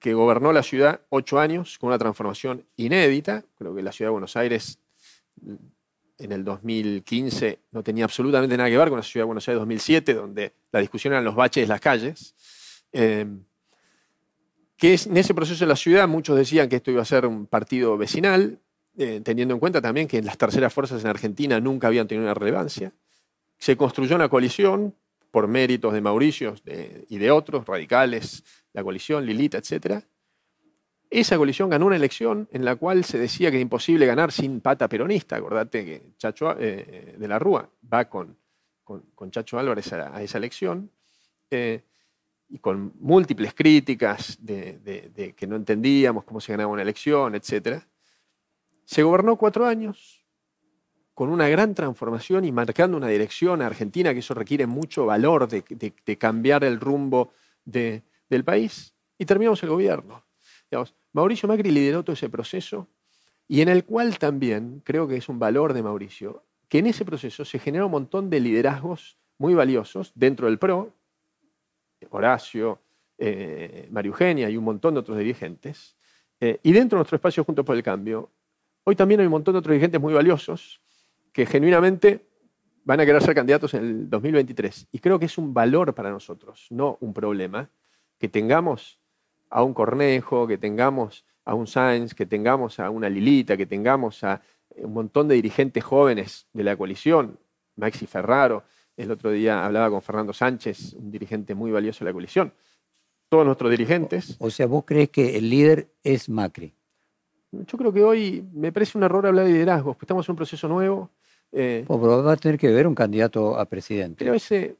que 0.00 0.12
gobernó 0.12 0.52
la 0.52 0.64
ciudad 0.64 1.02
ocho 1.08 1.38
años 1.38 1.78
con 1.78 1.88
una 1.88 1.98
transformación 1.98 2.64
inédita. 2.76 3.44
Creo 3.56 3.76
que 3.76 3.82
la 3.84 3.92
ciudad 3.92 4.08
de 4.08 4.12
Buenos 4.12 4.36
Aires 4.36 4.80
en 6.18 6.32
el 6.32 6.42
2015 6.42 7.60
no 7.70 7.84
tenía 7.84 8.04
absolutamente 8.04 8.56
nada 8.56 8.68
que 8.68 8.76
ver 8.76 8.88
con 8.88 8.98
la 8.98 9.04
ciudad 9.04 9.22
de 9.22 9.26
Buenos 9.26 9.46
Aires 9.46 9.60
2007, 9.60 10.14
donde 10.14 10.52
la 10.72 10.80
discusión 10.80 11.12
eran 11.12 11.24
los 11.24 11.36
baches 11.36 11.62
de 11.62 11.68
las 11.68 11.80
calles. 11.80 12.34
Eh, 12.92 13.24
que 14.76 14.94
en 14.94 15.16
ese 15.16 15.32
proceso 15.32 15.64
de 15.64 15.68
la 15.68 15.76
ciudad 15.76 16.08
muchos 16.08 16.36
decían 16.36 16.68
que 16.68 16.76
esto 16.76 16.90
iba 16.90 17.02
a 17.02 17.04
ser 17.04 17.24
un 17.24 17.46
partido 17.46 17.96
vecinal, 17.96 18.58
eh, 18.98 19.20
teniendo 19.22 19.54
en 19.54 19.60
cuenta 19.60 19.80
también 19.80 20.08
que 20.08 20.20
las 20.22 20.36
terceras 20.36 20.74
fuerzas 20.74 21.04
en 21.04 21.08
Argentina 21.08 21.60
nunca 21.60 21.86
habían 21.86 22.08
tenido 22.08 22.24
una 22.24 22.34
relevancia. 22.34 22.92
Se 23.58 23.76
construyó 23.76 24.16
una 24.16 24.28
coalición 24.28 24.94
por 25.30 25.48
méritos 25.48 25.92
de 25.92 26.00
Mauricio 26.00 26.54
y 27.08 27.18
de 27.18 27.30
otros, 27.30 27.66
radicales, 27.66 28.42
la 28.72 28.82
coalición, 28.82 29.26
Lilita, 29.26 29.58
etc. 29.58 30.02
Esa 31.10 31.36
coalición 31.36 31.68
ganó 31.68 31.86
una 31.86 31.96
elección 31.96 32.48
en 32.52 32.64
la 32.64 32.76
cual 32.76 33.04
se 33.04 33.18
decía 33.18 33.50
que 33.50 33.58
era 33.58 33.62
imposible 33.62 34.06
ganar 34.06 34.32
sin 34.32 34.60
pata 34.60 34.88
peronista. 34.88 35.36
Acordate 35.36 35.84
que 35.84 36.02
Chacho 36.16 36.52
eh, 36.52 36.56
eh, 36.58 37.16
de 37.18 37.28
la 37.28 37.38
Rúa 37.38 37.68
va 37.92 38.08
con, 38.08 38.38
Chacho 39.30 39.58
Álvarez 39.58 39.92
a, 39.92 40.22
esa 40.22 40.38
elección. 40.38 40.90
y 41.50 42.58
con 42.58 42.92
múltiples 43.00 43.52
críticas 43.54 44.38
de, 44.40 44.78
de, 45.14 45.34
que 45.34 45.46
no 45.46 45.56
entendíamos 45.56 46.24
cómo 46.24 46.40
se 46.40 46.52
ganaba 46.52 46.72
una 46.72 46.82
elección, 46.82 47.34
etcétera. 47.34 47.86
Se 48.84 49.02
gobernó 49.02 49.36
cuatro 49.36 49.66
años 49.66 50.25
con 51.16 51.30
una 51.30 51.48
gran 51.48 51.74
transformación 51.74 52.44
y 52.44 52.52
marcando 52.52 52.94
una 52.94 53.08
dirección 53.08 53.62
a 53.62 53.66
Argentina, 53.66 54.12
que 54.12 54.18
eso 54.18 54.34
requiere 54.34 54.66
mucho 54.66 55.06
valor 55.06 55.48
de, 55.48 56.18
cambiar 56.18 56.62
el 56.62 56.78
rumbo 56.78 57.32
del 57.64 58.44
país, 58.44 58.92
y 59.16 59.24
terminamos 59.24 59.62
el 59.62 59.70
gobierno. 59.70 60.26
Mauricio 61.14 61.48
Macri 61.48 61.70
lideró 61.70 62.02
todo 62.02 62.12
ese 62.12 62.28
proceso 62.28 62.86
y 63.48 63.62
en 63.62 63.70
el 63.70 63.86
cual 63.86 64.18
también, 64.18 64.82
creo 64.84 65.08
que 65.08 65.16
es 65.16 65.30
un 65.30 65.38
valor 65.38 65.72
de 65.72 65.82
Mauricio, 65.82 66.44
que 66.68 66.80
en 66.80 66.86
ese 66.88 67.06
proceso 67.06 67.46
se 67.46 67.58
generó 67.58 67.86
un 67.86 67.92
montón 67.92 68.28
de 68.28 68.38
liderazgos 68.38 69.16
muy 69.38 69.54
valiosos 69.54 70.12
dentro 70.14 70.48
del 70.48 70.58
PRO, 70.58 70.92
Horacio, 72.10 72.78
eh, 73.16 73.88
María 73.90 74.10
Eugenia 74.10 74.50
y 74.50 74.58
un 74.58 74.64
montón 74.64 74.92
de 74.92 75.00
otros 75.00 75.16
dirigentes, 75.16 75.96
eh, 76.40 76.60
y 76.62 76.72
dentro 76.72 76.96
de 76.96 77.00
nuestro 77.00 77.16
espacio 77.16 77.42
Juntos 77.42 77.64
por 77.64 77.74
el 77.74 77.82
Cambio, 77.82 78.28
Hoy 78.88 78.94
también 78.94 79.18
hay 79.18 79.26
un 79.26 79.32
montón 79.32 79.52
de 79.52 79.58
otros 79.58 79.72
dirigentes 79.72 80.00
muy 80.00 80.14
valiosos 80.14 80.80
que 81.36 81.44
genuinamente 81.44 82.24
van 82.86 82.98
a 82.98 83.04
querer 83.04 83.22
ser 83.22 83.34
candidatos 83.34 83.74
en 83.74 83.84
el 83.84 84.08
2023. 84.08 84.88
Y 84.90 85.00
creo 85.00 85.18
que 85.18 85.26
es 85.26 85.36
un 85.36 85.52
valor 85.52 85.94
para 85.94 86.08
nosotros, 86.08 86.66
no 86.70 86.96
un 87.02 87.12
problema, 87.12 87.68
que 88.16 88.26
tengamos 88.30 88.98
a 89.50 89.62
un 89.62 89.74
Cornejo, 89.74 90.46
que 90.46 90.56
tengamos 90.56 91.26
a 91.44 91.52
un 91.52 91.66
Sainz, 91.66 92.14
que 92.14 92.24
tengamos 92.24 92.80
a 92.80 92.88
una 92.88 93.10
Lilita, 93.10 93.54
que 93.54 93.66
tengamos 93.66 94.24
a 94.24 94.40
un 94.76 94.94
montón 94.94 95.28
de 95.28 95.34
dirigentes 95.34 95.84
jóvenes 95.84 96.46
de 96.54 96.64
la 96.64 96.74
coalición, 96.74 97.38
Maxi 97.74 98.06
Ferraro, 98.06 98.64
El 98.96 99.10
otro 99.10 99.30
día 99.30 99.62
hablaba 99.62 99.90
con 99.90 100.00
Fernando 100.00 100.32
Sánchez, 100.32 100.94
un 100.94 101.10
dirigente 101.10 101.54
muy 101.54 101.70
valioso 101.70 102.02
de 102.02 102.08
la 102.08 102.14
coalición. 102.14 102.54
Todos 103.28 103.44
nuestros 103.44 103.70
dirigentes. 103.70 104.36
O 104.38 104.48
sea, 104.48 104.64
¿vos 104.64 104.84
crees 104.86 105.10
que 105.10 105.36
el 105.36 105.50
líder 105.50 105.90
es 106.02 106.30
Macri? 106.30 106.72
Yo 107.52 107.76
creo 107.76 107.92
que 107.92 108.02
hoy 108.02 108.42
me 108.54 108.72
parece 108.72 108.96
un 108.96 109.04
error 109.04 109.26
hablar 109.26 109.44
de 109.44 109.52
liderazgo, 109.52 109.92
porque 109.92 110.06
estamos 110.06 110.26
en 110.26 110.32
un 110.32 110.36
proceso 110.36 110.66
nuevo. 110.66 111.10
Eh, 111.52 111.84
pero 111.86 112.22
va 112.22 112.32
a 112.32 112.36
tener 112.36 112.58
que 112.58 112.70
ver 112.70 112.86
un 112.86 112.94
candidato 112.94 113.58
a 113.58 113.64
presidente. 113.64 114.24
Pero 114.24 114.34
ese, 114.34 114.76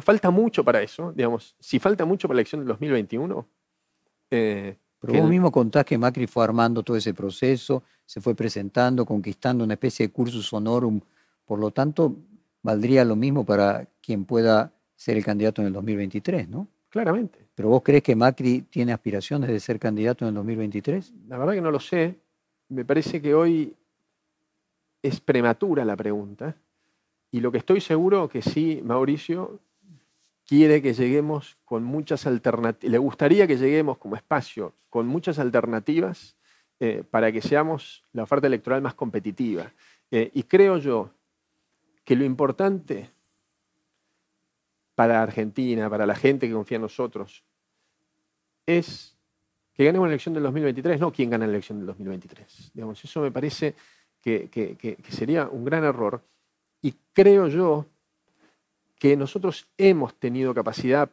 falta 0.00 0.30
mucho 0.30 0.64
para 0.64 0.82
eso. 0.82 1.12
Digamos, 1.12 1.54
si 1.58 1.78
falta 1.78 2.04
mucho 2.04 2.28
para 2.28 2.36
la 2.36 2.40
elección 2.40 2.60
del 2.60 2.68
2021. 2.68 3.46
Eh, 4.30 4.76
pero 5.00 5.12
vos 5.14 5.30
mismo 5.30 5.52
contás 5.52 5.84
que 5.84 5.96
Macri 5.96 6.26
fue 6.26 6.42
armando 6.42 6.82
todo 6.82 6.96
ese 6.96 7.14
proceso, 7.14 7.84
se 8.04 8.20
fue 8.20 8.34
presentando, 8.34 9.06
conquistando 9.06 9.62
una 9.64 9.74
especie 9.74 10.08
de 10.08 10.12
cursus 10.12 10.52
honorum. 10.52 11.00
Por 11.44 11.60
lo 11.60 11.70
tanto, 11.70 12.16
valdría 12.62 13.04
lo 13.04 13.14
mismo 13.14 13.44
para 13.44 13.86
quien 14.00 14.24
pueda 14.24 14.72
ser 14.96 15.16
el 15.16 15.24
candidato 15.24 15.62
en 15.62 15.68
el 15.68 15.72
2023, 15.72 16.48
¿no? 16.48 16.66
Claramente. 16.88 17.38
¿Pero 17.54 17.68
vos 17.68 17.82
crees 17.82 18.02
que 18.02 18.16
Macri 18.16 18.62
tiene 18.62 18.92
aspiraciones 18.92 19.48
de 19.50 19.60
ser 19.60 19.78
candidato 19.78 20.24
en 20.24 20.30
el 20.30 20.34
2023? 20.34 21.12
La 21.28 21.38
verdad 21.38 21.54
que 21.54 21.60
no 21.60 21.70
lo 21.70 21.80
sé. 21.80 22.18
Me 22.68 22.84
parece 22.84 23.22
que 23.22 23.34
hoy 23.34 23.74
es 25.02 25.20
prematura 25.20 25.84
la 25.84 25.96
pregunta. 25.96 26.56
Y 27.30 27.40
lo 27.40 27.52
que 27.52 27.58
estoy 27.58 27.80
seguro 27.80 28.28
que 28.28 28.42
sí, 28.42 28.80
Mauricio, 28.84 29.60
quiere 30.46 30.80
que 30.80 30.94
lleguemos 30.94 31.58
con 31.64 31.84
muchas 31.84 32.26
alternativas, 32.26 32.90
le 32.90 32.98
gustaría 32.98 33.46
que 33.46 33.58
lleguemos 33.58 33.98
como 33.98 34.16
espacio 34.16 34.72
con 34.88 35.06
muchas 35.06 35.38
alternativas 35.38 36.36
eh, 36.80 37.04
para 37.10 37.30
que 37.30 37.42
seamos 37.42 38.04
la 38.12 38.22
oferta 38.22 38.46
electoral 38.46 38.80
más 38.80 38.94
competitiva. 38.94 39.70
Eh, 40.10 40.30
y 40.32 40.44
creo 40.44 40.78
yo 40.78 41.10
que 42.02 42.16
lo 42.16 42.24
importante 42.24 43.10
para 44.94 45.22
Argentina, 45.22 45.90
para 45.90 46.06
la 46.06 46.14
gente 46.14 46.48
que 46.48 46.54
confía 46.54 46.76
en 46.76 46.82
nosotros, 46.82 47.44
es 48.64 49.16
que 49.74 49.84
ganemos 49.84 50.08
la 50.08 50.14
elección 50.14 50.34
del 50.34 50.42
2023, 50.42 50.98
no 50.98 51.12
quién 51.12 51.30
gana 51.30 51.46
la 51.46 51.52
elección 51.52 51.78
del 51.78 51.86
2023. 51.86 52.72
Digamos, 52.74 53.04
eso 53.04 53.20
me 53.20 53.30
parece 53.30 53.74
que, 54.22 54.98
sería 55.08 55.48
un 55.48 55.64
gran 55.64 55.84
error. 55.84 56.22
Y 56.82 56.94
creo 57.12 57.48
yo 57.48 57.86
que 58.98 59.16
nosotros 59.16 59.68
hemos 59.76 60.14
tenido 60.14 60.54
capacidad 60.54 61.10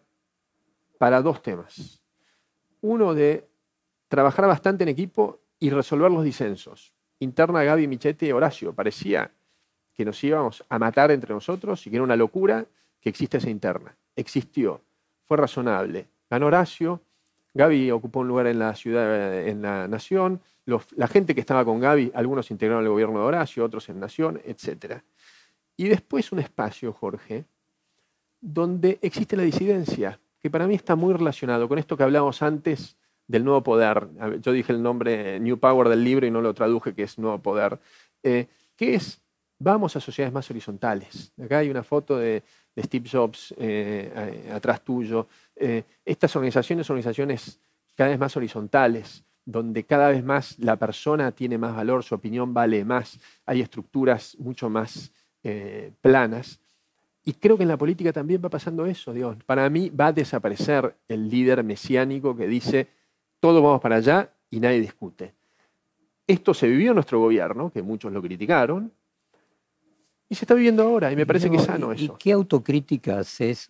para 0.97 1.21
dos 1.21 1.41
temas. 1.41 2.01
Uno 2.81 3.13
de 3.13 3.47
trabajar 4.07 4.47
bastante 4.47 4.83
en 4.83 4.89
equipo 4.89 5.39
y 5.59 5.69
resolver 5.69 6.11
los 6.11 6.23
disensos. 6.23 6.93
Interna 7.19 7.63
Gaby, 7.63 7.87
Michete 7.87 8.27
y 8.27 8.31
Horacio. 8.31 8.73
Parecía 8.73 9.31
que 9.93 10.05
nos 10.05 10.21
íbamos 10.23 10.63
a 10.67 10.77
matar 10.77 11.11
entre 11.11 11.33
nosotros 11.33 11.85
y 11.85 11.89
que 11.89 11.95
era 11.95 12.03
una 12.03 12.15
locura 12.15 12.65
que 12.99 13.09
existe 13.09 13.37
esa 13.37 13.49
interna. 13.49 13.95
Existió, 14.15 14.81
fue 15.25 15.37
razonable. 15.37 16.07
Ganó 16.29 16.47
Horacio, 16.47 17.01
Gaby 17.55 17.89
ocupó 17.91 18.19
un 18.19 18.27
lugar 18.27 18.47
en 18.47 18.59
la 18.59 18.75
ciudad, 18.75 19.47
en 19.47 19.61
la 19.61 19.87
nación, 19.87 20.41
la 20.65 21.07
gente 21.07 21.33
que 21.33 21.41
estaba 21.41 21.63
con 21.63 21.79
Gaby, 21.79 22.11
algunos 22.13 22.51
integraron 22.51 22.83
el 22.83 22.89
gobierno 22.89 23.19
de 23.19 23.25
Horacio, 23.25 23.63
otros 23.63 23.87
en 23.89 23.99
Nación, 23.99 24.41
etc. 24.43 25.01
Y 25.77 25.87
después 25.87 26.31
un 26.31 26.39
espacio, 26.39 26.91
Jorge, 26.91 27.45
donde 28.41 28.99
existe 29.01 29.37
la 29.37 29.43
disidencia, 29.43 30.19
que 30.41 30.49
para 30.49 30.67
mí 30.67 30.75
está 30.75 30.95
muy 30.95 31.13
relacionado 31.13 31.67
con 31.67 31.79
esto 31.79 31.95
que 31.95 32.03
hablábamos 32.03 32.41
antes 32.41 32.97
del 33.27 33.43
nuevo 33.43 33.63
poder. 33.63 34.07
Yo 34.41 34.51
dije 34.51 34.73
el 34.73 34.83
nombre 34.83 35.39
New 35.39 35.57
Power 35.57 35.87
del 35.87 36.03
libro 36.03 36.27
y 36.27 36.31
no 36.31 36.41
lo 36.41 36.53
traduje, 36.53 36.93
que 36.93 37.03
es 37.03 37.17
nuevo 37.17 37.39
poder. 37.39 37.79
Eh, 38.21 38.47
que 38.75 38.95
es, 38.95 39.21
vamos 39.57 39.95
a 39.95 39.99
sociedades 39.99 40.33
más 40.33 40.49
horizontales. 40.49 41.31
Acá 41.41 41.59
hay 41.59 41.69
una 41.69 41.83
foto 41.83 42.17
de, 42.75 42.83
Steve 42.83 43.09
Jobs 43.09 43.53
eh, 43.57 44.49
atrás 44.53 44.81
tuyo. 44.83 45.27
Eh, 45.55 45.83
estas 46.03 46.35
organizaciones 46.35 46.85
son 46.85 46.95
organizaciones 46.95 47.59
cada 47.95 48.09
vez 48.09 48.19
más 48.19 48.35
horizontales, 48.35 49.23
donde 49.45 49.83
cada 49.83 50.09
vez 50.09 50.23
más 50.23 50.57
la 50.59 50.75
persona 50.75 51.31
tiene 51.31 51.57
más 51.57 51.75
valor, 51.75 52.03
su 52.03 52.15
opinión 52.15 52.53
vale 52.53 52.83
más, 52.83 53.19
hay 53.45 53.61
estructuras 53.61 54.35
mucho 54.39 54.69
más 54.69 55.11
eh, 55.43 55.91
planas. 56.01 56.59
Y 57.23 57.33
creo 57.33 57.57
que 57.57 57.63
en 57.63 57.69
la 57.69 57.77
política 57.77 58.11
también 58.11 58.41
va 58.43 58.49
pasando 58.49 58.85
eso, 58.85 59.13
Dios. 59.13 59.37
Para 59.45 59.69
mí 59.69 59.89
va 59.89 60.07
a 60.07 60.13
desaparecer 60.13 60.95
el 61.07 61.29
líder 61.29 61.63
mesiánico 61.63 62.35
que 62.35 62.47
dice, 62.47 62.87
todos 63.39 63.63
vamos 63.63 63.81
para 63.81 63.95
allá 63.97 64.29
y 64.49 64.59
nadie 64.59 64.81
discute. 64.81 65.33
Esto 66.27 66.53
se 66.53 66.67
vivió 66.67 66.91
en 66.91 66.95
nuestro 66.95 67.19
gobierno, 67.19 67.71
que 67.71 67.81
muchos 67.81 68.11
lo 68.11 68.21
criticaron, 68.21 68.91
y 70.27 70.35
se 70.35 70.45
está 70.45 70.53
viviendo 70.53 70.83
ahora, 70.83 71.11
y 71.11 71.15
me 71.15 71.25
parece 71.25 71.49
que 71.49 71.57
es 71.57 71.63
sano 71.63 71.91
eso. 71.91 72.03
¿Y 72.03 72.09
qué 72.17 72.31
autocrítica 72.31 73.19
haces 73.19 73.69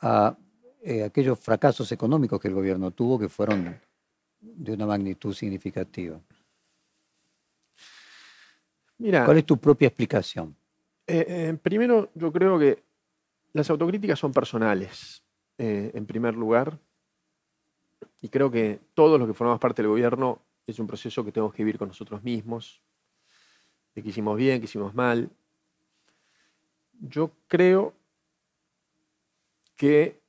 a 0.00 0.36
eh, 0.80 1.02
aquellos 1.02 1.38
fracasos 1.38 1.90
económicos 1.90 2.40
que 2.40 2.48
el 2.48 2.54
gobierno 2.54 2.92
tuvo 2.92 3.18
que 3.18 3.28
fueron 3.28 3.78
de 4.40 4.72
una 4.72 4.86
magnitud 4.86 5.34
significativa. 5.34 6.20
Mira, 8.98 9.24
¿Cuál 9.24 9.38
es 9.38 9.46
tu 9.46 9.56
propia 9.56 9.88
explicación? 9.88 10.54
Eh, 11.06 11.26
eh, 11.28 11.58
primero, 11.60 12.10
yo 12.14 12.32
creo 12.32 12.58
que 12.58 12.82
las 13.52 13.68
autocríticas 13.70 14.18
son 14.18 14.32
personales, 14.32 15.22
en 15.58 16.06
primer 16.06 16.36
lugar, 16.36 16.78
y 18.22 18.28
creo 18.28 18.50
que 18.50 18.78
todos 18.94 19.18
los 19.18 19.26
que 19.26 19.34
formamos 19.34 19.60
parte 19.60 19.82
del 19.82 19.90
gobierno 19.90 20.40
es 20.66 20.78
un 20.78 20.86
proceso 20.86 21.24
que 21.24 21.32
tenemos 21.32 21.52
que 21.52 21.64
vivir 21.64 21.78
con 21.78 21.88
nosotros 21.88 22.22
mismos, 22.22 22.80
de 23.94 24.02
que 24.02 24.10
hicimos 24.10 24.36
bien, 24.36 24.60
que 24.60 24.66
hicimos 24.66 24.94
mal. 24.94 25.28
Yo 27.08 27.32
creo 27.46 27.94
que 29.76 30.20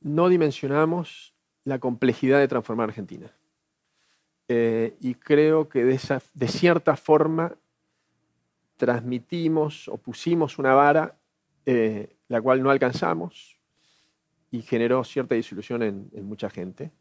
no 0.00 0.28
dimensionamos 0.28 1.34
la 1.64 1.78
complejidad 1.78 2.38
de 2.38 2.48
transformar 2.48 2.88
Argentina. 2.88 3.30
Eh, 4.48 4.96
y 5.00 5.14
creo 5.14 5.68
que 5.68 5.84
de, 5.84 6.48
cierta 6.48 6.96
forma 6.96 7.56
transmitimos 8.76 9.88
o 9.88 9.96
pusimos 9.96 10.58
una 10.58 10.74
vara 10.74 11.16
eh, 11.64 12.16
la 12.28 12.40
cual 12.40 12.62
no 12.62 12.70
alcanzamos 12.70 13.58
y 14.50 14.62
generó 14.62 15.02
cierta 15.02 15.34
disilusión 15.34 15.82
en, 15.82 16.08
mucha 16.24 16.48
gente. 16.48 16.92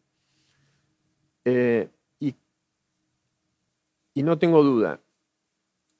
Eh, 1.46 1.90
y, 2.20 2.36
no 4.24 4.40
tengo 4.40 4.64
duda 4.64 5.00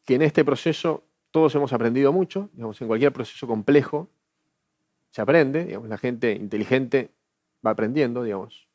que 0.06 0.16
en 0.16 0.24
este 0.24 0.44
proceso 0.44 1.04
todos 1.36 1.54
hemos 1.54 1.74
aprendido 1.74 2.14
mucho, 2.14 2.50
digamos, 2.54 2.80
en 2.80 2.88
cualquier 2.88 3.12
proceso 3.12 3.46
complejo 3.46 4.10
se 5.12 5.22
aprende, 5.22 5.66
digamos, 5.66 5.90
la 5.90 5.98
gente 5.98 6.32
inteligente 6.32 7.12
va 7.66 7.72
aprendiendo, 7.72 8.24
digamos. 8.24 8.70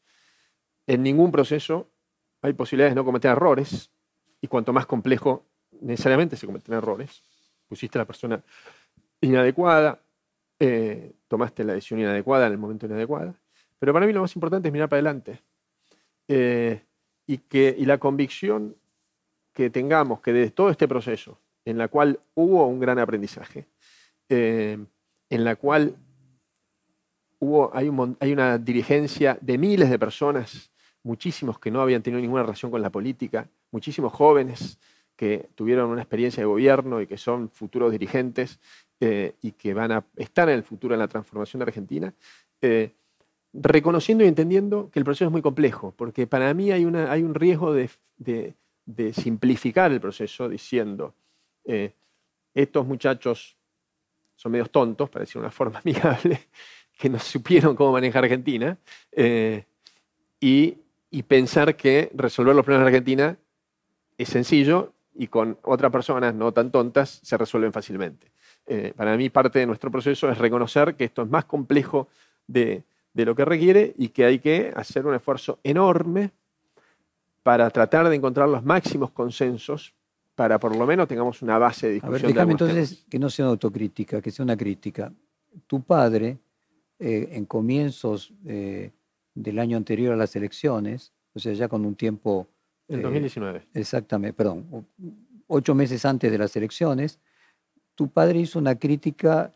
En 0.86 1.02
ningún 1.02 1.32
proceso 1.32 1.88
hay 2.42 2.52
posibilidades 2.52 2.90
de 2.92 2.96
no 2.96 3.06
cometer 3.06 3.30
errores, 3.30 3.90
y 4.42 4.46
cuanto 4.46 4.74
más 4.74 4.84
complejo, 4.84 5.46
necesariamente 5.80 6.36
se 6.36 6.44
cometen 6.44 6.74
errores. 6.74 7.22
Pusiste 7.66 7.96
a 7.96 8.02
la 8.02 8.06
persona 8.06 8.44
inadecuada, 9.22 9.98
eh, 10.58 11.14
tomaste 11.28 11.64
la 11.64 11.72
decisión 11.72 12.00
inadecuada 12.00 12.46
en 12.46 12.52
el 12.52 12.58
momento 12.58 12.84
inadecuado. 12.84 13.36
Pero 13.78 13.94
para 13.94 14.06
mí 14.06 14.12
lo 14.12 14.20
más 14.20 14.34
importante 14.34 14.68
es 14.68 14.72
mirar 14.74 14.90
para 14.90 14.98
adelante. 14.98 15.40
Eh, 16.28 16.84
y, 17.26 17.38
que, 17.38 17.74
y 17.78 17.86
la 17.86 17.96
convicción 17.96 18.76
que 19.54 19.70
tengamos 19.70 20.20
que 20.20 20.34
de 20.34 20.50
todo 20.50 20.68
este 20.68 20.86
proceso, 20.86 21.40
en 21.64 21.78
la 21.78 21.88
cual 21.88 22.20
hubo 22.34 22.66
un 22.66 22.80
gran 22.80 22.98
aprendizaje, 22.98 23.66
eh, 24.28 24.78
en 25.28 25.44
la 25.44 25.56
cual 25.56 25.96
hay, 27.72 27.88
una 27.88 28.58
dirigencia 28.58 29.38
de 29.40 29.58
miles 29.58 29.90
de 29.90 29.98
personas, 29.98 30.70
muchísimos 31.02 31.58
que 31.58 31.70
no 31.70 31.80
habían 31.80 32.02
tenido 32.02 32.20
ninguna 32.20 32.42
relación 32.42 32.70
con 32.70 32.82
la 32.82 32.90
política, 32.90 33.48
muchísimos 33.70 34.12
jóvenes 34.12 34.78
que 35.16 35.48
tuvieron 35.54 35.90
una 35.90 36.02
experiencia 36.02 36.42
de 36.42 36.46
gobierno 36.46 37.00
y 37.00 37.06
que 37.06 37.16
son 37.16 37.50
futuros 37.50 37.92
dirigentes 37.92 38.58
eh, 39.00 39.34
y 39.42 39.52
que 39.52 39.74
van 39.74 39.92
a 39.92 40.04
estar 40.16 40.48
en 40.48 40.56
el 40.56 40.62
futuro 40.62 40.94
en 40.94 41.00
la 41.00 41.08
transformación 41.08 41.58
de 41.60 41.64
Argentina, 41.64 42.14
eh, 42.60 42.92
reconociendo 43.52 44.24
y 44.24 44.28
entendiendo 44.28 44.90
que 44.90 44.98
el 44.98 45.04
proceso 45.04 45.26
es 45.26 45.30
muy 45.30 45.42
complejo, 45.42 45.92
porque 45.96 46.26
para 46.26 46.52
mí 46.54 46.70
hay, 46.70 46.84
un 46.84 47.34
riesgo 47.34 47.74
de, 47.74 47.90
simplificar 49.12 49.92
el 49.92 50.00
proceso 50.00 50.48
diciendo, 50.48 51.14
eh, 51.70 51.94
estos 52.52 52.84
muchachos 52.84 53.56
son 54.34 54.52
medios 54.52 54.70
tontos, 54.70 55.08
para 55.08 55.24
decir 55.24 55.40
una 55.40 55.50
forma 55.50 55.78
amigable, 55.84 56.48
que 56.98 57.08
no 57.08 57.18
supieron 57.18 57.76
cómo 57.76 57.92
manejar 57.92 58.24
Argentina 58.24 58.76
eh, 59.12 59.64
y, 60.40 60.76
pensar 61.28 61.76
que 61.76 62.10
resolver 62.14 62.54
los 62.56 62.64
problemas 62.64 62.86
de 62.86 62.96
Argentina 62.96 63.36
es 64.18 64.28
sencillo 64.28 64.92
y 65.14 65.28
con 65.28 65.58
otras 65.62 65.92
personas 65.92 66.34
no 66.34 66.52
tan 66.52 66.70
tontas 66.70 67.20
se 67.22 67.36
resuelven 67.36 67.72
fácilmente. 67.72 68.32
Eh, 68.66 68.92
para 68.96 69.16
mí 69.16 69.30
parte 69.30 69.60
de 69.60 69.66
nuestro 69.66 69.90
proceso 69.90 70.28
es 70.30 70.38
reconocer 70.38 70.96
que 70.96 71.04
esto 71.04 71.22
es 71.22 71.28
más 71.28 71.44
complejo 71.44 72.08
de, 72.46 72.82
de 73.12 73.24
lo 73.24 73.34
que 73.34 73.44
requiere 73.44 73.94
y 73.96 74.08
que 74.08 74.24
hay 74.24 74.38
que 74.38 74.72
hacer 74.74 75.06
un 75.06 75.14
esfuerzo 75.14 75.60
enorme 75.62 76.32
para 77.42 77.70
tratar 77.70 78.08
de 78.08 78.16
encontrar 78.16 78.48
los 78.48 78.64
máximos 78.64 79.10
consensos 79.10 79.94
para 80.40 80.58
por 80.58 80.74
lo 80.74 80.86
menos 80.86 81.06
tengamos 81.06 81.42
una 81.42 81.58
base 81.58 81.88
de 81.88 81.92
discusión. 81.92 82.16
A 82.16 82.22
ver, 82.22 82.32
déjame 82.32 82.52
entonces 82.52 83.04
que 83.10 83.18
no 83.18 83.28
sea 83.28 83.44
una 83.44 83.50
autocrítica, 83.50 84.22
que 84.22 84.30
sea 84.30 84.42
una 84.42 84.56
crítica. 84.56 85.12
Tu 85.66 85.82
padre, 85.82 86.38
eh, 86.98 87.28
en 87.32 87.44
comienzos 87.44 88.32
eh, 88.46 88.90
del 89.34 89.58
año 89.58 89.76
anterior 89.76 90.14
a 90.14 90.16
las 90.16 90.34
elecciones, 90.36 91.12
o 91.34 91.38
sea, 91.38 91.52
ya 91.52 91.68
con 91.68 91.84
un 91.84 91.94
tiempo... 91.94 92.46
En 92.88 93.02
2019. 93.02 93.58
Eh, 93.58 93.62
exactamente, 93.74 94.32
perdón, 94.32 94.86
ocho 95.46 95.74
meses 95.74 96.06
antes 96.06 96.32
de 96.32 96.38
las 96.38 96.56
elecciones, 96.56 97.18
tu 97.94 98.08
padre 98.08 98.38
hizo 98.38 98.58
una 98.58 98.76
crítica 98.76 99.52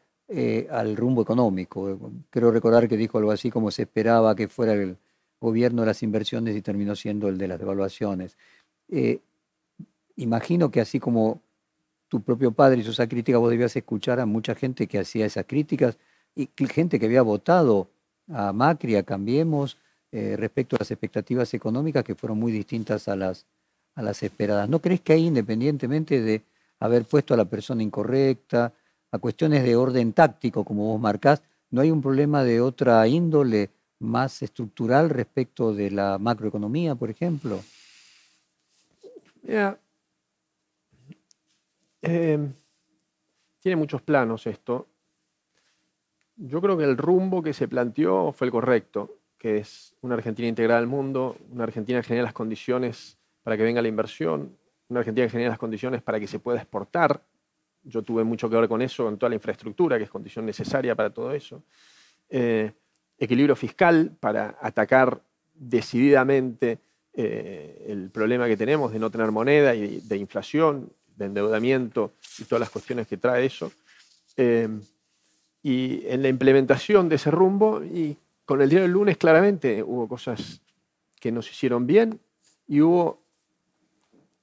al 0.70 0.96
rumbo 0.96 1.22
económico. 1.22 1.98
Creo 2.28 2.50
recordar 2.50 2.88
que 2.88 2.98
dijo 2.98 3.16
algo 3.16 3.30
así 3.30 3.50
como 3.50 3.70
se 3.70 3.84
esperaba 3.84 4.36
que 4.36 4.48
fuera 4.48 4.74
el 4.74 4.98
gobierno 5.40 5.80
de 5.80 5.86
las 5.86 6.02
inversiones 6.02 6.54
y 6.54 6.60
terminó 6.60 6.94
siendo 6.94 7.28
el 7.28 7.38
de 7.38 7.48
las 7.48 7.58
devaluaciones. 7.58 8.36
Imagino 10.16 10.70
que 10.70 10.80
así 10.80 11.00
como 11.00 11.40
tu 12.08 12.22
propio 12.22 12.52
padre 12.52 12.80
hizo 12.80 12.90
esa 12.90 13.08
crítica, 13.08 13.38
vos 13.38 13.50
debías 13.50 13.74
escuchar 13.74 14.20
a 14.20 14.26
mucha 14.26 14.54
gente 14.54 14.86
que 14.86 14.98
hacía 14.98 15.26
esas 15.26 15.46
críticas 15.46 15.96
y 16.34 16.48
gente 16.66 16.98
que 16.98 17.06
había 17.06 17.22
votado 17.22 17.88
a 18.28 18.52
Macri, 18.52 18.96
a 18.96 19.02
Cambiemos, 19.02 19.76
eh, 20.12 20.36
respecto 20.36 20.76
a 20.76 20.78
las 20.80 20.90
expectativas 20.90 21.52
económicas 21.54 22.04
que 22.04 22.14
fueron 22.14 22.38
muy 22.38 22.52
distintas 22.52 23.08
a 23.08 23.16
las, 23.16 23.46
a 23.94 24.02
las 24.02 24.22
esperadas. 24.22 24.68
¿No 24.68 24.78
crees 24.78 25.00
que 25.00 25.12
ahí, 25.12 25.26
independientemente 25.26 26.22
de 26.22 26.42
haber 26.78 27.04
puesto 27.04 27.34
a 27.34 27.36
la 27.36 27.44
persona 27.44 27.82
incorrecta, 27.82 28.72
a 29.10 29.18
cuestiones 29.18 29.64
de 29.64 29.76
orden 29.76 30.12
táctico, 30.12 30.64
como 30.64 30.84
vos 30.84 31.00
marcás, 31.00 31.42
no 31.70 31.80
hay 31.80 31.90
un 31.90 32.00
problema 32.00 32.44
de 32.44 32.60
otra 32.60 33.06
índole 33.08 33.70
más 33.98 34.42
estructural 34.42 35.10
respecto 35.10 35.74
de 35.74 35.90
la 35.90 36.18
macroeconomía, 36.18 36.94
por 36.94 37.10
ejemplo? 37.10 37.60
Eh, 42.06 42.38
tiene 43.60 43.76
muchos 43.76 44.02
planos 44.02 44.46
esto. 44.46 44.86
Yo 46.36 46.60
creo 46.60 46.76
que 46.76 46.84
el 46.84 46.98
rumbo 46.98 47.42
que 47.42 47.54
se 47.54 47.66
planteó 47.66 48.32
fue 48.32 48.48
el 48.48 48.50
correcto, 48.50 49.18
que 49.38 49.58
es 49.58 49.94
una 50.02 50.14
Argentina 50.14 50.46
integrada 50.48 50.80
al 50.80 50.86
mundo, 50.86 51.36
una 51.50 51.64
Argentina 51.64 52.00
que 52.00 52.08
genera 52.08 52.24
las 52.24 52.34
condiciones 52.34 53.16
para 53.42 53.56
que 53.56 53.62
venga 53.62 53.80
la 53.80 53.88
inversión, 53.88 54.54
una 54.88 55.00
Argentina 55.00 55.26
que 55.26 55.30
genera 55.30 55.50
las 55.50 55.58
condiciones 55.58 56.02
para 56.02 56.20
que 56.20 56.26
se 56.26 56.40
pueda 56.40 56.58
exportar. 56.58 57.22
Yo 57.82 58.02
tuve 58.02 58.22
mucho 58.22 58.50
que 58.50 58.56
ver 58.56 58.68
con 58.68 58.82
eso, 58.82 59.08
en 59.08 59.16
toda 59.16 59.30
la 59.30 59.36
infraestructura, 59.36 59.96
que 59.96 60.04
es 60.04 60.10
condición 60.10 60.44
necesaria 60.44 60.94
para 60.94 61.10
todo 61.10 61.32
eso. 61.32 61.62
Eh, 62.28 62.72
equilibrio 63.16 63.56
fiscal 63.56 64.14
para 64.20 64.58
atacar 64.60 65.22
decididamente 65.54 66.80
eh, 67.14 67.86
el 67.88 68.10
problema 68.10 68.46
que 68.46 68.56
tenemos 68.56 68.92
de 68.92 68.98
no 68.98 69.10
tener 69.10 69.30
moneda 69.30 69.74
y 69.74 70.00
de 70.00 70.16
inflación, 70.16 70.90
de 71.16 71.26
endeudamiento 71.26 72.12
y 72.38 72.44
todas 72.44 72.60
las 72.60 72.70
cuestiones 72.70 73.06
que 73.06 73.16
trae 73.16 73.46
eso. 73.46 73.72
Eh, 74.36 74.68
y 75.62 76.06
en 76.06 76.22
la 76.22 76.28
implementación 76.28 77.08
de 77.08 77.16
ese 77.16 77.30
rumbo, 77.30 77.82
y 77.82 78.16
con 78.44 78.60
el 78.60 78.68
día 78.68 78.82
del 78.82 78.90
lunes 78.90 79.16
claramente 79.16 79.82
hubo 79.82 80.06
cosas 80.06 80.60
que 81.18 81.32
nos 81.32 81.50
hicieron 81.50 81.86
bien 81.86 82.20
y 82.66 82.80
hubo 82.80 83.22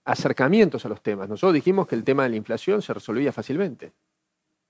acercamientos 0.03 0.85
a 0.85 0.89
los 0.89 1.01
temas. 1.01 1.29
Nosotros 1.29 1.53
dijimos 1.53 1.87
que 1.87 1.95
el 1.95 2.03
tema 2.03 2.23
de 2.23 2.29
la 2.29 2.35
inflación 2.35 2.81
se 2.81 2.93
resolvía 2.93 3.31
fácilmente 3.31 3.93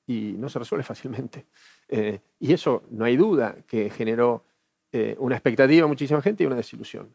y 0.07 0.33
no 0.37 0.49
se 0.49 0.59
resuelve 0.59 0.83
fácilmente. 0.83 1.45
Eh, 1.87 2.19
y 2.39 2.53
eso 2.53 2.83
no 2.89 3.05
hay 3.05 3.15
duda 3.15 3.55
que 3.67 3.89
generó 3.89 4.43
eh, 4.91 5.15
una 5.19 5.35
expectativa 5.35 5.85
a 5.85 5.87
muchísima 5.87 6.21
gente 6.21 6.43
y 6.43 6.47
una 6.47 6.55
desilusión. 6.55 7.13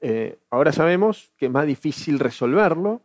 Eh, 0.00 0.38
ahora 0.50 0.72
sabemos 0.72 1.32
que 1.36 1.46
es 1.46 1.52
más 1.52 1.66
difícil 1.66 2.18
resolverlo 2.18 3.02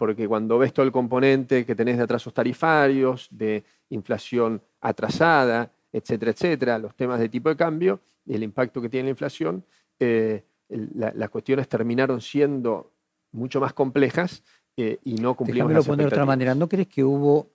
porque 0.00 0.26
cuando 0.26 0.58
ves 0.58 0.72
todo 0.72 0.86
el 0.86 0.92
componente 0.92 1.66
que 1.66 1.74
tenés 1.74 1.98
de 1.98 2.04
atrasos 2.04 2.32
tarifarios, 2.32 3.28
de 3.30 3.64
inflación 3.90 4.62
atrasada, 4.80 5.70
etcétera, 5.92 6.30
etcétera, 6.30 6.78
los 6.78 6.94
temas 6.94 7.20
de 7.20 7.28
tipo 7.28 7.50
de 7.50 7.56
cambio 7.56 8.00
y 8.24 8.32
el 8.32 8.42
impacto 8.42 8.80
que 8.80 8.88
tiene 8.88 9.08
la 9.08 9.10
inflación, 9.10 9.62
eh, 9.98 10.42
las 10.70 11.28
cuestiones 11.28 11.68
terminaron 11.68 12.22
siendo 12.22 12.94
mucho 13.32 13.60
más 13.60 13.74
complejas 13.74 14.42
eh, 14.74 14.96
y 15.04 15.16
no 15.16 15.34
cumplieron 15.34 15.74
las 15.74 15.86
poner 15.86 16.06
de 16.06 16.14
otra 16.14 16.24
manera. 16.24 16.54
¿No 16.54 16.66
crees 16.66 16.88
que 16.88 17.04
hubo, 17.04 17.50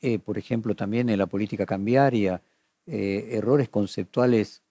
eh, 0.00 0.20
por 0.20 0.38
ejemplo, 0.38 0.76
también 0.76 1.08
en 1.08 1.18
la 1.18 1.26
política 1.26 1.66
cambiaria, 1.66 2.40
errores 2.86 3.68
conceptuales 3.68 4.62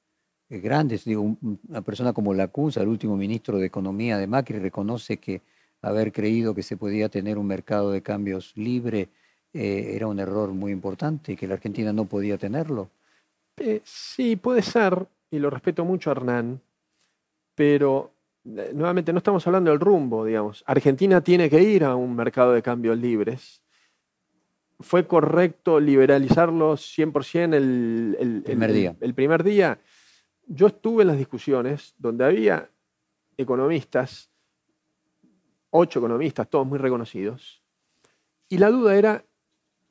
grandes? 0.47 1.03
Digo, 1.03 1.35
una 1.67 1.81
persona 1.81 2.13
como 2.13 2.33
Lacunza, 2.33 2.81
el 2.81 2.87
último 2.87 3.17
ministro 3.17 3.57
de 3.57 3.65
Economía 3.65 4.17
de 4.17 4.25
Macri, 4.25 4.59
reconoce 4.59 5.17
que 5.17 5.41
haber 5.81 6.11
creído 6.11 6.53
que 6.53 6.63
se 6.63 6.77
podía 6.77 7.09
tener 7.09 7.37
un 7.37 7.47
mercado 7.47 7.91
de 7.91 8.01
cambios 8.01 8.55
libre 8.55 9.09
eh, 9.53 9.93
era 9.95 10.07
un 10.07 10.19
error 10.19 10.49
muy 10.49 10.71
importante 10.71 11.33
y 11.33 11.35
que 11.35 11.47
la 11.47 11.55
Argentina 11.55 11.91
no 11.91 12.05
podía 12.05 12.37
tenerlo. 12.37 12.89
Eh, 13.57 13.81
sí, 13.83 14.35
puede 14.35 14.61
ser, 14.61 15.07
y 15.31 15.39
lo 15.39 15.49
respeto 15.49 15.83
mucho 15.83 16.09
a 16.09 16.13
Hernán, 16.13 16.61
pero 17.55 18.11
eh, 18.45 18.71
nuevamente 18.73 19.11
no 19.11 19.17
estamos 19.17 19.45
hablando 19.47 19.71
del 19.71 19.79
rumbo, 19.79 20.23
digamos. 20.23 20.63
Argentina 20.67 21.21
tiene 21.21 21.49
que 21.49 21.61
ir 21.61 21.83
a 21.83 21.95
un 21.95 22.15
mercado 22.15 22.53
de 22.53 22.61
cambios 22.61 22.97
libres. 22.97 23.61
¿Fue 24.81 25.07
correcto 25.07 25.79
liberalizarlo 25.79 26.73
100% 26.73 27.53
el, 27.53 28.17
el, 28.19 28.43
primer 28.43 28.71
día. 28.71 28.95
el 29.01 29.13
primer 29.13 29.43
día? 29.43 29.79
Yo 30.45 30.67
estuve 30.67 31.01
en 31.01 31.09
las 31.09 31.17
discusiones 31.17 31.95
donde 31.97 32.23
había 32.23 32.69
economistas 33.35 34.29
ocho 35.71 35.99
economistas, 35.99 36.49
todos 36.49 36.65
muy 36.65 36.77
reconocidos, 36.77 37.61
y 38.47 38.57
la 38.57 38.69
duda 38.69 38.95
era 38.95 39.23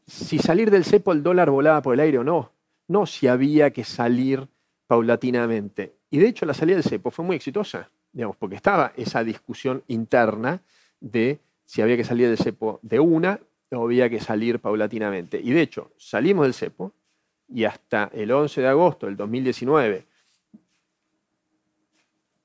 si 0.06 0.38
salir 0.38 0.70
del 0.70 0.84
cepo 0.84 1.12
el 1.12 1.22
dólar 1.22 1.50
volaba 1.50 1.82
por 1.82 1.94
el 1.94 2.00
aire 2.00 2.18
o 2.18 2.24
no, 2.24 2.52
no 2.88 3.06
si 3.06 3.28
había 3.28 3.70
que 3.70 3.84
salir 3.84 4.48
paulatinamente. 4.86 5.94
Y 6.10 6.18
de 6.18 6.28
hecho 6.28 6.46
la 6.46 6.54
salida 6.54 6.76
del 6.76 6.84
cepo 6.84 7.10
fue 7.10 7.24
muy 7.24 7.36
exitosa, 7.36 7.90
digamos, 8.12 8.36
porque 8.36 8.56
estaba 8.56 8.92
esa 8.96 9.22
discusión 9.22 9.84
interna 9.86 10.62
de 11.00 11.40
si 11.64 11.82
había 11.82 11.96
que 11.96 12.04
salir 12.04 12.28
del 12.28 12.38
cepo 12.38 12.80
de 12.82 12.98
una 12.98 13.38
o 13.70 13.84
había 13.84 14.08
que 14.08 14.20
salir 14.20 14.58
paulatinamente. 14.60 15.38
Y 15.42 15.50
de 15.50 15.60
hecho, 15.60 15.92
salimos 15.98 16.46
del 16.46 16.54
cepo 16.54 16.92
y 17.46 17.64
hasta 17.64 18.10
el 18.14 18.32
11 18.32 18.62
de 18.62 18.66
agosto 18.66 19.06
del 19.06 19.16
2019 19.16 20.06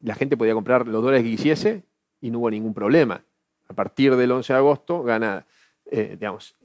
la 0.02 0.16
gente 0.16 0.36
podía 0.36 0.54
comprar 0.54 0.86
los 0.86 1.02
dólares 1.02 1.24
que 1.24 1.32
quisiese 1.32 1.84
y 2.24 2.32
no 2.32 2.40
hubo 2.40 2.50
ningún 2.50 2.74
problema. 2.74 3.22
A 3.68 3.74
partir 3.74 4.16
del 4.16 4.32
11 4.32 4.54
de 4.54 4.58
agosto 4.58 5.04
gana, 5.04 5.46
eh, 5.92 6.16
digamos, 6.18 6.56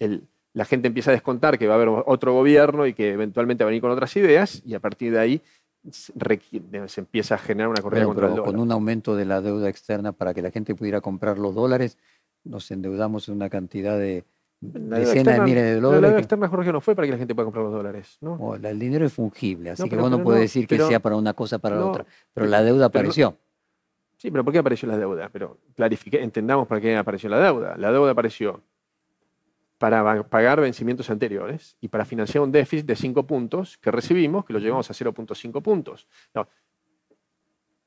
la 0.52 0.64
gente 0.64 0.86
empieza 0.86 1.10
a 1.10 1.14
descontar 1.14 1.58
que 1.58 1.66
va 1.66 1.74
a 1.74 1.76
haber 1.76 1.88
otro 2.06 2.32
gobierno 2.32 2.86
y 2.86 2.94
que 2.94 3.12
eventualmente 3.12 3.64
va 3.64 3.68
a 3.68 3.70
venir 3.70 3.82
con 3.82 3.90
otras 3.90 4.16
ideas 4.16 4.62
y 4.64 4.74
a 4.74 4.80
partir 4.80 5.12
de 5.12 5.18
ahí 5.18 5.42
se, 5.90 6.12
empieza 7.00 7.34
a 7.34 7.38
generar 7.38 7.70
una 7.70 7.82
corrida 7.82 8.04
contra 8.04 8.28
el 8.28 8.36
dólar. 8.36 8.46
Con 8.46 8.60
un 8.60 8.70
aumento 8.70 9.16
de 9.16 9.24
la 9.24 9.40
deuda 9.40 9.68
externa 9.68 10.12
para 10.12 10.32
que 10.32 10.42
la 10.42 10.52
gente 10.52 10.76
pudiera 10.76 11.00
comprar 11.00 11.38
los 11.38 11.54
dólares, 11.56 11.98
nos 12.44 12.70
endeudamos 12.70 13.28
en 13.28 13.34
una 13.34 13.50
cantidad 13.50 13.98
de 13.98 14.24
decenas 14.60 15.38
de 15.38 15.40
miles 15.40 15.64
de 15.64 15.80
dólares. 15.80 16.02
La 16.02 16.08
deuda 16.08 16.20
externa, 16.20 16.48
Jorge, 16.48 16.72
no 16.72 16.80
fue 16.80 16.94
para 16.94 17.06
que 17.06 17.12
la 17.12 17.18
gente 17.18 17.34
pueda 17.34 17.46
comprar 17.46 17.64
los 17.64 17.74
dólares. 17.74 18.18
¿no? 18.20 18.54
el 18.54 18.78
dinero 18.78 19.06
es 19.06 19.12
fungible, 19.12 19.70
así 19.70 19.88
que 19.88 19.96
vos 19.96 20.10
no 20.10 20.22
puedes 20.22 20.42
decir 20.42 20.68
que 20.68 20.78
sea 20.78 21.00
para 21.00 21.16
una 21.16 21.34
cosa 21.34 21.58
para 21.58 21.76
la 21.76 21.86
otra. 21.86 22.06
Pero 22.32 22.46
la 22.46 22.62
deuda 22.62 22.86
apareció. 22.86 23.36
Sí, 24.18 24.32
pero 24.32 24.44
¿por 24.44 24.52
qué 24.52 24.58
apareció 24.58 24.88
la 24.88 24.98
deuda? 24.98 25.30
Pero 25.32 25.58
clarifique, 25.76 26.20
entendamos 26.20 26.66
para 26.66 26.80
qué 26.80 26.96
apareció 26.96 27.30
la 27.30 27.38
deuda. 27.38 27.76
La 27.76 27.92
deuda 27.92 28.10
apareció 28.10 28.60
para 29.78 30.24
pagar 30.24 30.60
vencimientos 30.60 31.08
anteriores 31.08 31.76
y 31.80 31.86
para 31.86 32.04
financiar 32.04 32.42
un 32.42 32.50
déficit 32.50 32.84
de 32.84 32.96
5 32.96 33.26
puntos 33.28 33.78
que 33.78 33.92
recibimos, 33.92 34.44
que 34.44 34.52
lo 34.52 34.58
llevamos 34.58 34.90
a 34.90 34.92
0.5 34.92 35.62
puntos. 35.62 36.08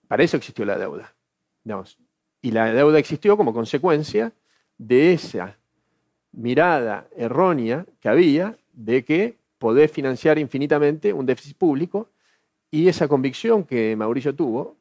para 0.08 0.24
eso 0.24 0.38
existió 0.38 0.64
la 0.66 0.78
deuda. 0.78 1.14
y 2.42 2.52
la 2.52 2.74
deuda 2.74 2.98
existió 2.98 3.36
como 3.36 3.54
consecuencia 3.54 4.32
de 4.78 5.14
esa 5.14 5.58
mirada 6.32 7.08
errónea 7.16 7.86
que 8.00 8.08
había 8.08 8.58
de 8.72 9.04
que 9.04 9.38
podés 9.58 9.92
financiar 9.92 10.40
infinitamente 10.40 11.12
un 11.12 11.26
déficit 11.26 11.58
público 11.58 12.10
y 12.72 12.88
esa 12.88 13.10
convicción 13.10 13.66
que 13.66 13.96
Mauricio 13.98 14.34
tuvo 14.34 14.78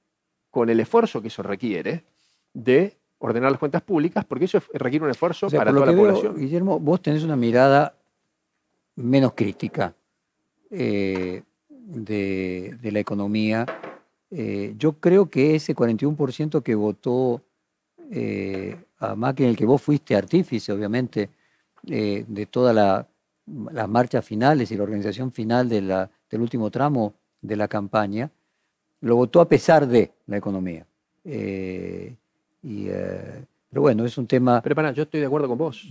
con 0.51 0.69
el 0.69 0.81
esfuerzo 0.81 1.23
que 1.23 1.29
eso 1.29 1.43
requiere 1.43 2.05
de 2.53 2.97
ordenar 3.19 3.51
las 3.51 3.61
cuentas 3.61 3.83
públicas, 3.83 4.25
porque 4.25 4.47
eso 4.47 4.63
requiere 4.75 5.05
un 5.05 5.11
esfuerzo 5.11 5.49
para 5.51 5.71
toda 5.71 5.87
la 5.87 5.97
población. 5.97 6.37
Guillermo, 6.37 6.81
vos 6.81 7.01
tenés 7.03 7.23
una 7.23 7.37
mirada 7.37 7.95
menos 8.97 9.33
crítica 9.35 9.95
eh, 10.71 11.43
de, 11.69 12.79
la 12.83 12.99
economía. 12.99 13.67
Eh, 14.31 14.75
yo 14.79 14.93
creo 14.95 15.29
que 15.29 15.55
ese 15.55 15.75
41% 15.75 16.63
que 16.63 16.75
votó 16.75 17.43
eh, 18.11 18.77
a 18.99 19.15
Macri, 19.15 19.45
en 19.45 19.51
el 19.51 19.57
que 19.57 19.67
vos 19.67 19.83
fuiste 19.83 20.17
artífice, 20.17 20.73
obviamente, 20.73 21.31
de 21.83 22.47
todas 22.51 22.75
las 22.75 23.89
marchas 23.89 24.23
finales 24.25 24.71
y 24.71 24.77
la 24.77 24.83
organización 24.83 25.33
final 25.33 25.69
del 25.69 26.41
último 26.41 26.71
tramo 26.71 27.15
de 27.41 27.57
la 27.57 27.69
campaña, 27.69 28.31
lo 29.01 29.17
votó 29.17 29.41
a 29.41 29.49
pesar 29.49 29.87
de 29.87 30.13
la 30.27 30.37
economía. 30.37 30.87
Eh, 31.25 32.15
y, 32.63 32.87
eh, 32.89 33.45
Pero 33.69 33.83
bueno, 33.83 34.05
es 34.05 34.17
un 34.19 34.27
tema... 34.27 34.61
Pero 34.63 34.75
para, 34.75 34.93
yo 34.93 35.05
estoy 35.05 35.21
de 35.21 35.27
acuerdo 35.27 35.49
con 35.49 35.59
vos, 35.59 35.87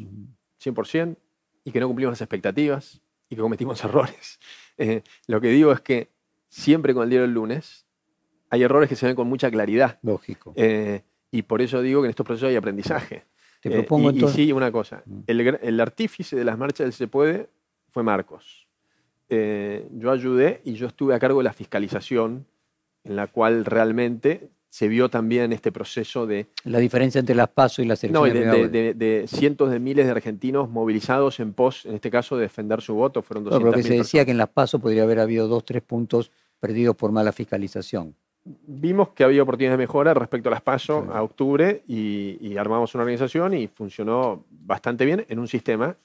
100%, 0.64 1.16
y 1.64 1.72
que 1.72 1.80
no 1.80 1.88
cumplimos 1.88 2.14
las 2.14 2.22
expectativas 2.22 3.02
y 3.30 3.36
que 3.36 3.42
cometimos 3.42 3.84
errores. 3.84 4.40
Eh, 4.78 5.02
lo 5.28 5.42
que 5.42 5.50
digo 5.50 5.72
es 5.72 5.82
que 5.82 6.10
siempre 6.48 6.94
con 6.94 7.04
el 7.04 7.10
diario 7.10 7.28
del 7.28 7.34
lunes 7.34 7.86
hay 8.50 8.64
errores 8.64 8.90
que 8.90 8.96
se 8.96 9.06
ven 9.06 9.16
con 9.16 9.28
mucha 9.28 9.52
claridad. 9.52 10.00
Lógico. 10.02 10.54
Y 11.32 11.44
por 11.44 11.62
eso 11.62 11.82
digo 11.82 12.02
que 12.02 12.08
en 12.08 12.10
estos 12.10 12.26
procesos 12.26 12.50
hay 12.50 12.56
aprendizaje. 12.56 13.26
Te 13.62 13.70
propongo 13.70 14.12
y, 14.12 14.24
y 14.24 14.28
sí, 14.30 14.52
una 14.52 14.72
cosa. 14.72 15.04
El, 15.28 15.80
artífice 15.80 16.36
de 16.36 16.44
las 16.44 16.58
marchas 16.58 16.86
del 16.86 16.94
Se 16.94 17.08
Puede 17.08 17.50
fue 17.90 18.04
Marcos. 18.04 18.68
Eh, 19.28 19.88
yo 19.92 20.12
ayudé 20.12 20.62
y 20.64 20.74
yo 20.74 20.88
estuve 20.88 21.14
a 21.14 21.20
cargo 21.20 21.40
de 21.40 21.44
la 21.44 21.54
fiscalización, 21.54 22.48
en 23.04 23.16
la 23.16 23.28
cual 23.28 23.66
realmente 23.66 24.50
se 24.72 24.88
vio 24.88 25.10
también 25.10 25.52
este 25.52 25.72
proceso 25.72 26.28
de, 26.28 26.46
La 26.64 26.78
diferencia 26.78 27.18
entre 27.20 27.34
las 27.34 27.50
PASO 27.50 27.82
y 27.82 27.86
las 27.86 28.04
no, 28.04 28.26
elecciones 28.28 28.54
y 28.54 28.62
de, 28.62 28.70
de 28.70 28.94
de- 28.94 28.94
de- 29.22 29.28
cientos 29.28 29.72
de 29.72 29.80
miles 29.80 30.06
de 30.06 30.12
argentinos 30.12 30.70
movilizados 30.70 31.40
en 31.40 31.54
pos, 31.54 31.86
en 31.88 31.96
este 31.96 32.12
caso, 32.12 32.36
de 32.36 32.44
defender 32.44 32.82
su 32.82 32.94
voto. 32.94 33.24
Fueron 33.24 33.46
No, 33.46 33.50
200.000 33.52 33.60
pero 33.62 33.72
que 33.74 33.82
se 33.84 33.90
decía 33.90 34.02
personas. 34.02 34.26
que 34.26 34.32
en 34.32 34.38
las 34.38 34.50
PASO 34.50 34.80
podría 34.80 35.04
haber 35.04 35.20
habido 35.20 35.48
dos, 35.48 35.66
tres 35.66 35.82
puntos 35.82 36.32
perdidos 36.60 36.96
por 36.96 37.12
mala 37.12 37.32
fiscalización. 37.32 38.16
Vimos 38.44 39.10
que 39.10 39.24
había 39.24 39.42
oportunidades 39.44 39.78
de 39.80 39.84
mejora 39.84 40.14
respecto 40.14 40.50
a 40.50 40.52
las 40.52 40.62
PASO 40.62 41.02
Sí. 41.04 41.10
a 41.14 41.24
octubre 41.24 41.84
y, 41.88 42.38
y 42.40 42.58
armamos 42.58 42.94
una 42.94 43.04
organización 43.04 43.54
y 43.56 43.68
funcionó 43.68 44.46
bastante 44.52 45.04
bien 45.04 45.26
en 45.30 45.40
un 45.40 45.48
sistema 45.48 45.98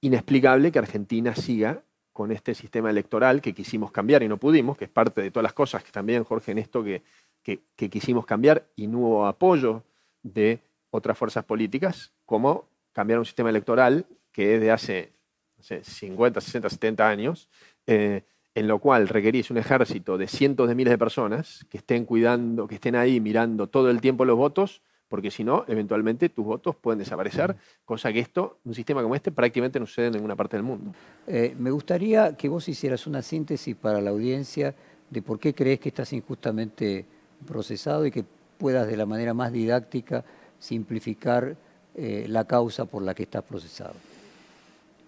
inexplicable 0.00 0.72
que 0.72 0.78
Argentina 0.78 1.34
siga 1.34 1.82
con 2.20 2.32
este 2.32 2.54
sistema 2.54 2.90
electoral 2.90 3.40
que 3.40 3.54
quisimos 3.54 3.92
cambiar 3.92 4.22
y 4.22 4.28
no 4.28 4.36
pudimos, 4.36 4.76
que 4.76 4.84
es 4.84 4.90
parte 4.90 5.22
de 5.22 5.30
todas 5.30 5.42
las 5.42 5.54
cosas 5.54 5.82
que 5.82 5.90
también, 5.90 6.22
Jorge, 6.22 6.52
en 6.52 6.58
esto 6.58 6.84
que, 6.84 7.02
que- 7.42 7.88
quisimos 7.88 8.26
cambiar 8.26 8.66
y 8.76 8.88
no 8.88 8.98
hubo 8.98 9.26
apoyo 9.26 9.84
de 10.22 10.60
otras 10.90 11.16
fuerzas 11.16 11.46
políticas, 11.46 12.12
como 12.26 12.68
cambiar 12.92 13.20
un 13.20 13.24
sistema 13.24 13.48
electoral 13.48 14.04
que 14.32 14.54
es 14.56 14.60
de 14.60 14.70
hace 14.70 15.14
no 15.56 15.62
sé, 15.64 15.82
50, 15.82 16.42
60, 16.42 16.68
70 16.68 17.08
años, 17.08 17.48
eh, 17.86 18.24
en 18.54 18.68
lo 18.68 18.80
cual 18.80 19.08
requerís 19.08 19.50
un 19.50 19.56
ejército 19.56 20.18
de 20.18 20.28
cientos 20.28 20.68
de 20.68 20.74
miles 20.74 20.90
de 20.90 20.98
personas 20.98 21.64
que 21.70 21.78
estén 21.78 22.04
cuidando, 22.04 22.68
que 22.68 22.74
estén 22.74 22.96
ahí 22.96 23.18
mirando 23.18 23.66
todo 23.66 23.88
el 23.88 24.02
tiempo 24.02 24.26
los 24.26 24.36
votos, 24.36 24.82
porque 25.10 25.32
si 25.32 25.42
no, 25.42 25.64
eventualmente 25.66 26.28
tus 26.28 26.44
votos 26.44 26.76
pueden 26.76 27.00
desaparecer, 27.00 27.56
cosa 27.84 28.12
que 28.12 28.20
esto, 28.20 28.58
un 28.64 28.74
sistema 28.74 29.02
como 29.02 29.16
este, 29.16 29.32
prácticamente 29.32 29.80
no 29.80 29.86
sucede 29.86 30.06
en 30.06 30.12
ninguna 30.12 30.36
parte 30.36 30.56
del 30.56 30.62
mundo. 30.62 30.92
Eh, 31.26 31.56
me 31.58 31.72
gustaría 31.72 32.36
que 32.36 32.48
vos 32.48 32.68
hicieras 32.68 33.08
una 33.08 33.20
síntesis 33.20 33.74
para 33.74 34.00
la 34.00 34.10
audiencia 34.10 34.72
de 35.10 35.20
por 35.20 35.40
qué 35.40 35.52
crees 35.52 35.80
que 35.80 35.88
estás 35.88 36.12
injustamente 36.12 37.04
procesado 37.44 38.06
y 38.06 38.12
que 38.12 38.24
puedas 38.56 38.86
de 38.86 38.96
la 38.96 39.04
manera 39.04 39.34
más 39.34 39.52
didáctica 39.52 40.24
simplificar 40.60 41.56
eh, 41.96 42.26
la 42.28 42.44
causa 42.44 42.84
por 42.84 43.02
la 43.02 43.12
que 43.12 43.24
estás 43.24 43.42
procesado. 43.42 43.94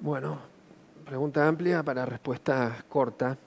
Bueno, 0.01 0.37
pregunta 1.05 1.47
amplia 1.47 1.85
para 1.85 2.05
respuesta 2.05 2.85
corta. 2.89 3.39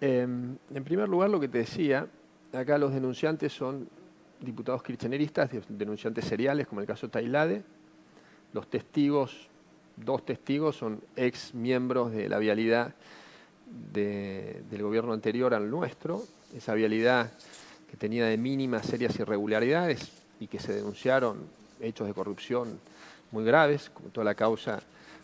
Eh, 0.00 0.20
en 0.20 0.84
primer 0.84 1.08
lugar, 1.08 1.28
lo 1.28 1.40
que 1.40 1.48
te 1.48 1.58
decía, 1.58 2.06
acá 2.52 2.78
los 2.78 2.94
denunciantes 2.94 3.52
son 3.52 3.88
diputados 4.40 4.82
kirchneristas, 4.82 5.50
de- 5.50 5.62
denunciantes 5.68 6.24
seriales, 6.24 6.66
como 6.66 6.80
el 6.80 6.86
caso 6.86 7.08
Tailade. 7.08 7.62
Los 8.52 8.68
testigos, 8.68 9.48
dos 9.96 10.24
testigos, 10.24 10.76
son 10.76 11.00
ex 11.16 11.54
miembros 11.54 12.12
de 12.12 12.28
la 12.28 12.38
vialidad 12.38 12.94
de- 13.92 14.62
del 14.70 14.82
gobierno 14.82 15.12
anterior 15.12 15.54
al 15.54 15.70
nuestro. 15.70 16.22
Esa 16.54 16.74
vialidad 16.74 17.32
que 17.90 17.96
tenía 17.96 18.26
de 18.26 18.36
mínimas 18.36 18.86
serias 18.86 19.18
irregularidades 19.18 20.10
y 20.40 20.46
que 20.46 20.58
se 20.58 20.72
denunciaron 20.74 21.38
hechos 21.80 22.06
de 22.06 22.14
corrupción 22.14 22.78
muy 23.32 23.44
graves, 23.44 23.90
como 23.90 24.08
toda 24.10 24.24
la 24.24 24.34
causa 24.34 24.80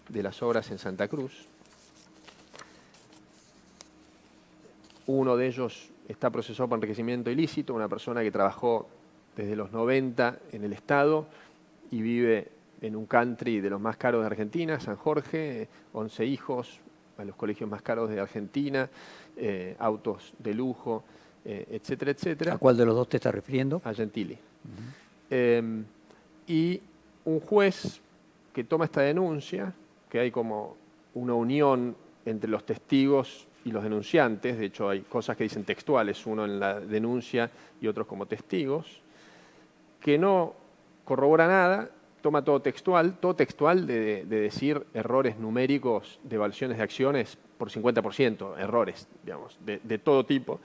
de 0.08 0.22
las 0.22 0.42
obras 0.42 0.70
en 0.70 0.78
Santa 0.78 1.08
Cruz. 1.08 1.46
Uno 5.06 5.36
de 5.36 5.46
ellos 5.46 5.90
está 6.08 6.30
procesado 6.30 6.68
por 6.68 6.76
enriquecimiento 6.78 7.30
ilícito, 7.30 7.74
una 7.74 7.88
persona 7.88 8.22
que 8.22 8.30
trabajó 8.30 8.88
desde 9.36 9.56
los 9.56 9.72
90 9.72 10.38
en 10.52 10.64
el 10.64 10.72
Estado 10.72 11.26
y 11.90 12.02
vive 12.02 12.48
en 12.80 12.96
un 12.96 13.06
country 13.06 13.60
de 13.60 13.70
los 13.70 13.80
más 13.80 13.96
caros 13.96 14.22
de 14.22 14.26
Argentina, 14.26 14.80
San 14.80 14.96
Jorge, 14.96 15.68
11 15.92 16.26
hijos, 16.26 16.80
a 17.18 17.24
los 17.24 17.36
colegios 17.36 17.68
más 17.70 17.82
caros 17.82 18.10
de 18.10 18.20
Argentina, 18.20 18.88
eh, 19.36 19.76
autos 19.78 20.32
de 20.38 20.54
lujo, 20.54 21.04
eh, 21.44 21.66
etcétera, 21.70 22.12
etcétera 22.12 22.54
¿A 22.54 22.58
cuál 22.58 22.76
de 22.76 22.86
los 22.86 22.94
dos 22.94 23.08
te 23.08 23.16
estás 23.18 23.34
refiriendo? 23.34 23.80
a 23.84 23.94
Gentili. 23.94 24.38
Eh, 25.30 25.82
y 26.46 26.80
un 27.24 27.40
juez 27.40 28.00
que 28.52 28.64
toma 28.64 28.84
esta 28.84 29.02
denuncia, 29.02 29.72
que 30.10 30.18
hay 30.18 30.30
como 30.30 30.76
una 31.14 31.34
unión 31.34 31.96
entre 32.24 32.50
los 32.50 32.64
testigos 32.64 33.46
y 33.64 33.70
los 33.70 33.82
denunciantes, 33.82 34.58
de 34.58 34.66
hecho 34.66 34.88
hay 34.88 35.02
cosas 35.02 35.36
que 35.36 35.44
dicen 35.44 35.64
textuales, 35.64 36.26
uno 36.26 36.44
en 36.44 36.58
la 36.58 36.80
denuncia 36.80 37.50
y 37.80 37.86
otros 37.86 38.06
como 38.06 38.26
testigos, 38.26 39.01
que 40.02 40.18
no 40.18 40.54
corrobora 41.04 41.46
nada, 41.46 41.90
toma 42.20 42.44
todo 42.44 42.60
textual, 42.60 43.18
todo 43.18 43.34
textual 43.34 43.86
de, 43.86 44.24
de 44.24 44.40
decir 44.40 44.86
errores 44.94 45.38
numéricos 45.38 46.20
de 46.22 46.36
evaluaciones 46.36 46.76
de 46.76 46.82
acciones 46.82 47.38
por 47.58 47.70
50%, 47.70 48.58
errores, 48.58 49.08
digamos, 49.22 49.56
de, 49.64 49.80
de 49.82 49.98
todo 49.98 50.26
tipo, 50.26 50.60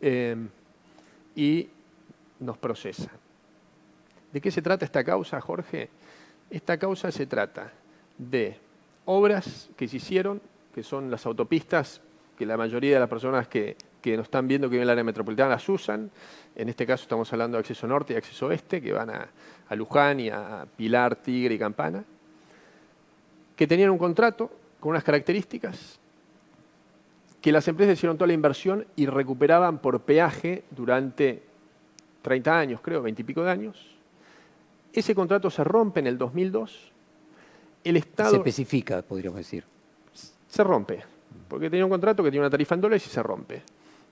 eh, 0.00 0.36
y 1.34 1.68
nos 2.40 2.58
procesa. 2.58 3.10
¿De 4.32 4.40
qué 4.40 4.50
se 4.50 4.62
trata 4.62 4.84
esta 4.84 5.04
causa, 5.04 5.40
Jorge? 5.40 5.88
Esta 6.50 6.78
causa 6.78 7.10
se 7.10 7.26
trata 7.26 7.72
de 8.18 8.56
obras 9.06 9.70
que 9.76 9.88
se 9.88 9.96
hicieron, 9.96 10.40
que 10.74 10.82
son 10.82 11.10
las 11.10 11.24
autopistas, 11.26 12.00
que 12.36 12.44
la 12.44 12.56
mayoría 12.56 12.94
de 12.94 13.00
las 13.00 13.08
personas 13.08 13.48
que, 13.48 13.76
que 14.00 14.16
nos 14.16 14.24
están 14.24 14.48
viendo 14.48 14.68
que 14.68 14.72
viven 14.72 14.82
en 14.82 14.88
el 14.88 14.90
área 14.90 15.04
metropolitana 15.04 15.50
las 15.50 15.68
usan. 15.68 16.10
En 16.54 16.68
este 16.68 16.86
caso 16.86 17.02
estamos 17.02 17.32
hablando 17.32 17.56
de 17.56 17.60
acceso 17.60 17.86
norte 17.86 18.14
y 18.14 18.16
acceso 18.16 18.46
oeste, 18.46 18.80
que 18.80 18.92
van 18.92 19.10
a, 19.10 19.28
a 19.68 19.74
Luján 19.74 20.20
y 20.20 20.30
a 20.30 20.66
Pilar, 20.76 21.16
Tigre 21.16 21.54
y 21.54 21.58
Campana, 21.58 22.04
que 23.56 23.66
tenían 23.66 23.90
un 23.90 23.98
contrato 23.98 24.50
con 24.80 24.90
unas 24.90 25.04
características, 25.04 25.98
que 27.40 27.52
las 27.52 27.66
empresas 27.68 27.94
hicieron 27.98 28.16
toda 28.16 28.28
la 28.28 28.32
inversión 28.32 28.86
y 28.96 29.06
recuperaban 29.06 29.78
por 29.78 30.00
peaje 30.00 30.64
durante 30.70 31.42
30 32.22 32.58
años, 32.58 32.80
creo, 32.80 33.02
20 33.02 33.22
y 33.22 33.24
pico 33.24 33.42
de 33.42 33.50
años. 33.50 33.96
Ese 34.92 35.14
contrato 35.14 35.50
se 35.50 35.62
rompe 35.64 36.00
en 36.00 36.06
el 36.06 36.18
2002. 36.18 36.92
El 37.84 37.94
Se 37.94 37.98
Estado 37.98 38.36
especifica, 38.36 39.02
podríamos 39.02 39.38
decir. 39.38 39.64
se 40.48 40.64
rompe, 40.64 41.04
porque 41.48 41.70
tenía 41.70 41.84
un 41.84 41.90
contrato 41.90 42.22
que 42.22 42.30
tenía 42.30 42.40
una 42.40 42.50
tarifa 42.50 42.74
en 42.74 42.80
dólares 42.80 43.06
y 43.06 43.10
se 43.10 43.22
rompe. 43.22 43.62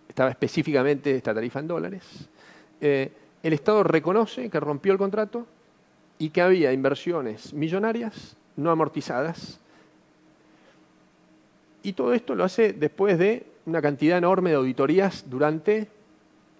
Estaba 0.08 0.30
específicamente 0.30 1.14
esta 1.14 1.34
tarifa 1.34 1.60
en 1.60 1.68
dólares. 1.68 2.28
Eh, 2.80 3.10
el 3.42 3.52
Estado 3.52 3.82
reconoce 3.82 4.50
que 4.50 4.60
rompió 4.60 4.92
el 4.92 4.98
contrato 4.98 5.46
y 6.18 6.30
que 6.30 6.42
había 6.42 6.72
inversiones 6.72 7.52
millonarias 7.52 8.36
no 8.56 8.70
amortizadas. 8.70 9.60
Y 11.82 11.92
todo 11.92 12.12
esto 12.14 12.34
lo 12.34 12.44
hace 12.44 12.72
después 12.72 13.18
de 13.18 13.46
una 13.66 13.82
cantidad 13.82 14.18
enorme 14.18 14.50
de 14.50 14.56
auditorías 14.56 15.28
durante 15.28 15.88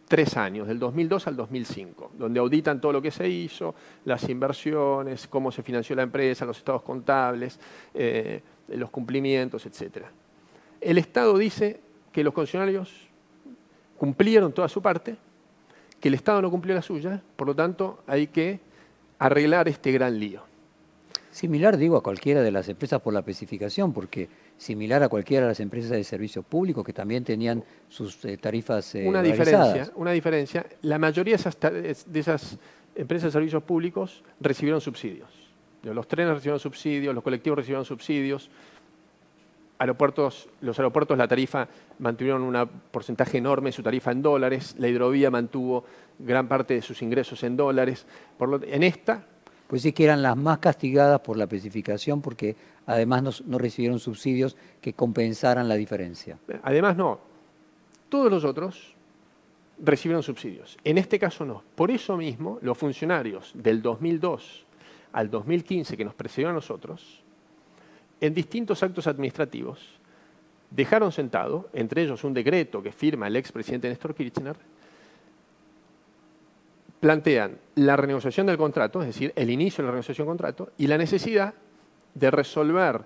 tres 0.06 0.36
años, 0.36 0.68
del 0.68 0.78
2002 0.78 1.26
al 1.26 1.36
2005, 1.36 2.12
donde 2.16 2.38
auditan 2.38 2.80
todo 2.80 2.92
lo 2.92 3.02
que 3.02 3.10
se 3.10 3.28
hizo, 3.28 3.74
las 4.04 4.28
inversiones, 4.28 5.26
cómo 5.26 5.50
se 5.50 5.62
financió 5.62 5.96
la 5.96 6.02
empresa, 6.02 6.44
los 6.44 6.58
estados 6.58 6.82
contables, 6.82 7.58
eh, 7.92 8.40
los 8.68 8.90
cumplimientos, 8.90 9.66
etc. 9.66 10.04
El 10.80 10.98
Estado 10.98 11.36
dice 11.36 11.80
que 12.12 12.22
los 12.22 12.32
concesionarios 12.32 13.05
cumplieron 13.98 14.52
toda 14.52 14.68
su 14.68 14.82
parte, 14.82 15.16
que 16.00 16.08
el 16.08 16.14
Estado 16.14 16.42
no 16.42 16.50
cumplió 16.50 16.74
la 16.74 16.82
suya, 16.82 17.22
por 17.36 17.46
lo 17.46 17.54
tanto 17.54 18.02
hay 18.06 18.26
que 18.28 18.60
arreglar 19.18 19.68
este 19.68 19.92
gran 19.92 20.18
lío. 20.18 20.42
Similar, 21.30 21.76
digo, 21.76 21.98
a 21.98 22.02
cualquiera 22.02 22.40
de 22.42 22.50
las 22.50 22.68
empresas 22.68 23.00
por 23.02 23.12
la 23.12 23.20
especificación, 23.20 23.92
porque 23.92 24.28
similar 24.56 25.02
a 25.02 25.08
cualquiera 25.10 25.44
de 25.44 25.50
las 25.50 25.60
empresas 25.60 25.90
de 25.90 26.02
servicios 26.02 26.44
públicos 26.44 26.82
que 26.82 26.94
también 26.94 27.24
tenían 27.24 27.62
sus 27.90 28.24
eh, 28.24 28.38
tarifas 28.38 28.94
eh, 28.94 29.06
una 29.06 29.22
diferencia, 29.22 29.90
una 29.96 30.12
diferencia. 30.12 30.64
La 30.80 30.98
mayoría 30.98 31.36
de 31.36 31.40
esas, 31.40 31.58
de 31.60 32.20
esas 32.20 32.58
empresas 32.94 33.24
de 33.24 33.32
servicios 33.32 33.62
públicos 33.62 34.24
recibieron 34.40 34.80
subsidios. 34.80 35.28
Los 35.82 36.08
trenes 36.08 36.34
recibieron 36.34 36.58
subsidios, 36.58 37.14
los 37.14 37.22
colectivos 37.22 37.58
recibieron 37.58 37.84
subsidios, 37.84 38.50
aeropuertos, 39.78 40.48
los 40.60 40.78
aeropuertos 40.78 41.18
la 41.18 41.28
tarifa 41.28 41.68
mantuvieron 41.98 42.42
un 42.42 42.68
porcentaje 42.90 43.38
enorme 43.38 43.68
de 43.68 43.72
su 43.72 43.82
tarifa 43.82 44.12
en 44.12 44.22
dólares, 44.22 44.74
la 44.78 44.88
hidrovía 44.88 45.30
mantuvo 45.30 45.84
gran 46.18 46.48
parte 46.48 46.74
de 46.74 46.82
sus 46.82 47.02
ingresos 47.02 47.42
en 47.42 47.56
dólares. 47.56 48.06
Por 48.38 48.48
lo, 48.48 48.62
en 48.62 48.82
esta, 48.82 49.24
Pues 49.66 49.82
sí 49.82 49.92
que 49.92 50.04
eran 50.04 50.22
las 50.22 50.36
más 50.36 50.58
castigadas 50.58 51.20
por 51.20 51.36
la 51.36 51.44
especificación 51.44 52.22
porque 52.22 52.54
además 52.86 53.22
no, 53.22 53.30
no 53.46 53.58
recibieron 53.58 53.98
subsidios 53.98 54.56
que 54.80 54.92
compensaran 54.92 55.68
la 55.68 55.74
diferencia. 55.74 56.38
además 56.62 56.96
no, 56.96 57.18
todos 58.08 58.30
los 58.30 58.44
otros 58.44 58.94
recibieron 59.82 60.22
subsidios. 60.22 60.78
En 60.84 60.98
este 60.98 61.18
caso 61.18 61.44
no. 61.44 61.62
Por 61.74 61.90
eso 61.90 62.16
mismo, 62.16 62.58
los 62.62 62.78
funcionarios 62.78 63.52
del 63.54 63.82
2002 63.82 64.64
al 65.12 65.30
2015 65.30 65.96
que 65.96 66.04
nos 66.04 66.14
precedieron 66.14 66.52
a 66.52 66.56
nosotros, 66.56 67.22
en 68.20 68.34
distintos 68.34 68.82
actos 68.82 69.06
administrativos, 69.06 69.95
dejaron 70.76 71.10
sentado, 71.10 71.70
entre 71.72 72.02
ellos 72.02 72.22
un 72.22 72.34
decreto 72.34 72.82
que 72.82 72.92
firma 72.92 73.26
el 73.26 73.36
expresidente 73.36 73.88
Néstor 73.88 74.14
Kirchner, 74.14 74.56
plantean 77.00 77.56
la 77.76 77.96
renegociación 77.96 78.46
del 78.46 78.58
contrato, 78.58 79.00
es 79.00 79.08
decir, 79.08 79.32
el 79.36 79.48
inicio 79.48 79.82
de 79.82 79.86
la 79.86 79.92
renegociación 79.92 80.26
del 80.26 80.32
contrato, 80.32 80.70
y 80.76 80.86
la 80.86 80.98
necesidad 80.98 81.54
de 82.14 82.30
resolver 82.30 83.00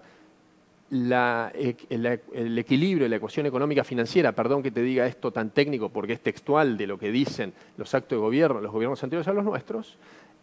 el, 0.90 2.58
equilibrio 2.58 3.04
de 3.04 3.08
la 3.08 3.16
ecuación 3.16 3.46
económica 3.46 3.84
financiera, 3.84 4.32
perdón 4.32 4.64
que 4.64 4.72
te 4.72 4.82
diga 4.82 5.06
esto 5.06 5.30
tan 5.30 5.50
técnico 5.50 5.90
porque 5.90 6.14
es 6.14 6.20
textual 6.20 6.76
de 6.76 6.88
lo 6.88 6.98
que 6.98 7.12
dicen 7.12 7.52
los 7.76 7.94
actos 7.94 8.16
de 8.16 8.20
gobierno, 8.20 8.60
los 8.60 8.72
gobiernos 8.72 9.02
anteriores 9.04 9.28
a 9.28 9.32
los 9.32 9.44
nuestros, 9.44 9.96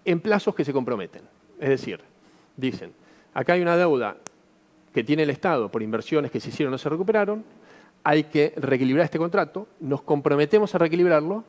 en 0.05 0.21
plazos 0.21 0.55
que 0.55 0.63
se 0.63 0.71
comprometen. 0.71 1.23
Es 1.59 1.69
decir, 1.69 1.99
dicen, 2.55 2.93
acá 3.33 3.53
hay 3.53 3.61
una 3.61 3.75
deuda 3.75 4.15
que 4.97 5.03
tiene 5.03 5.21
el 5.21 5.29
Estado 5.29 5.69
por 5.69 5.83
inversiones 5.83 6.31
que 6.31 6.39
se 6.39 6.49
hicieron 6.49 6.71
y 6.71 6.73
no 6.73 6.79
se 6.79 6.89
recuperaron, 6.89 7.43
hay 8.03 8.23
que 8.23 8.53
reequilibrar 8.57 9.05
este 9.05 9.19
contrato, 9.19 9.67
nos 9.79 10.01
comprometemos 10.01 10.73
a 10.73 10.79
reequilibrarlo, 10.79 11.43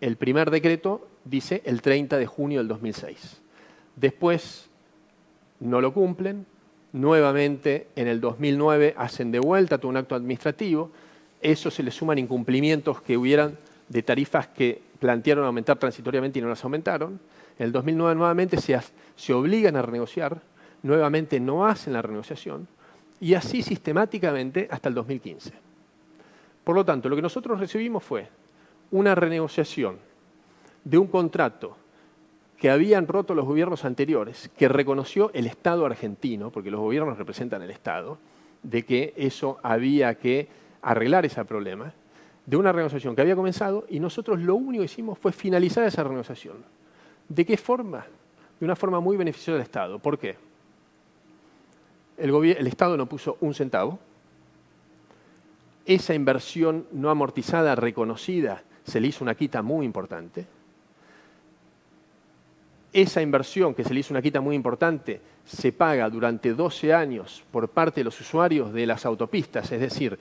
el 0.00 0.16
primer 0.16 0.50
decreto 0.50 1.06
dice 1.26 1.60
el 1.66 1.82
30 1.82 2.16
de 2.16 2.24
junio 2.24 2.60
del 2.60 2.68
2006. 2.68 3.42
Después 3.94 4.70
no 5.58 5.82
lo 5.82 5.92
cumplen, 5.92 6.46
nuevamente 6.94 7.88
en 7.94 8.08
el 8.08 8.22
2009 8.22 8.94
hacen 8.96 9.32
de 9.32 9.38
vuelta 9.38 9.76
todo 9.76 9.90
un 9.90 9.98
acto 9.98 10.14
administrativo, 10.14 10.90
eso 11.42 11.70
se 11.70 11.82
le 11.82 11.90
suman 11.90 12.16
incumplimientos 12.16 13.02
que 13.02 13.18
hubieran 13.18 13.58
de 13.90 14.02
tarifas 14.02 14.46
que 14.46 14.80
plantearon 14.98 15.44
aumentar 15.44 15.78
transitoriamente 15.78 16.38
y 16.38 16.42
no 16.42 16.48
las 16.48 16.64
aumentaron. 16.64 17.20
En 17.58 17.66
el 17.66 17.72
2009 17.72 18.14
nuevamente 18.14 18.56
se 18.56 19.32
obligan 19.34 19.76
a 19.76 19.82
renegociar, 19.82 20.40
nuevamente 20.82 21.40
no 21.40 21.66
hacen 21.66 21.92
la 21.92 22.02
renegociación 22.02 22.66
y 23.20 23.34
así 23.34 23.62
sistemáticamente 23.62 24.68
hasta 24.70 24.88
el 24.88 24.94
2015. 24.94 25.52
Por 26.64 26.76
lo 26.76 26.84
tanto, 26.84 27.08
lo 27.08 27.16
que 27.16 27.22
nosotros 27.22 27.58
recibimos 27.58 28.02
fue 28.02 28.28
una 28.90 29.14
renegociación 29.14 29.98
de 30.84 30.98
un 30.98 31.06
contrato 31.06 31.76
que 32.56 32.70
habían 32.70 33.06
roto 33.06 33.34
los 33.34 33.46
gobiernos 33.46 33.84
anteriores, 33.84 34.50
que 34.56 34.68
reconoció 34.68 35.30
el 35.32 35.46
Estado 35.46 35.86
argentino, 35.86 36.50
porque 36.50 36.70
los 36.70 36.80
gobiernos 36.80 37.16
representan 37.16 37.62
el 37.62 37.70
Estado, 37.70 38.18
de 38.62 38.84
que 38.84 39.14
eso 39.16 39.58
había 39.62 40.14
que 40.16 40.48
arreglar 40.82 41.24
ese 41.24 41.42
problema, 41.44 41.92
de 42.44 42.56
una 42.56 42.72
renegociación 42.72 43.14
que 43.14 43.22
había 43.22 43.36
comenzado 43.36 43.86
y 43.88 44.00
nosotros 44.00 44.40
lo 44.40 44.56
único 44.56 44.82
que 44.82 44.86
hicimos 44.86 45.18
fue 45.18 45.32
finalizar 45.32 45.84
esa 45.86 46.02
renegociación. 46.02 46.56
¿De 47.28 47.46
qué 47.46 47.56
forma? 47.56 48.04
De 48.58 48.64
una 48.64 48.76
forma 48.76 49.00
muy 49.00 49.16
beneficiosa 49.16 49.52
del 49.52 49.62
Estado. 49.62 49.98
¿Por 49.98 50.18
qué? 50.18 50.36
El, 52.20 52.66
Estado 52.66 52.96
no 52.96 53.06
puso 53.06 53.38
un 53.40 53.54
centavo. 53.54 53.98
Esa 55.86 56.14
inversión 56.14 56.86
no 56.92 57.10
amortizada, 57.10 57.74
reconocida, 57.74 58.62
se 58.84 59.00
le 59.00 59.08
hizo 59.08 59.24
una 59.24 59.34
quita 59.34 59.62
muy 59.62 59.86
importante. 59.86 60.46
Esa 62.92 63.22
inversión, 63.22 63.74
que 63.74 63.84
se 63.84 63.94
le 63.94 64.00
hizo 64.00 64.12
una 64.12 64.20
quita 64.20 64.40
muy 64.40 64.54
importante, 64.54 65.20
se 65.46 65.72
paga 65.72 66.10
durante 66.10 66.52
12 66.52 66.92
años 66.92 67.42
por 67.50 67.68
parte 67.68 68.00
de 68.00 68.04
los 68.04 68.20
usuarios 68.20 68.72
de 68.72 68.86
las 68.86 69.06
autopistas, 69.06 69.72
es 69.72 69.80
decir, 69.80 70.18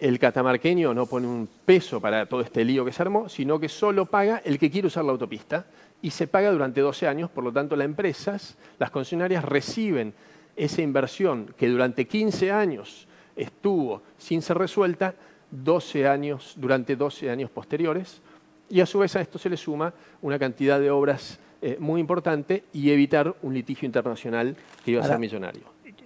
el 0.00 0.18
catamarqueño 0.18 0.94
no 0.94 1.06
pone 1.06 1.26
un 1.26 1.48
peso 1.64 2.00
para 2.00 2.26
todo 2.26 2.40
este 2.40 2.64
lío 2.64 2.84
que 2.84 2.92
se 2.92 3.02
armó, 3.02 3.28
sino 3.28 3.60
que 3.60 3.68
solo 3.68 4.06
paga 4.06 4.40
el 4.44 4.58
que 4.58 4.70
quiere 4.70 4.88
usar 4.88 5.04
la 5.04 5.12
autopista 5.12 5.66
y 6.00 6.10
se 6.10 6.26
paga 6.26 6.50
durante 6.50 6.80
12 6.80 7.06
años, 7.06 7.30
por 7.30 7.44
lo 7.44 7.52
tanto 7.52 7.76
las 7.76 7.84
empresas, 7.84 8.56
las 8.78 8.90
concesionarias 8.90 9.44
reciben 9.44 10.14
esa 10.60 10.82
inversión 10.82 11.54
que 11.56 11.68
durante 11.68 12.06
15 12.06 12.52
años 12.52 13.08
estuvo 13.34 14.02
sin 14.18 14.42
ser 14.42 14.58
resuelta, 14.58 15.14
12 15.50 16.06
años, 16.06 16.54
durante 16.56 16.96
12 16.96 17.30
años 17.30 17.50
posteriores, 17.50 18.20
y 18.68 18.80
a 18.80 18.86
su 18.86 18.98
vez 18.98 19.16
a 19.16 19.22
esto 19.22 19.38
se 19.38 19.48
le 19.48 19.56
suma 19.56 19.92
una 20.20 20.38
cantidad 20.38 20.78
de 20.78 20.90
obras 20.90 21.40
eh, 21.62 21.78
muy 21.80 21.98
importante 21.98 22.64
y 22.74 22.90
evitar 22.90 23.34
un 23.42 23.54
litigio 23.54 23.86
internacional 23.86 24.54
que 24.84 24.90
iba 24.90 25.02
a 25.02 25.06
ser 25.06 25.18
millonario. 25.18 25.62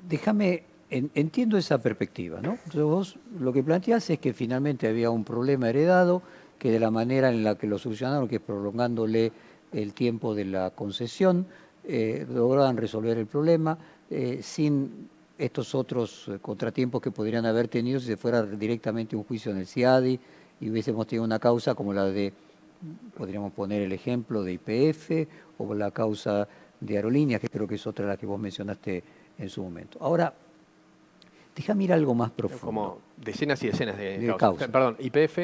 Déjame, 0.08 0.62
entiendo 0.88 1.58
esa 1.58 1.78
perspectiva, 1.78 2.40
¿no? 2.40 2.56
vos 2.74 3.18
lo 3.40 3.52
que 3.52 3.64
planteás 3.64 4.08
es 4.10 4.20
que 4.20 4.32
finalmente 4.32 4.86
había 4.86 5.10
un 5.10 5.24
problema 5.24 5.68
heredado, 5.68 6.22
que 6.60 6.70
de 6.70 6.78
la 6.78 6.92
manera 6.92 7.28
en 7.28 7.42
la 7.42 7.56
que 7.56 7.66
lo 7.66 7.78
solucionaron, 7.78 8.28
que 8.28 8.36
es 8.36 8.40
prolongándole 8.40 9.32
el 9.72 9.92
tiempo 9.94 10.32
de 10.34 10.44
la 10.44 10.70
concesión, 10.70 11.46
eh, 11.86 12.24
lograban 12.32 12.78
resolver 12.78 13.18
el 13.18 13.26
problema 13.26 13.76
eh, 14.16 14.42
sin 14.42 15.08
estos 15.36 15.74
otros 15.74 16.30
contratiempos 16.40 17.02
que 17.02 17.10
podrían 17.10 17.44
haber 17.46 17.66
tenido 17.66 17.98
si 17.98 18.06
se 18.06 18.16
fuera 18.16 18.42
directamente 18.44 19.16
un 19.16 19.24
juicio 19.24 19.50
en 19.50 19.58
el 19.58 19.66
CIADI 19.66 20.20
y 20.60 20.70
hubiésemos 20.70 21.04
tenido 21.08 21.24
una 21.24 21.40
causa 21.40 21.74
como 21.74 21.92
la 21.92 22.04
de 22.04 22.32
podríamos 23.16 23.52
poner 23.52 23.82
el 23.82 23.92
ejemplo 23.92 24.44
de 24.44 24.52
IPF 24.52 25.28
o 25.58 25.74
la 25.74 25.90
causa 25.90 26.46
de 26.78 26.96
aerolíneas, 26.96 27.40
que 27.40 27.48
creo 27.48 27.66
que 27.66 27.74
es 27.74 27.86
otra 27.88 28.04
de 28.04 28.12
las 28.12 28.18
que 28.18 28.26
vos 28.26 28.38
mencionaste 28.38 29.02
en 29.36 29.48
su 29.48 29.64
momento. 29.64 29.98
Ahora, 30.00 30.32
déjame 31.56 31.84
ir 31.84 31.92
algo 31.92 32.14
más 32.14 32.30
profundo. 32.30 32.66
Como 32.66 32.98
decenas 33.16 33.60
y 33.64 33.66
decenas 33.66 33.96
de, 33.96 34.32
causas. 34.38 34.68
Perdón, 34.68 34.96
IPF 35.00 35.38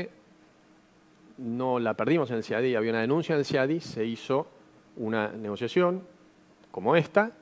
no 1.38 1.80
la 1.80 1.94
perdimos 1.94 2.30
en 2.30 2.36
el 2.36 2.44
CIADI, 2.44 2.76
había 2.76 2.90
una 2.90 3.00
denuncia 3.00 3.32
en 3.34 3.40
el 3.40 3.44
CIADI, 3.44 3.80
se 3.80 4.04
hizo 4.04 4.46
una 4.96 5.32
negociación 5.32 6.02
como 6.70 6.94
esta, 6.94 7.32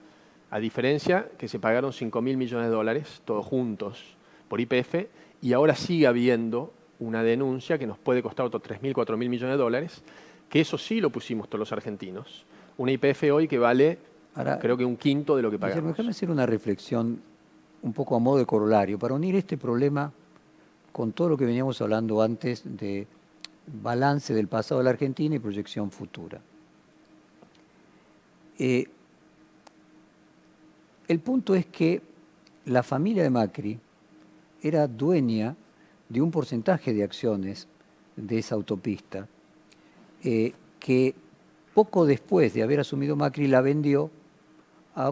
a 0.51 0.59
diferencia 0.59 1.29
que 1.39 1.49
se 1.49 1.59
pagaron 1.59 1.93
5 1.93 2.23
mil 2.23 2.37
millones 2.37 2.69
de 2.69 2.75
dólares, 2.75 3.23
todos 3.25 3.45
juntos, 3.45 4.17
por 4.49 4.61
IPF, 4.61 5.07
y 5.43 5.53
ahora 5.53 5.75
sigue 5.75 6.07
habiendo 6.07 6.73
una 6.99 7.23
denuncia 7.23 7.79
que 7.79 7.87
nos 7.87 7.99
puede 7.99 8.23
costar 8.23 8.47
otros 8.47 8.63
3.000, 8.63 8.93
4.000 8.93 9.17
millones 9.17 9.55
de 9.55 9.57
dólares, 9.57 10.03
que 10.49 10.61
eso 10.61 10.79
sí 10.79 11.01
lo 11.01 11.11
pusimos 11.11 11.49
todos 11.49 11.61
los 11.61 11.73
argentinos. 11.73 12.45
Una 12.77 12.93
IPF 12.93 13.25
hoy 13.33 13.47
que 13.47 13.59
vale 13.59 13.99
creo 14.61 14.77
que 14.77 14.85
un 14.85 14.97
quinto 14.97 15.37
de 15.37 15.43
lo 15.43 15.51
que 15.51 15.59
pagamos. 15.59 15.85
Déjame 15.85 16.11
hacer 16.11 16.31
una 16.31 16.47
reflexión 16.47 17.21
un 17.83 17.93
poco 17.93 18.17
a 18.17 18.19
modo 18.19 18.39
de 18.39 18.47
corolario, 18.47 18.99
para 18.99 19.15
unir 19.15 19.37
este 19.37 19.57
problema 19.57 20.13
con 20.93 21.13
todo 21.13 21.29
lo 21.29 21.37
que 21.37 21.45
veníamos 21.45 21.81
hablando 21.81 22.23
antes 22.23 22.63
de 22.65 23.07
balance 23.67 24.35
del 24.35 24.49
pasado 24.49 24.81
de 24.81 24.85
la 24.85 24.91
Argentina 24.91 25.37
y 25.37 25.39
proyección 25.39 25.91
futura. 25.91 26.41
Eh, 28.59 28.87
el 31.09 31.21
punto 31.21 31.55
es 31.55 31.67
que 31.67 32.03
la 32.67 32.83
familia 32.83 33.23
de 33.23 33.31
Macri 33.31 33.79
era 34.63 34.87
dueña 34.87 35.57
de 36.09 36.21
un 36.21 36.31
porcentaje 36.31 36.93
de 36.93 37.03
acciones 37.03 37.67
de 38.17 38.39
esa 38.39 38.55
autopista, 38.55 39.27
eh, 40.23 40.53
que 40.79 41.15
poco 41.75 42.07
después 42.07 42.55
de 42.55 42.63
haber 42.63 42.81
asumido 42.81 43.17
Macri 43.17 43.47
la 43.47 43.61
vendió 43.61 44.11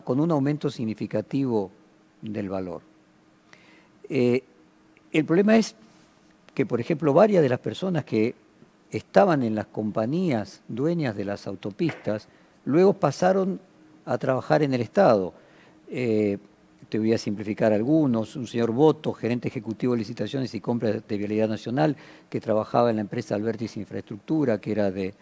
con 0.05 0.19
un 0.19 0.33
aumento 0.33 0.69
significativo 0.69 1.71
del 2.21 2.49
valor. 2.49 2.83
Eh, 4.09 4.43
el 5.13 5.25
problema 5.25 5.57
es 5.57 5.77
que, 6.55 6.67
por 6.67 6.81
ejemplo, 6.81 7.13
varias 7.13 7.43
de 7.43 7.49
las 7.49 7.61
personas 7.61 8.05
que 8.05 8.35
estaban 8.91 9.43
en 9.43 9.55
las 9.55 9.67
compañías 9.67 10.63
dueñas 10.67 11.17
de 11.17 11.25
las 11.25 11.47
autopistas, 11.47 12.29
luego 12.65 12.95
pasaron 12.95 13.61
a 14.05 14.19
trabajar 14.19 14.63
en 14.63 14.75
el 14.75 14.81
Estado. 14.81 15.35
Eh, 15.89 16.39
te 16.89 16.99
voy 16.99 17.13
a 17.13 17.19
simplificar 17.19 17.73
algunos, 17.73 18.37
un 18.37 18.47
señor 18.47 18.71
Boto, 18.71 19.13
gerente 19.13 19.49
ejecutivo 19.49 19.95
de 19.95 19.99
licitaciones 19.99 20.55
y 20.55 20.61
compras 20.61 21.03
de 21.07 21.19
Vialidad 21.19 21.49
Nacional, 21.49 21.97
que 22.31 22.41
trabajaba 22.41 22.91
en 22.91 22.97
la 22.97 23.03
empresa 23.03 23.35
Albertis 23.35 23.77
Infraestructura, 23.77 24.61
que 24.61 24.73
era 24.73 24.91
de, 24.91 25.15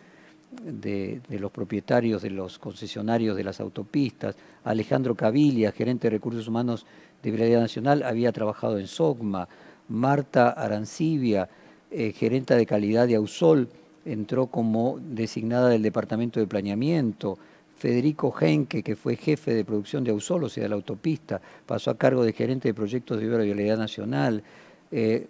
los 1.30 1.50
propietarios 1.50 2.22
de 2.22 2.30
los 2.30 2.58
concesionarios 2.58 3.36
de 3.36 3.44
las 3.44 3.60
autopistas, 3.60 4.36
Alejandro 4.64 5.14
Cavilla, 5.14 5.72
gerente 5.72 6.08
de 6.08 6.16
recursos 6.16 6.46
humanos 6.48 6.84
de 7.22 7.30
Vialidad 7.30 7.60
Nacional, 7.60 8.02
había 8.02 8.30
trabajado 8.30 8.78
en 8.78 8.86
SOGMA, 8.86 9.48
Marta 9.88 10.50
Arancibia, 10.50 11.48
eh, 11.90 12.12
gerente 12.12 12.54
de 12.54 12.66
calidad 12.66 13.06
de 13.06 13.16
Ausol, 13.16 13.68
entró 14.04 14.48
como 14.48 14.98
designada 15.00 15.70
del 15.70 15.82
Departamento 15.82 16.40
de 16.40 16.46
Planeamiento, 16.46 17.38
Federico 17.84 18.34
Henke, 18.40 18.82
que 18.82 18.96
fue 18.96 19.14
jefe 19.14 19.52
de 19.52 19.62
producción 19.62 20.04
de 20.04 20.10
Ausol, 20.10 20.44
o 20.44 20.48
sea, 20.48 20.62
de 20.62 20.70
la 20.70 20.74
autopista, 20.74 21.38
pasó 21.66 21.90
a 21.90 21.98
cargo 21.98 22.24
de 22.24 22.32
gerente 22.32 22.66
de 22.66 22.72
proyectos 22.72 23.20
de 23.20 23.26
vialidad 23.26 23.76
nacional. 23.76 24.42
Eh, 24.90 25.26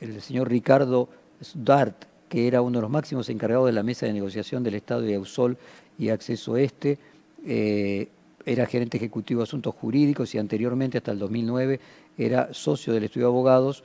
el 0.00 0.22
señor 0.22 0.48
Ricardo 0.48 1.10
Dart, 1.56 2.06
que 2.26 2.46
era 2.46 2.62
uno 2.62 2.78
de 2.78 2.82
los 2.84 2.90
máximos 2.90 3.28
encargados 3.28 3.66
de 3.66 3.72
la 3.72 3.82
mesa 3.82 4.06
de 4.06 4.14
negociación 4.14 4.62
del 4.62 4.76
Estado 4.76 5.02
de 5.02 5.14
Ausol 5.14 5.58
y 5.98 6.08
Acceso 6.08 6.56
Este, 6.56 6.96
eh, 7.44 8.08
era 8.46 8.64
gerente 8.64 8.96
ejecutivo 8.96 9.40
de 9.40 9.44
asuntos 9.44 9.74
jurídicos 9.74 10.34
y 10.34 10.38
anteriormente, 10.38 10.96
hasta 10.96 11.12
el 11.12 11.18
2009, 11.18 11.80
era 12.16 12.54
socio 12.54 12.94
del 12.94 13.04
estudio 13.04 13.26
de 13.26 13.32
abogados 13.32 13.84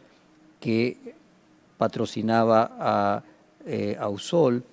que 0.61 0.95
patrocinaba 1.77 2.77
a 2.79 3.23
eh, 3.65 3.97
Ausol, 3.99 4.63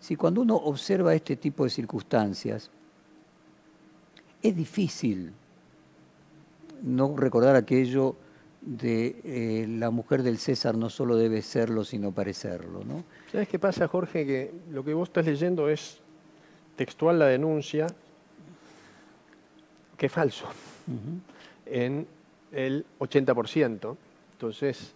si 0.00 0.16
cuando 0.16 0.40
uno 0.40 0.56
observa 0.56 1.14
este 1.14 1.36
tipo 1.36 1.64
de 1.64 1.70
circunstancias, 1.70 2.70
es 4.42 4.56
difícil 4.56 5.32
no 6.82 7.16
recordar 7.16 7.56
aquello 7.56 8.14
de 8.60 9.20
eh, 9.24 9.66
la 9.68 9.90
mujer 9.90 10.22
del 10.22 10.38
César 10.38 10.76
no 10.76 10.90
solo 10.90 11.16
debe 11.16 11.42
serlo, 11.42 11.84
sino 11.84 12.12
parecerlo. 12.12 12.84
¿no? 12.84 13.04
¿Sabes 13.30 13.48
qué 13.48 13.58
pasa, 13.58 13.88
Jorge? 13.88 14.26
Que 14.26 14.52
lo 14.70 14.84
que 14.84 14.94
vos 14.94 15.08
estás 15.08 15.26
leyendo 15.26 15.68
es 15.68 16.00
textual 16.76 17.18
la 17.18 17.26
denuncia, 17.26 17.86
que 19.96 20.06
es 20.06 20.12
falso, 20.12 20.46
en 21.66 22.06
el 22.52 22.86
80%. 23.00 23.96
Entonces, 24.32 24.92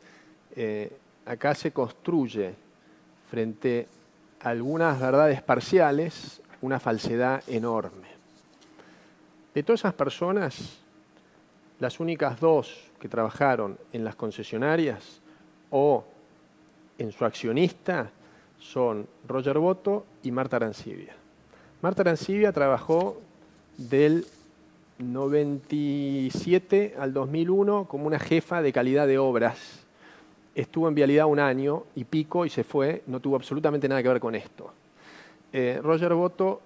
eh, 0.54 0.92
acá 1.26 1.54
se 1.54 1.72
construye 1.72 2.54
frente 3.30 3.88
algunas 4.42 5.00
verdades 5.00 5.42
parciales 5.42 6.42
una 6.60 6.80
falsedad 6.80 7.42
enorme. 7.48 8.08
De 9.54 9.62
todas 9.62 9.80
esas 9.80 9.94
personas, 9.94 10.78
las 11.78 12.00
únicas 12.00 12.40
dos 12.40 12.90
que 13.00 13.08
trabajaron 13.08 13.78
en 13.92 14.04
las 14.04 14.14
concesionarias 14.14 15.20
o 15.70 16.04
en 16.98 17.12
su 17.12 17.24
accionista 17.24 18.10
son 18.58 19.06
Roger 19.26 19.58
Boto 19.58 20.06
y 20.22 20.30
Marta 20.30 20.56
Arancibia. 20.56 21.14
Marta 21.80 22.02
Arancibia 22.02 22.52
trabajó 22.52 23.20
del 23.76 24.24
97 24.98 26.94
al 26.98 27.12
2001 27.12 27.88
como 27.88 28.06
una 28.06 28.20
jefa 28.20 28.62
de 28.62 28.72
calidad 28.72 29.06
de 29.06 29.18
obras. 29.18 29.81
Estuvo 30.54 30.88
en 30.88 30.94
vialidad 30.94 31.26
un 31.26 31.38
año 31.38 31.84
y 31.94 32.04
pico 32.04 32.44
y 32.44 32.50
se 32.50 32.64
fue, 32.64 33.02
no 33.06 33.20
tuvo 33.20 33.36
absolutamente 33.36 33.88
nada 33.88 34.02
que 34.02 34.08
ver 34.08 34.20
con 34.20 34.34
esto. 34.34 34.72
Eh, 35.52 35.80
Roger 35.82 36.14
Boto 36.14 36.60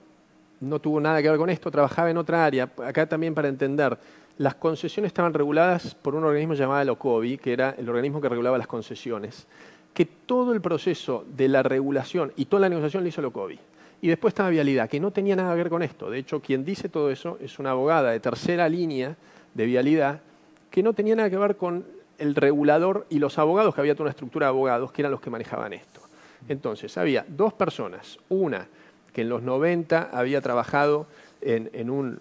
no 0.60 0.80
tuvo 0.80 1.00
nada 1.00 1.22
que 1.22 1.28
ver 1.28 1.38
con 1.38 1.50
esto, 1.50 1.70
trabajaba 1.70 2.10
en 2.10 2.16
otra 2.16 2.44
área. 2.44 2.70
Acá 2.84 3.06
también 3.06 3.34
para 3.34 3.48
entender, 3.48 3.96
las 4.38 4.54
concesiones 4.54 5.10
estaban 5.10 5.34
reguladas 5.34 5.94
por 5.94 6.14
un 6.14 6.24
organismo 6.24 6.54
llamado 6.54 6.82
el 6.82 6.90
que 7.38 7.52
era 7.52 7.74
el 7.78 7.88
organismo 7.88 8.20
que 8.20 8.28
regulaba 8.28 8.58
las 8.58 8.66
concesiones, 8.66 9.46
que 9.94 10.04
todo 10.04 10.52
el 10.52 10.60
proceso 10.60 11.24
de 11.36 11.48
la 11.48 11.62
regulación 11.62 12.32
y 12.36 12.46
toda 12.46 12.62
la 12.62 12.68
negociación 12.68 13.02
lo 13.02 13.08
hizo 13.08 13.22
el. 13.22 13.58
Y 14.02 14.08
después 14.08 14.32
estaba 14.32 14.50
Vialidad, 14.50 14.90
que 14.90 15.00
no 15.00 15.10
tenía 15.10 15.36
nada 15.36 15.52
que 15.52 15.62
ver 15.62 15.70
con 15.70 15.82
esto. 15.82 16.10
De 16.10 16.18
hecho, 16.18 16.40
quien 16.40 16.64
dice 16.64 16.88
todo 16.88 17.10
eso 17.10 17.38
es 17.40 17.58
una 17.58 17.70
abogada 17.70 18.10
de 18.10 18.20
tercera 18.20 18.68
línea 18.68 19.16
de 19.54 19.64
Vialidad, 19.64 20.20
que 20.70 20.82
no 20.82 20.92
tenía 20.92 21.16
nada 21.16 21.30
que 21.30 21.38
ver 21.38 21.56
con 21.56 21.84
el 22.18 22.34
regulador 22.34 23.06
y 23.10 23.18
los 23.18 23.38
abogados, 23.38 23.74
que 23.74 23.80
había 23.80 23.94
toda 23.94 24.04
una 24.04 24.10
estructura 24.10 24.46
de 24.46 24.50
abogados 24.50 24.92
que 24.92 25.02
eran 25.02 25.12
los 25.12 25.20
que 25.20 25.30
manejaban 25.30 25.72
esto. 25.72 26.00
Entonces, 26.48 26.96
había 26.96 27.24
dos 27.28 27.52
personas, 27.52 28.18
una 28.28 28.66
que 29.12 29.22
en 29.22 29.28
los 29.28 29.42
90 29.42 30.10
había 30.12 30.40
trabajado 30.40 31.06
en, 31.40 31.90
un, 31.90 32.20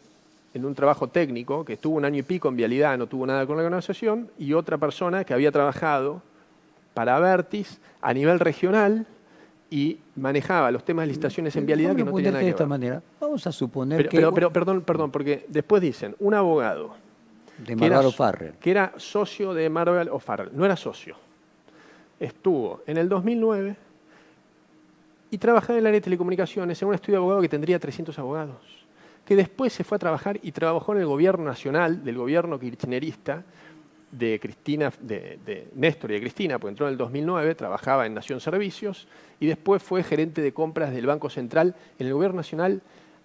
en 0.54 0.66
un 0.66 0.76
trabajo 0.76 1.08
técnico, 1.08 1.66
que 1.66 1.74
estuvo 1.74 1.98
un 1.98 2.06
año 2.06 2.20
y 2.20 2.24
pico 2.24 2.48
en 2.48 2.56
Vialidad, 2.56 2.98
no 2.98 3.08
tuvo 3.08 3.26
nada 3.26 3.46
con 3.46 3.58
la 3.58 3.64
organización, 3.64 4.30
y 4.38 4.54
otra 4.54 4.78
persona 4.78 5.24
que 5.24 5.34
había 5.34 5.52
trabajado 5.52 6.22
para 6.94 7.20
Vertis 7.20 7.80
a 8.02 8.14
nivel 8.14 8.40
regional 8.40 9.06
y 9.70 10.00
manejaba 10.16 10.72
los 10.72 10.86
temas 10.86 11.04
de 11.04 11.08
licitaciones 11.08 11.56
en 11.56 11.66
vialidad 11.66 11.96
que 11.96 12.04
no 12.06 12.14
tenían 12.14 12.34
nada 12.34 12.40
que 12.40 12.46
de 12.46 12.52
esta 12.52 12.66
manera. 12.66 13.02
Vamos 13.20 13.46
a 13.46 13.52
suponer 13.52 13.98
pero, 13.98 14.10
que... 14.10 14.18
Pero, 14.18 14.34
pero, 14.34 14.54
perdón, 14.54 14.82
perdón, 14.82 15.12
porque 15.12 15.46
después 15.50 15.82
dicen, 15.82 16.16
un 16.20 16.34
abogado... 16.34 17.05
De 17.58 17.76
Marvel 17.76 18.08
O'Farrell. 18.08 18.54
Que 18.54 18.72
era 18.72 18.94
socio 18.98 19.54
de 19.54 19.70
Marvel 19.70 20.10
O'Farrell. 20.10 20.50
No 20.54 20.66
era 20.66 20.76
socio. 20.76 21.16
Estuvo 22.20 22.82
en 22.86 22.98
el 22.98 23.10
2009 23.10 23.76
y 25.32 25.38
trabajaba 25.38 25.74
en 25.74 25.80
el 25.80 25.88
área 25.88 26.00
de 26.00 26.04
telecomunicaciones 26.04 26.82
en 26.82 26.88
un 26.88 26.94
estudio 26.94 27.14
de 27.14 27.18
abogado 27.18 27.42
que 27.42 27.50
tendría 27.50 27.80
300 27.80 28.18
abogados. 28.20 28.86
Que 29.26 29.36
después 29.36 29.74
se 29.74 29.84
fue 29.84 29.96
a 29.96 30.00
trabajar 30.00 30.40
y 30.42 30.52
trabajó 30.52 30.94
en 30.94 31.00
el 31.00 31.06
gobierno 31.08 31.46
nacional, 31.46 32.04
del 32.04 32.18
gobierno 32.18 32.60
kirchnerista, 32.60 33.44
de 34.12 34.40
Cristina, 34.40 34.94
de, 35.00 35.68
Néstor 35.76 36.12
y 36.12 36.14
de 36.16 36.22
Cristina, 36.22 36.60
porque 36.60 36.72
entró 36.72 36.88
en 36.88 36.94
el 36.94 36.98
2009, 36.98 37.56
trabajaba 37.56 38.06
en 38.06 38.14
Nación 38.14 38.40
Servicios 38.40 39.08
y 39.40 39.48
después 39.48 39.84
fue 39.84 40.04
gerente 40.04 40.42
de 40.42 40.54
compras 40.54 40.94
del 40.94 41.06
Banco 41.06 41.30
Central 41.30 41.76
en 42.00 42.08
el 42.08 42.14
Gobierno 42.14 42.38
Nacional 42.38 42.82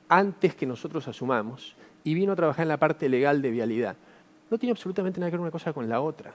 antes 0.09 0.55
que 0.55 0.67
nosotros 0.67 1.07
asumamos 1.07 1.77
y 2.03 2.15
vino 2.15 2.33
a 2.33 2.37
trabajar 2.37 2.65
en 2.65 2.69
la 2.69 2.79
parte 2.79 3.09
legal 3.09 3.43
de 3.43 3.51
vialidad. 3.51 3.97
No 4.51 4.59
tiene 4.59 4.73
absolutamente 4.73 5.21
nada 5.21 5.31
que 5.31 5.37
ver 5.37 5.43
una 5.43 5.51
cosa 5.51 5.73
con 5.73 5.89
la 5.89 6.01
otra. 6.01 6.35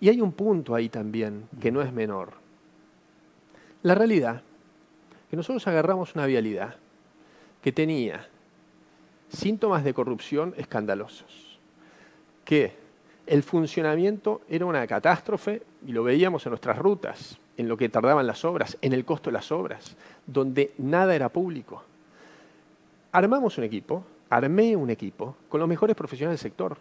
Y 0.00 0.08
hay 0.08 0.20
un 0.20 0.32
punto 0.32 0.74
ahí 0.74 0.88
también 0.88 1.48
que 1.60 1.70
no 1.70 1.82
es 1.82 1.92
menor. 1.92 2.32
La 3.82 3.94
realidad, 3.94 4.42
que 5.30 5.36
nosotros 5.36 5.66
agarramos 5.66 6.14
una 6.14 6.26
vialidad 6.26 6.76
que 7.62 7.72
tenía 7.72 8.26
síntomas 9.28 9.84
de 9.84 9.94
corrupción 9.94 10.54
escandalosos, 10.56 11.58
que 12.44 12.74
el 13.26 13.42
funcionamiento 13.42 14.40
era 14.48 14.66
una 14.66 14.86
catástrofe 14.86 15.62
y 15.86 15.92
lo 15.92 16.02
veíamos 16.02 16.44
en 16.46 16.50
nuestras 16.50 16.78
rutas, 16.78 17.38
en 17.56 17.68
lo 17.68 17.76
que 17.76 17.88
tardaban 17.88 18.26
las 18.26 18.44
obras, 18.44 18.76
en 18.80 18.92
el 18.92 19.04
costo 19.04 19.30
de 19.30 19.34
las 19.34 19.52
obras, 19.52 19.96
donde 20.26 20.72
nada 20.78 21.14
era 21.14 21.28
público. 21.28 21.84
Armamos 23.12 23.58
un 23.58 23.64
equipo, 23.64 24.04
armé 24.30 24.74
un 24.74 24.90
equipo 24.90 25.36
con 25.48 25.60
los 25.60 25.68
mejores 25.68 25.94
profesionales 25.94 26.40
del 26.40 26.50
sector. 26.50 26.76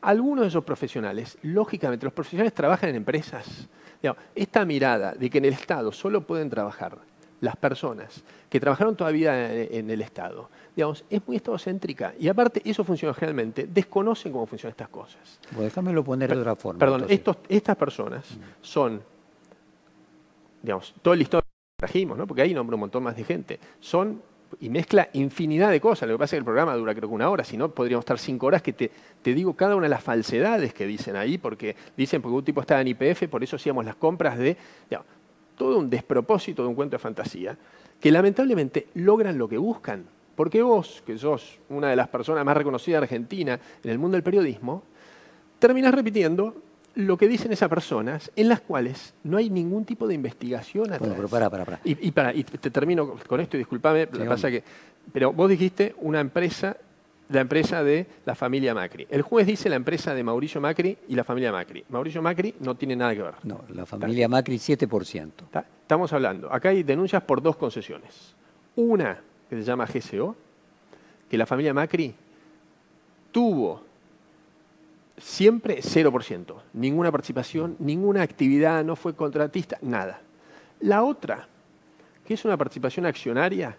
Algunos 0.00 0.42
de 0.42 0.48
esos 0.48 0.64
profesionales, 0.64 1.38
lógicamente, 1.42 2.06
los 2.06 2.12
profesionales 2.12 2.54
trabajan 2.54 2.90
en 2.90 2.96
empresas. 2.96 3.68
esta 4.34 4.64
mirada 4.64 5.12
de 5.12 5.28
que 5.28 5.38
en 5.38 5.46
el 5.46 5.54
Estado 5.54 5.90
solo 5.92 6.20
pueden 6.20 6.48
trabajar 6.48 6.98
las 7.40 7.56
personas 7.56 8.22
que 8.48 8.58
trabajaron 8.60 8.96
todavía 8.96 9.52
en 9.52 9.90
el 9.90 10.00
Estado, 10.00 10.48
digamos, 10.74 11.04
es 11.10 11.26
muy 11.26 11.36
estadocéntrica. 11.36 12.14
Y 12.18 12.28
aparte, 12.28 12.62
eso 12.64 12.84
funciona 12.84 13.14
generalmente, 13.14 13.66
desconocen 13.66 14.32
cómo 14.32 14.46
funcionan 14.46 14.72
estas 14.72 14.88
cosas. 14.88 15.40
Bueno, 15.50 15.64
déjamelo 15.64 16.04
poner 16.04 16.32
de 16.32 16.40
otra 16.40 16.56
forma. 16.56 16.78
Perdón, 16.78 17.06
estas 17.48 17.76
personas 17.76 18.26
son, 18.60 19.02
digamos, 20.62 20.94
todo 21.02 21.14
el 21.14 21.20
listado 21.20 21.42
que 21.42 21.86
trajimos, 21.86 22.16
¿no? 22.16 22.26
porque 22.26 22.42
ahí 22.42 22.54
nombro 22.54 22.76
un 22.76 22.80
montón 22.80 23.02
más 23.02 23.16
de 23.16 23.24
gente, 23.24 23.60
son 23.80 24.22
y 24.60 24.68
mezcla 24.68 25.08
infinidad 25.12 25.70
de 25.70 25.80
cosas. 25.80 26.08
Lo 26.08 26.14
que 26.14 26.18
pasa 26.18 26.24
es 26.24 26.30
que 26.30 26.38
el 26.38 26.44
programa 26.44 26.74
dura 26.74 26.94
creo 26.94 27.08
que 27.08 27.14
una 27.14 27.30
hora, 27.30 27.44
si 27.44 27.56
no 27.56 27.70
podríamos 27.70 28.02
estar 28.02 28.18
cinco 28.18 28.46
horas 28.46 28.62
que 28.62 28.72
te, 28.72 28.90
te, 29.22 29.34
digo 29.34 29.54
cada 29.54 29.76
una 29.76 29.84
de 29.84 29.90
las 29.90 30.02
falsedades 30.02 30.72
que 30.74 30.86
dicen 30.86 31.16
ahí, 31.16 31.38
porque 31.38 31.76
dicen 31.96 32.22
porque 32.22 32.36
un 32.36 32.44
tipo 32.44 32.60
estaba 32.60 32.80
en 32.80 32.88
IPF, 32.88 33.28
por 33.28 33.42
eso 33.42 33.56
hacíamos 33.56 33.84
las 33.84 33.96
compras 33.96 34.38
de 34.38 34.56
todo 35.56 35.78
un 35.78 35.90
despropósito 35.90 36.62
de 36.62 36.68
un 36.68 36.74
cuento 36.74 36.94
de 36.94 37.00
fantasía, 37.00 37.58
que 38.00 38.10
lamentablemente 38.10 38.86
logran 38.94 39.36
lo 39.36 39.48
que 39.48 39.58
buscan. 39.58 40.06
Porque 40.36 40.62
vos, 40.62 41.02
que 41.04 41.18
sos 41.18 41.58
una 41.68 41.90
de 41.90 41.96
las 41.96 42.08
personas 42.08 42.44
más 42.44 42.56
reconocidas 42.56 43.00
de 43.00 43.04
Argentina 43.04 43.58
en 43.82 43.90
el 43.90 43.98
mundo 43.98 44.14
del 44.14 44.22
periodismo, 44.22 44.84
terminás 45.58 45.92
repitiendo 45.92 46.54
lo 46.98 47.16
que 47.16 47.28
dicen 47.28 47.52
esas 47.52 47.68
personas, 47.68 48.32
en 48.34 48.48
las 48.48 48.60
cuales 48.60 49.14
no 49.22 49.36
hay 49.36 49.50
ningún 49.50 49.84
tipo 49.84 50.08
de 50.08 50.14
investigación 50.14 50.86
atrás. 50.86 50.98
Bueno, 50.98 51.14
pero 51.14 51.28
para, 51.28 51.48
para, 51.48 51.64
para. 51.64 51.80
Y, 51.84 52.10
para, 52.10 52.34
y 52.34 52.42
te 52.42 52.70
termino 52.70 53.14
con 53.14 53.40
esto 53.40 53.56
y 53.56 53.58
discúlpame, 53.58 54.08
pasa 54.08 54.50
que, 54.50 54.64
pero 55.12 55.32
vos 55.32 55.48
dijiste 55.48 55.94
una 56.00 56.18
empresa 56.18 56.76
la 57.28 57.42
empresa 57.42 57.84
de 57.84 58.06
la 58.24 58.34
familia 58.34 58.74
Macri. 58.74 59.06
El 59.10 59.22
juez 59.22 59.46
dice 59.46 59.68
la 59.68 59.76
empresa 59.76 60.12
de 60.14 60.24
Mauricio 60.24 60.60
Macri 60.60 60.96
y 61.08 61.14
la 61.14 61.24
familia 61.24 61.52
Macri. 61.52 61.84
Mauricio 61.90 62.22
Macri 62.22 62.54
no 62.60 62.74
tiene 62.74 62.96
nada 62.96 63.14
que 63.14 63.22
ver. 63.22 63.34
No, 63.44 63.60
la 63.74 63.84
familia 63.86 64.28
Macri 64.28 64.56
7%. 64.56 65.30
Estamos 65.82 66.12
hablando, 66.12 66.52
acá 66.52 66.70
hay 66.70 66.82
denuncias 66.82 67.22
por 67.22 67.42
dos 67.42 67.56
concesiones. 67.56 68.34
Una 68.74 69.20
que 69.48 69.56
se 69.56 69.62
llama 69.62 69.86
GCO, 69.86 70.34
que 71.30 71.38
la 71.38 71.46
familia 71.46 71.72
Macri 71.74 72.14
tuvo 73.30 73.87
siempre 75.20 75.80
0%, 75.80 76.54
ninguna 76.74 77.10
participación, 77.12 77.76
ninguna 77.78 78.22
actividad, 78.22 78.84
no 78.84 78.96
fue 78.96 79.14
contratista, 79.14 79.78
nada. 79.82 80.20
La 80.80 81.02
otra, 81.02 81.48
que 82.24 82.34
es 82.34 82.44
una 82.44 82.56
participación 82.56 83.06
accionaria 83.06 83.76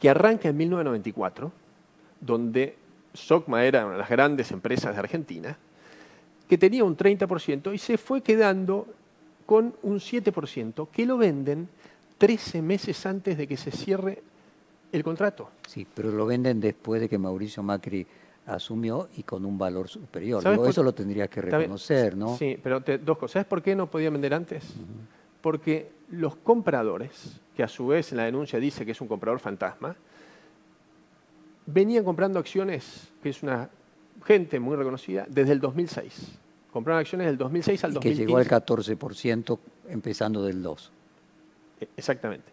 que 0.00 0.10
arranca 0.10 0.48
en 0.48 0.56
1994, 0.56 1.52
donde 2.20 2.76
Socma 3.14 3.64
era 3.64 3.84
una 3.84 3.94
de 3.94 3.98
las 4.00 4.10
grandes 4.10 4.50
empresas 4.50 4.94
de 4.94 5.00
Argentina, 5.00 5.56
que 6.48 6.58
tenía 6.58 6.84
un 6.84 6.96
30% 6.96 7.74
y 7.74 7.78
se 7.78 7.98
fue 7.98 8.20
quedando 8.20 8.86
con 9.46 9.74
un 9.82 9.98
7% 9.98 10.88
que 10.90 11.06
lo 11.06 11.16
venden 11.16 11.68
13 12.18 12.62
meses 12.62 13.04
antes 13.06 13.36
de 13.36 13.46
que 13.46 13.56
se 13.56 13.70
cierre 13.70 14.22
el 14.92 15.02
contrato. 15.02 15.50
Sí, 15.66 15.86
pero 15.92 16.10
lo 16.10 16.26
venden 16.26 16.60
después 16.60 17.00
de 17.00 17.08
que 17.08 17.18
Mauricio 17.18 17.62
Macri 17.62 18.06
asumió 18.46 19.08
y 19.16 19.22
con 19.22 19.44
un 19.44 19.58
valor 19.58 19.88
superior. 19.88 20.42
eso 20.68 20.82
lo 20.82 20.94
tendrías 20.94 21.28
que 21.28 21.40
reconocer, 21.42 22.16
¿no? 22.16 22.36
Sí, 22.36 22.58
pero 22.62 22.80
dos 22.80 23.18
cosas. 23.18 23.32
¿Sabes 23.32 23.46
por 23.46 23.62
qué 23.62 23.74
no 23.74 23.90
podía 23.90 24.10
vender 24.10 24.34
antes? 24.34 24.64
Porque 25.40 25.90
los 26.10 26.36
compradores, 26.36 27.40
que 27.56 27.62
a 27.62 27.68
su 27.68 27.88
vez 27.88 28.10
en 28.12 28.18
la 28.18 28.24
denuncia 28.24 28.58
dice 28.58 28.84
que 28.86 28.92
es 28.92 29.00
un 29.00 29.08
comprador 29.08 29.40
fantasma, 29.40 29.96
venían 31.66 32.04
comprando 32.04 32.38
acciones, 32.38 33.08
que 33.22 33.30
es 33.30 33.42
una 33.42 33.68
gente 34.24 34.60
muy 34.60 34.76
reconocida, 34.76 35.26
desde 35.28 35.52
el 35.52 35.60
2006. 35.60 36.38
Compraron 36.72 37.00
acciones 37.00 37.26
del 37.26 37.38
2006 37.38 37.84
al 37.84 37.94
2015. 37.94 38.22
Que 38.22 38.26
llegó 38.26 38.38
al 38.38 38.46
14% 38.46 39.58
empezando 39.88 40.42
del 40.44 40.62
2. 40.62 40.92
E- 41.80 41.88
Exactamente. 41.96 42.52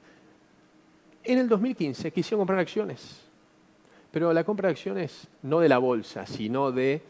En 1.23 1.39
el 1.39 1.47
2015 1.47 2.11
quisieron 2.11 2.39
comprar 2.41 2.59
acciones, 2.59 3.21
pero 4.13 4.31
la 4.31 4.43
compra 4.43 4.67
de 4.67 4.73
acciones 4.73 5.27
no 5.41 5.59
de 5.59 5.67
la 5.67 5.79
bolsa, 5.79 6.27
sino 6.27 6.71
de 6.71 7.01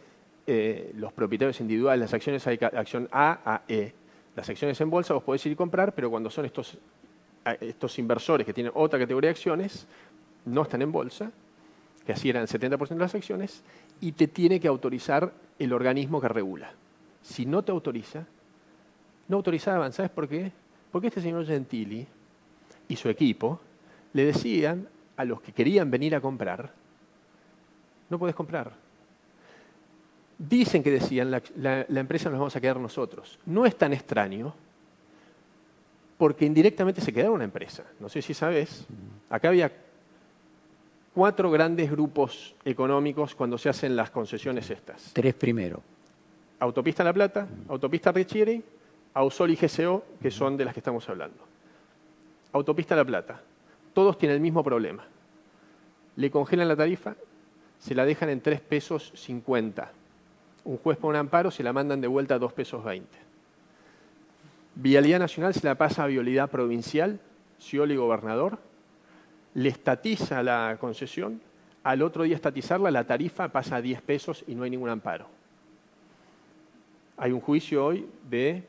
eh, 0.48 0.94
los 0.96 1.12
propietarios 1.12 1.60
individuales. 1.60 2.00
Las 2.00 2.14
acciones 2.14 2.48
hay 2.48 2.58
acción 2.62 3.10
A 3.12 3.40
a 3.44 3.62
E. 3.68 3.94
Las 4.38 4.50
acciones 4.50 4.80
en 4.80 4.90
bolsa 4.90 5.14
vos 5.14 5.22
podés 5.22 5.46
ir 5.46 5.52
y 5.52 5.56
comprar, 5.58 5.94
pero 5.94 6.10
cuando 6.10 6.30
son 6.30 6.46
estos, 6.46 6.78
estos 7.60 8.00
inversores 8.00 8.48
que 8.48 8.54
tienen 8.54 8.72
otra 8.74 8.98
categoría 8.98 9.28
de 9.28 9.32
acciones, 9.32 9.86
no 10.46 10.62
están 10.62 10.82
en 10.82 10.94
bolsa, 10.94 11.30
que 12.06 12.14
así 12.14 12.30
eran 12.30 12.44
el 12.44 12.48
70% 12.48 12.88
de 12.88 12.96
las 12.96 13.14
acciones, 13.14 13.64
y 14.00 14.14
te 14.14 14.28
tiene 14.30 14.62
que 14.62 14.70
autorizar 14.70 15.34
el 15.60 15.74
organismo 15.74 16.22
que 16.22 16.30
regula. 16.30 16.72
Si 17.22 17.46
no 17.46 17.64
te 17.64 17.74
autoriza, 17.74 18.26
no 19.28 19.36
autorizaban, 19.36 19.92
¿sabes 19.92 20.10
por 20.10 20.30
qué? 20.30 20.54
Porque 20.90 21.08
este 21.08 21.20
señor 21.20 21.46
Gentili 21.46 22.08
y 22.88 22.96
su 22.96 23.10
equipo 23.10 23.60
le 24.14 24.24
decían 24.24 24.88
a 25.18 25.26
los 25.26 25.42
que 25.42 25.52
querían 25.52 25.92
venir 25.92 26.16
a 26.16 26.22
comprar, 26.22 26.82
no 28.10 28.20
puedes 28.20 28.36
comprar. 28.36 28.72
Dicen 30.38 30.84
que 30.84 30.92
decían, 30.92 31.32
la, 31.32 31.42
la- 31.58 31.86
la 31.88 32.00
empresa 32.00 32.30
nos 32.30 32.40
vamos 32.40 32.56
a 32.56 32.62
quedar 32.62 32.78
nosotros. 32.80 33.40
No 33.46 33.66
es 33.66 33.76
tan 33.78 33.94
extraño, 33.94 34.54
porque 36.18 36.46
indirectamente 36.46 37.02
se 37.02 37.14
quedaron 37.14 37.36
una 37.36 37.44
empresa. 37.44 37.84
No 38.00 38.10
sé 38.10 38.22
si 38.22 38.34
sabes, 38.34 38.86
acá 39.30 39.50
había 39.50 39.72
cuatro 41.14 41.52
grandes 41.52 41.90
grupos 41.92 42.56
económicos 42.66 43.36
cuando 43.36 43.58
se 43.58 43.70
hacen 43.70 43.96
las 43.96 44.10
concesiones 44.10 44.70
estas. 44.70 45.12
Tres 45.14 45.34
primero. 45.36 45.82
Autopista 46.60 47.04
La 47.04 47.14
Plata, 47.14 47.48
Autopista 47.70 48.12
Richieri, 48.12 48.64
Ausol 49.14 49.52
y 49.52 49.56
GCO, 49.56 50.04
que 50.22 50.32
son 50.32 50.58
de 50.58 50.66
las 50.66 50.74
que 50.74 50.80
estamos 50.80 51.08
hablando. 51.10 51.38
Autopista 52.54 52.96
La 52.96 53.06
Plata. 53.06 53.42
Todos 53.94 54.18
tienen 54.18 54.36
el 54.36 54.42
mismo 54.42 54.64
problema. 54.64 55.06
Le 56.16 56.32
congelan 56.32 56.68
la 56.68 56.76
tarifa, 56.76 57.16
se 57.84 57.94
la 57.94 58.06
dejan 58.06 58.30
en 58.30 58.40
3 58.40 58.62
pesos 58.62 59.12
50. 59.14 59.92
Un 60.64 60.78
juez 60.78 60.98
pone 60.98 61.20
un 61.20 61.26
amparo, 61.26 61.52
se 61.52 61.64
la 61.64 61.74
mandan 61.74 62.00
de 62.00 62.08
vuelta 62.08 62.36
a 62.36 62.40
2 62.40 62.54
pesos 62.54 62.82
20. 62.82 63.10
Vialidad 64.76 65.20
Nacional 65.20 65.54
se 65.54 65.68
la 65.68 65.76
pasa 65.76 66.06
a 66.06 66.08
Vialidad 66.08 66.50
Provincial, 66.50 67.20
Scioli 67.60 67.98
gobernador, 67.98 68.58
le 69.54 69.68
estatiza 69.68 70.42
la 70.44 70.78
concesión, 70.80 71.42
al 71.84 72.04
otro 72.04 72.24
día 72.24 72.38
estatizarla, 72.38 72.90
la 72.90 73.04
tarifa 73.04 73.50
pasa 73.50 73.76
a 73.76 73.82
10 73.82 74.02
pesos 74.02 74.46
y 74.48 74.56
no 74.56 74.64
hay 74.64 74.70
ningún 74.70 74.90
amparo. 74.90 75.28
Hay 77.18 77.34
un 77.34 77.42
juicio 77.42 77.86
hoy 77.86 78.08
de 78.30 78.64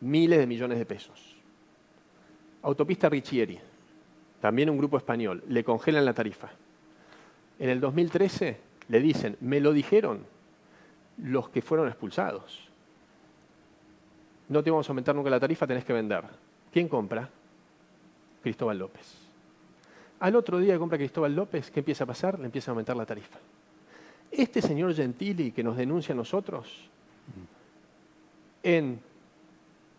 miles 0.00 0.38
de 0.38 0.46
millones 0.46 0.78
de 0.78 0.84
pesos. 0.84 1.34
Autopista 2.60 3.08
Richieri, 3.08 3.58
también 4.42 4.68
un 4.68 4.76
grupo 4.76 4.98
español, 4.98 5.42
le 5.48 5.64
congelan 5.64 6.04
la 6.04 6.12
tarifa. 6.12 6.50
En 7.58 7.70
el 7.70 7.80
2013 7.80 8.58
le 8.88 9.00
dicen, 9.00 9.36
me 9.40 9.60
lo 9.60 9.72
dijeron 9.72 10.24
los 11.22 11.48
que 11.48 11.62
fueron 11.62 11.88
expulsados. 11.88 12.68
No 14.48 14.62
te 14.62 14.70
vamos 14.70 14.88
a 14.88 14.92
aumentar 14.92 15.14
nunca 15.14 15.30
la 15.30 15.40
tarifa, 15.40 15.66
tenés 15.66 15.84
que 15.84 15.92
vender. 15.92 16.24
¿Quién 16.72 16.88
compra? 16.88 17.28
Cristóbal 18.42 18.78
López. 18.78 19.24
Al 20.20 20.36
otro 20.36 20.58
día 20.58 20.74
que 20.74 20.78
compra 20.78 20.98
Cristóbal 20.98 21.34
López, 21.34 21.70
¿qué 21.70 21.80
empieza 21.80 22.04
a 22.04 22.06
pasar? 22.06 22.38
Le 22.38 22.46
empieza 22.46 22.70
a 22.70 22.72
aumentar 22.72 22.96
la 22.96 23.06
tarifa. 23.06 23.38
Este 24.30 24.60
señor 24.60 24.94
Gentili 24.94 25.52
que 25.52 25.62
nos 25.62 25.76
denuncia 25.76 26.12
a 26.12 26.16
nosotros, 26.16 26.88
en 28.62 28.98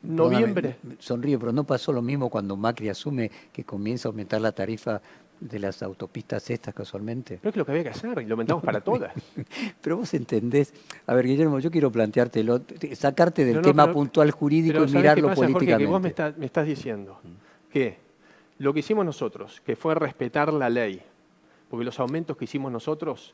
noviembre, 0.04 0.76
Perdóname, 0.82 1.02
Sonrío, 1.02 1.40
pero 1.40 1.52
no 1.52 1.64
pasó 1.64 1.94
lo 1.94 2.02
mismo 2.02 2.30
cuando 2.30 2.56
Macri 2.56 2.90
asume 2.90 3.32
que 3.54 3.64
comienza 3.64 4.08
a 4.08 4.12
aumentar 4.12 4.42
la 4.42 4.52
tarifa 4.52 5.02
de 5.40 5.60
las 5.60 5.84
autopistas 5.84 6.50
estas 6.50 6.74
casualmente. 6.74 7.38
pero 7.42 7.50
es 7.52 7.56
lo 7.58 7.66
que 7.66 7.72
había 7.72 7.84
que 7.84 7.90
hacer 7.90 8.22
y 8.22 8.26
lo 8.26 8.34
aumentamos 8.34 8.64
para 8.64 8.82
todas. 8.84 9.14
Pero 9.82 9.98
vos 9.98 10.14
entendés, 10.14 10.74
a 11.06 11.14
ver 11.14 11.26
Guillermo, 11.28 11.60
yo 11.60 11.70
quiero 11.70 11.92
planteártelo, 11.92 12.62
sacarte 12.94 13.44
del 13.46 13.56
No, 13.56 13.62
no, 13.62 13.68
tema 13.68 13.84
pero- 13.84 13.94
puntual 13.94 14.32
jurídico 14.32 14.74
Pero 14.74 14.86
y 14.86 14.88
¿sabés 14.90 14.94
qué 14.94 15.00
mirarlo 15.02 15.28
pasa, 15.28 15.36
Jorge? 15.42 15.54
políticamente. 15.54 15.86
que 15.86 15.92
vos 15.92 16.02
me, 16.02 16.10
está- 16.10 16.34
me 16.38 16.46
estás 16.46 16.66
diciendo 16.66 17.20
que 17.72 17.98
lo 18.60 18.74
que 18.74 18.80
hicimos 18.80 19.06
nosotros, 19.06 19.62
que 19.66 19.76
fue 19.76 19.94
respetar 19.96 20.54
la 20.54 20.70
ley, 20.70 21.02
porque 21.70 21.84
los 21.84 22.00
aumentos 22.00 22.38
que 22.38 22.46
hicimos 22.46 22.72
nosotros, 22.72 23.34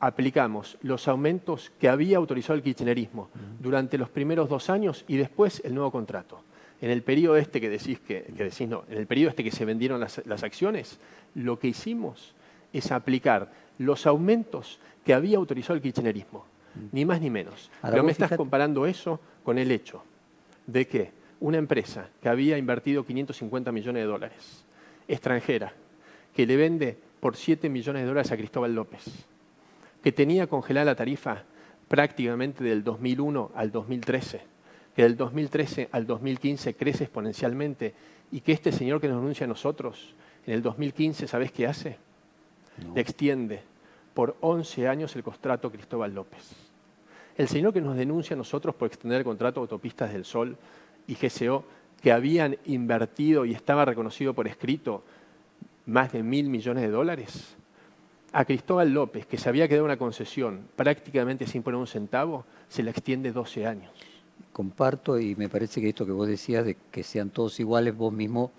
aplicamos 0.00 0.78
los 0.82 1.08
aumentos 1.08 1.70
que 1.78 1.88
había 1.88 2.16
autorizado 2.16 2.54
el 2.54 2.62
kirchnerismo 2.62 3.28
durante 3.58 3.98
los 3.98 4.08
primeros 4.08 4.48
dos 4.48 4.70
años 4.70 5.04
y 5.08 5.16
después 5.16 5.60
el 5.64 5.74
nuevo 5.74 5.90
contrato. 5.90 6.42
En 6.80 6.90
el 6.90 7.02
periodo 7.02 7.36
este 7.36 7.60
que 7.60 7.68
decís 7.68 8.00
que, 8.00 8.22
que 8.36 8.44
decís 8.44 8.68
no, 8.68 8.84
en 8.88 8.98
el 8.98 9.06
periodo 9.06 9.30
este 9.30 9.44
que 9.44 9.50
se 9.50 9.64
vendieron 9.64 10.00
las, 10.00 10.22
las 10.26 10.42
acciones, 10.42 10.98
lo 11.34 11.58
que 11.58 11.68
hicimos 11.68 12.34
es 12.72 12.90
aplicar 12.92 13.52
los 13.78 14.06
aumentos 14.06 14.78
que 15.04 15.14
había 15.14 15.38
autorizado 15.38 15.74
el 15.74 15.82
kirchnerismo, 15.82 16.44
ni 16.92 17.04
más 17.04 17.20
ni 17.20 17.30
menos. 17.30 17.70
Ahora 17.82 17.92
Pero 17.92 18.04
me 18.04 18.12
estás 18.12 18.36
comparando 18.36 18.86
eso 18.86 19.20
con 19.42 19.58
el 19.58 19.70
hecho 19.70 20.02
de 20.66 20.86
que 20.86 21.10
una 21.40 21.58
empresa 21.58 22.08
que 22.22 22.28
había 22.28 22.58
invertido 22.58 23.04
550 23.04 23.72
millones 23.72 24.02
de 24.02 24.06
dólares, 24.06 24.64
extranjera, 25.08 25.72
que 26.34 26.46
le 26.46 26.56
vende 26.56 26.96
por 27.20 27.36
7 27.36 27.68
millones 27.68 28.02
de 28.02 28.08
dólares 28.08 28.30
a 28.32 28.36
Cristóbal 28.36 28.74
López, 28.74 29.04
que 30.02 30.12
tenía 30.12 30.46
congelada 30.46 30.86
la 30.86 30.94
tarifa 30.94 31.44
prácticamente 31.88 32.62
del 32.62 32.84
2001 32.84 33.50
al 33.54 33.72
2013, 33.72 34.42
que 34.94 35.02
del 35.02 35.16
2013 35.16 35.88
al 35.92 36.06
2015 36.06 36.74
crece 36.74 37.04
exponencialmente 37.04 37.94
y 38.32 38.40
que 38.40 38.52
este 38.52 38.72
señor 38.72 39.00
que 39.00 39.08
nos 39.08 39.18
anuncia 39.18 39.44
a 39.44 39.48
nosotros, 39.48 40.14
en 40.46 40.54
el 40.54 40.62
2015, 40.62 41.26
¿sabes 41.26 41.52
qué 41.52 41.66
hace? 41.66 41.96
No. 42.84 42.94
Le 42.94 43.00
extiende 43.00 43.62
por 44.14 44.36
11 44.40 44.88
años 44.88 45.14
el 45.16 45.22
contrato 45.22 45.70
Cristóbal 45.70 46.14
López. 46.14 46.54
El 47.36 47.48
señor 47.48 47.72
que 47.72 47.80
nos 47.80 47.96
denuncia 47.96 48.34
a 48.34 48.36
nosotros 48.36 48.74
por 48.74 48.88
extender 48.88 49.18
el 49.18 49.24
contrato 49.24 49.60
de 49.60 49.64
Autopistas 49.64 50.12
del 50.12 50.24
Sol 50.24 50.56
y 51.06 51.14
GCO, 51.14 51.64
que 52.02 52.12
habían 52.12 52.56
invertido 52.66 53.44
y 53.44 53.52
estaba 53.52 53.84
reconocido 53.84 54.34
por 54.34 54.46
escrito 54.46 55.02
más 55.86 56.12
de 56.12 56.22
mil 56.22 56.48
millones 56.48 56.82
de 56.82 56.90
dólares, 56.90 57.56
a 58.32 58.44
Cristóbal 58.44 58.92
López, 58.92 59.26
que 59.26 59.38
se 59.38 59.48
había 59.48 59.68
quedado 59.68 59.84
una 59.84 59.96
concesión 59.96 60.68
prácticamente 60.76 61.46
sin 61.46 61.62
poner 61.62 61.80
un 61.80 61.86
centavo, 61.86 62.44
se 62.68 62.82
la 62.82 62.90
extiende 62.90 63.32
12 63.32 63.66
años. 63.66 63.90
Comparto 64.52 65.18
y 65.18 65.34
me 65.36 65.48
parece 65.48 65.80
que 65.80 65.88
esto 65.88 66.06
que 66.06 66.12
vos 66.12 66.28
decías 66.28 66.64
de 66.64 66.76
que 66.90 67.02
sean 67.02 67.30
todos 67.30 67.60
iguales, 67.60 67.96
vos 67.96 68.12
mismo 68.12 68.50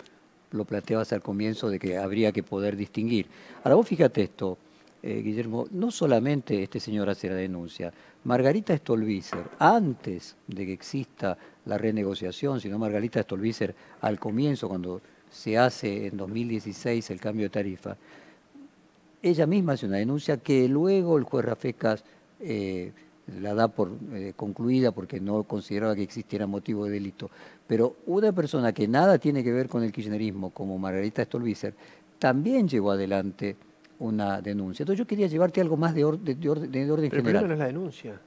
lo 0.50 0.64
planteabas 0.64 1.12
al 1.12 1.22
comienzo 1.22 1.70
de 1.70 1.78
que 1.78 1.96
habría 1.98 2.32
que 2.32 2.42
poder 2.42 2.76
distinguir. 2.76 3.26
Ahora 3.64 3.76
vos 3.76 3.86
fíjate 3.86 4.22
esto, 4.22 4.58
eh, 5.02 5.20
Guillermo, 5.22 5.66
no 5.72 5.90
solamente 5.90 6.62
este 6.62 6.78
señor 6.78 7.08
hace 7.10 7.28
la 7.28 7.34
denuncia, 7.34 7.92
Margarita 8.24 8.76
Stolbizer, 8.76 9.44
antes 9.58 10.36
de 10.46 10.66
que 10.66 10.72
exista 10.72 11.36
la 11.64 11.76
renegociación, 11.76 12.60
sino 12.60 12.78
Margarita 12.78 13.22
Stolbizer 13.22 13.74
al 14.00 14.18
comienzo, 14.18 14.68
cuando 14.68 15.00
se 15.30 15.58
hace 15.58 16.06
en 16.06 16.16
2016 16.16 17.10
el 17.10 17.20
cambio 17.20 17.46
de 17.46 17.50
tarifa, 17.50 17.96
ella 19.22 19.46
misma 19.46 19.72
hace 19.72 19.86
una 19.86 19.96
denuncia 19.96 20.36
que 20.36 20.68
luego 20.68 21.16
el 21.16 21.24
juez 21.24 21.44
Rafecas 21.44 22.04
eh, 22.40 22.92
la 23.40 23.54
da 23.54 23.68
por 23.68 23.90
eh, 24.12 24.32
concluida 24.36 24.90
porque 24.92 25.20
no 25.20 25.44
consideraba 25.44 25.94
que 25.94 26.02
existiera 26.02 26.46
motivo 26.46 26.84
de 26.86 26.90
delito. 26.92 27.30
Pero 27.66 27.96
una 28.06 28.32
persona 28.32 28.72
que 28.72 28.88
nada 28.88 29.18
tiene 29.18 29.44
que 29.44 29.52
ver 29.52 29.68
con 29.68 29.82
el 29.82 29.92
kirchnerismo, 29.92 30.50
como 30.50 30.78
Margarita 30.78 31.24
Stolbizer, 31.24 31.74
también 32.18 32.68
llevó 32.68 32.90
adelante 32.92 33.56
una 34.00 34.40
denuncia. 34.42 34.82
Entonces 34.82 34.98
yo 34.98 35.06
quería 35.06 35.28
llevarte 35.28 35.60
algo 35.60 35.76
más 35.76 35.94
de, 35.94 36.04
or- 36.04 36.18
de- 36.18 36.34
de 36.34 36.48
orden, 36.50 36.70
de 36.72 36.90
orden 36.90 37.10
Pero 37.10 37.18
el 37.18 37.22
problema 37.22 37.40
no 37.40 37.46
general. 37.46 37.52
es 37.52 37.58
la 37.58 37.66
denuncia. 37.66 38.20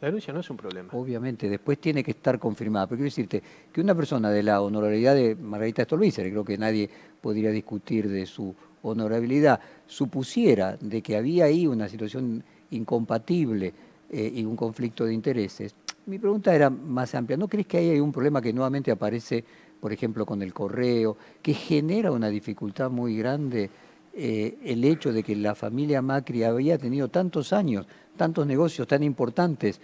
La 0.00 0.06
denuncia 0.08 0.34
no 0.34 0.40
es 0.40 0.50
un 0.50 0.56
problema. 0.56 0.88
Obviamente, 0.92 1.48
después 1.48 1.78
tiene 1.78 2.02
que 2.02 2.10
estar 2.10 2.40
confirmada. 2.40 2.88
Pero 2.88 2.96
quiero 2.98 3.06
decirte 3.06 3.40
que 3.72 3.80
una 3.80 3.94
persona 3.94 4.30
de 4.30 4.42
la 4.42 4.60
honorabilidad 4.60 5.14
de 5.14 5.36
Margarita 5.36 5.84
Stolbizer, 5.84 6.28
creo 6.28 6.44
que 6.44 6.58
nadie 6.58 6.90
podría 7.20 7.50
discutir 7.52 8.08
de 8.08 8.26
su 8.26 8.52
honorabilidad, 8.82 9.60
supusiera 9.86 10.76
de 10.80 11.00
que 11.02 11.16
había 11.16 11.44
ahí 11.44 11.68
una 11.68 11.88
situación 11.88 12.42
incompatible 12.72 13.72
eh, 14.12 14.30
y 14.34 14.44
un 14.44 14.54
conflicto 14.54 15.04
de 15.04 15.14
intereses, 15.14 15.74
mi 16.06 16.18
pregunta 16.18 16.54
era 16.54 16.68
más 16.70 17.14
amplia. 17.14 17.36
¿No 17.36 17.48
crees 17.48 17.66
que 17.66 17.78
ahí 17.78 17.90
hay 17.90 18.00
un 18.00 18.12
problema 18.12 18.42
que 18.42 18.52
nuevamente 18.52 18.90
aparece, 18.90 19.44
por 19.80 19.92
ejemplo, 19.92 20.26
con 20.26 20.42
el 20.42 20.52
correo, 20.52 21.16
que 21.40 21.54
genera 21.54 22.12
una 22.12 22.28
dificultad 22.28 22.90
muy 22.90 23.16
grande 23.16 23.70
eh, 24.14 24.58
el 24.64 24.84
hecho 24.84 25.12
de 25.12 25.22
que 25.22 25.34
la 25.34 25.54
familia 25.54 26.02
Macri 26.02 26.44
había 26.44 26.76
tenido 26.76 27.08
tantos 27.08 27.52
años, 27.52 27.86
tantos 28.16 28.46
negocios 28.46 28.86
tan 28.86 29.02
importantes 29.02 29.80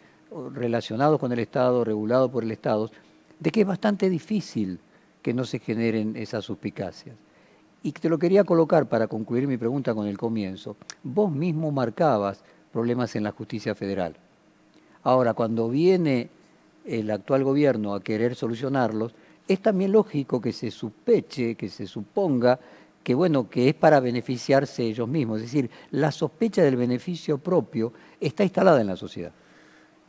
relacionados 0.52 1.18
con 1.18 1.32
el 1.32 1.38
Estado, 1.38 1.84
regulados 1.84 2.30
por 2.30 2.44
el 2.44 2.50
Estado, 2.50 2.90
de 3.40 3.50
que 3.50 3.62
es 3.62 3.66
bastante 3.66 4.10
difícil 4.10 4.78
que 5.22 5.32
no 5.32 5.44
se 5.44 5.58
generen 5.58 6.16
esas 6.16 6.44
suspicacias? 6.44 7.16
Y 7.82 7.92
te 7.92 8.08
lo 8.08 8.18
quería 8.18 8.44
colocar 8.44 8.88
para 8.88 9.06
concluir 9.06 9.46
mi 9.46 9.56
pregunta 9.56 9.94
con 9.94 10.06
el 10.06 10.18
comienzo. 10.18 10.76
Vos 11.02 11.30
mismo 11.30 11.70
marcabas 11.70 12.42
problemas 12.72 13.16
en 13.16 13.24
la 13.24 13.32
justicia 13.32 13.74
federal. 13.74 14.16
Ahora, 15.02 15.34
cuando 15.34 15.68
viene 15.68 16.28
el 16.84 17.10
actual 17.10 17.44
gobierno 17.44 17.94
a 17.94 18.02
querer 18.02 18.34
solucionarlos, 18.34 19.14
es 19.46 19.60
también 19.60 19.92
lógico 19.92 20.40
que 20.40 20.52
se 20.52 20.70
sospeche, 20.70 21.54
que 21.54 21.68
se 21.68 21.86
suponga 21.86 22.58
que 23.02 23.14
bueno, 23.14 23.48
que 23.48 23.70
es 23.70 23.74
para 23.74 24.00
beneficiarse 24.00 24.84
ellos 24.84 25.08
mismos. 25.08 25.38
Es 25.38 25.44
decir, 25.44 25.70
la 25.92 26.12
sospecha 26.12 26.62
del 26.62 26.76
beneficio 26.76 27.38
propio 27.38 27.92
está 28.20 28.42
instalada 28.42 28.82
en 28.82 28.86
la 28.86 28.96
sociedad. 28.96 29.32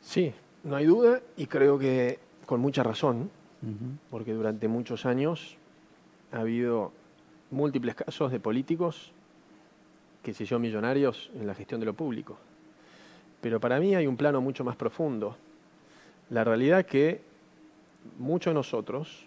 Sí, 0.02 0.34
no 0.66 0.76
hay 0.76 0.86
duda 0.86 1.22
y 1.38 1.46
creo 1.46 1.80
que 1.80 2.20
con 2.46 2.60
mucha 2.60 2.84
razón, 2.84 3.30
porque 4.10 4.34
durante 4.34 4.68
muchos 4.68 5.06
años 5.06 5.56
ha 6.34 6.40
habido 6.40 6.92
múltiples 7.52 7.96
casos 7.96 8.32
de 8.32 8.40
políticos 8.40 9.14
que 10.22 10.34
se 10.34 10.44
hicieron 10.44 10.62
millonarios 10.62 11.30
en 11.36 11.48
la 11.48 11.56
gestión 11.56 11.80
de 11.80 11.86
lo 11.86 11.94
público. 11.94 12.38
Pero 13.42 13.60
para 13.60 13.80
mí 13.80 13.96
hay 13.96 14.08
un 14.08 14.18
plano 14.18 14.42
mucho 14.42 14.64
más 14.64 14.76
profundo. 14.76 15.38
La 16.30 16.44
realidad 16.44 16.86
que 16.86 17.22
muchos 18.18 18.52
de 18.52 18.56
nosotros, 18.56 19.26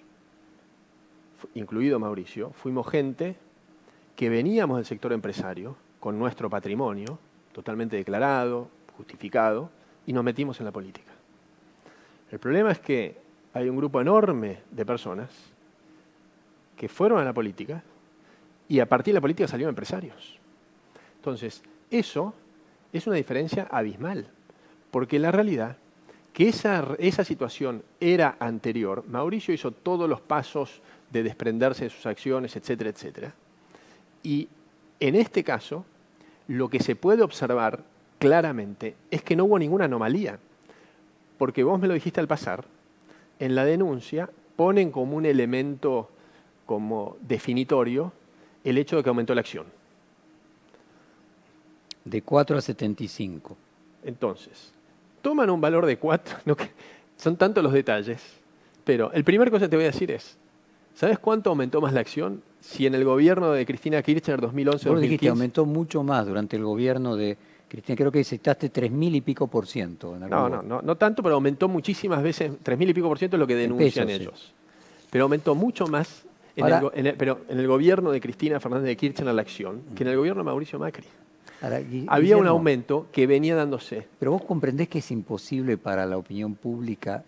incluido 1.55 1.99
Mauricio, 1.99 2.51
fuimos 2.51 2.89
gente 2.91 3.37
que 4.17 4.29
veníamos 4.29 4.77
del 4.77 4.87
sector 4.87 5.13
empresario 5.13 5.77
con 6.01 6.19
nuestro 6.19 6.51
patrimonio 6.51 7.19
totalmente 7.53 7.97
declarado, 7.97 8.69
justificado, 8.97 9.71
y 10.07 10.13
nos 10.13 10.25
metimos 10.25 10.59
en 10.59 10.67
la 10.67 10.73
política. 10.73 11.13
El 12.31 12.39
problema 12.39 12.73
es 12.73 12.81
que 12.81 13.17
hay 13.53 13.69
un 13.69 13.77
grupo 13.77 14.01
enorme 14.01 14.61
de 14.71 14.87
personas 14.87 15.31
que 16.77 16.89
fueron 16.89 17.21
a 17.21 17.25
la 17.25 17.33
política 17.33 17.83
y 18.69 18.81
a 18.81 18.89
partir 18.89 19.13
de 19.13 19.19
la 19.19 19.21
política 19.21 19.47
salieron 19.47 19.71
empresarios. 19.71 20.39
Entonces, 21.17 21.63
eso 21.91 22.35
es 22.93 23.07
una 23.07 23.16
diferencia 23.16 23.66
abismal, 23.70 24.26
porque 24.90 25.18
la 25.18 25.30
realidad 25.30 25.76
que 26.32 26.49
esa, 26.49 26.97
esa 26.99 27.24
situación 27.24 27.82
era 28.01 28.36
anterior, 28.38 29.05
Mauricio 29.09 29.53
hizo 29.53 29.70
todos 29.70 30.09
los 30.09 30.20
pasos 30.20 30.80
de 31.11 31.22
desprenderse 31.22 31.84
de 31.84 31.90
sus 31.90 32.07
acciones, 32.07 32.57
etcétera, 32.57 32.90
etcétera. 32.90 33.34
Y 34.22 34.49
en 34.99 35.14
este 35.14 35.45
caso, 35.45 35.84
lo 36.49 36.70
que 36.70 36.80
se 36.80 36.97
puede 36.97 37.22
observar 37.22 37.84
claramente 38.18 38.95
es 39.11 39.22
que 39.22 39.36
no 39.36 39.45
hubo 39.45 39.59
ninguna 39.59 39.84
anomalía, 39.84 40.38
porque 41.38 41.64
vos 41.64 41.78
me 41.80 41.88
lo 41.88 41.95
dijiste 41.95 42.20
al 42.20 42.28
pasar, 42.28 42.64
en 43.38 43.55
la 43.55 43.64
denuncia 43.64 44.30
ponen 44.57 44.90
como 44.90 45.16
un 45.16 45.26
elemento 45.26 46.11
como 46.66 47.16
definitorio 47.20 48.12
el 48.64 48.78
hecho 48.78 48.97
de 48.97 49.03
que 49.03 49.09
aumentó 49.09 49.34
la 49.34 49.40
acción. 49.40 49.66
De 52.05 52.22
4 52.22 52.59
a 52.59 52.61
75. 52.61 53.57
Entonces, 54.05 54.72
toman 55.22 55.50
un 55.50 55.61
valor 55.61 55.86
de 55.86 55.96
4, 55.96 56.38
son 57.16 57.36
tantos 57.36 57.62
los 57.62 57.72
detalles, 57.72 58.20
pero 58.84 59.12
el 59.12 59.24
primer 59.24 59.50
cosa 59.50 59.66
que 59.66 59.70
te 59.70 59.76
voy 59.76 59.84
a 59.84 59.92
decir 59.92 60.11
es, 60.11 60.36
¿sabes 60.94 61.18
cuánto 61.18 61.50
aumentó 61.50 61.80
más 61.80 61.92
la 61.92 62.00
acción? 62.00 62.42
Si 62.61 62.86
en 62.86 62.94
el 62.94 63.05
gobierno 63.05 63.53
de 63.53 63.64
Cristina 63.64 64.03
Kirchner 64.03 64.40
2011 64.40 64.88
Vos 64.88 65.00
dijiste 65.00 65.28
aumentó 65.28 65.64
mucho 65.66 66.03
más 66.03 66.26
durante 66.26 66.57
el 66.57 66.64
gobierno 66.64 67.16
de 67.16 67.36
Cristina, 67.68 67.96
creo 67.96 68.12
que 68.12 68.22
citaste 68.22 68.68
tres 68.68 68.90
mil 68.90 69.14
y 69.16 69.20
pico 69.20 69.46
por 69.46 69.66
ciento. 69.66 70.16
no, 70.18 70.48
no, 70.48 70.62
no, 70.62 70.82
no 70.82 70.96
tanto, 70.96 71.22
pero 71.22 71.36
aumentó 71.36 71.68
muchísimas 71.68 72.22
veces, 72.22 72.53
tres 72.62 72.78
mil 72.78 72.90
y 72.90 72.94
pico 72.94 73.09
por 73.09 73.18
ciento 73.18 73.36
es 73.36 73.40
lo 73.40 73.46
que 73.46 73.55
denuncian 73.55 74.11
ellos. 74.11 74.53
Pero 75.11 75.24
aumentó 75.24 75.55
mucho 75.55 75.86
más 75.86 76.24
en, 76.57 77.07
el, 77.07 77.14
pero 77.14 77.40
en 77.48 77.59
el 77.59 77.66
gobierno 77.66 78.11
de 78.11 78.20
Cristina 78.20 78.61
Fernández 78.61 78.88
de 78.88 78.96
Kirchner 78.96 79.34
la 79.34 79.42
acción 79.42 79.82
que 79.94 80.03
en 80.03 80.11
el 80.11 80.16
gobierno 80.16 80.42
de 80.42 80.44
Mauricio 80.44 80.78
Macri. 80.78 81.07
Había 82.09 82.37
un 82.37 82.47
aumento 82.47 83.07
que 83.13 83.27
venía 83.27 83.55
dándose. 83.55 84.07
Pero 84.19 84.33
vos 84.33 84.45
comprendés 84.45 84.89
que 84.89 84.99
es 84.99 85.11
imposible 85.11 85.79
para 85.79 86.07
la 86.07 86.19
opinión 86.19 86.55
pública 86.55 87.25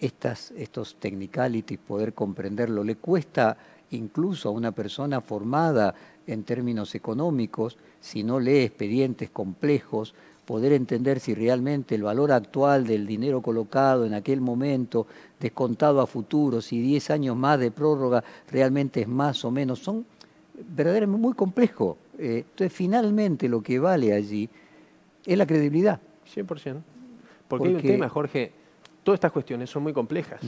estas, 0.00 0.50
estos 0.52 0.96
technicalities 0.96 1.78
poder 1.78 2.12
comprenderlo. 2.12 2.82
Le 2.82 2.96
cuesta 2.96 3.56
incluso 3.90 4.48
a 4.48 4.52
una 4.52 4.72
persona 4.72 5.20
formada 5.20 5.94
en 6.26 6.42
términos 6.42 6.94
económicos, 6.94 7.76
si 8.00 8.24
no 8.24 8.40
lee 8.40 8.64
expedientes 8.64 9.30
complejos, 9.30 10.14
poder 10.44 10.72
entender 10.72 11.20
si 11.20 11.34
realmente 11.34 11.94
el 11.94 12.02
valor 12.02 12.32
actual 12.32 12.86
del 12.86 13.06
dinero 13.06 13.42
colocado 13.42 14.06
en 14.06 14.14
aquel 14.14 14.40
momento, 14.40 15.06
descontado 15.40 16.00
a 16.00 16.06
futuro, 16.06 16.60
si 16.60 16.80
10 16.80 17.10
años 17.10 17.36
más 17.36 17.58
de 17.58 17.70
prórroga 17.70 18.24
realmente 18.50 19.02
es 19.02 19.08
más 19.08 19.44
o 19.44 19.50
menos, 19.50 19.80
son 19.80 20.06
verdaderamente 20.54 21.22
muy 21.22 21.34
complejos. 21.34 21.96
Eh, 22.18 22.44
entonces, 22.50 22.72
finalmente 22.72 23.48
lo 23.48 23.62
que 23.62 23.78
vale 23.78 24.12
allí 24.12 24.48
es 25.24 25.38
la 25.38 25.46
credibilidad. 25.46 26.00
100%. 26.34 26.82
Porque, 27.48 27.68
hay 27.68 27.74
un 27.74 27.82
tema, 27.82 28.08
Jorge, 28.08 28.52
todas 29.02 29.18
estas 29.18 29.32
cuestiones 29.32 29.70
son 29.70 29.82
muy 29.82 29.92
complejas. 29.92 30.40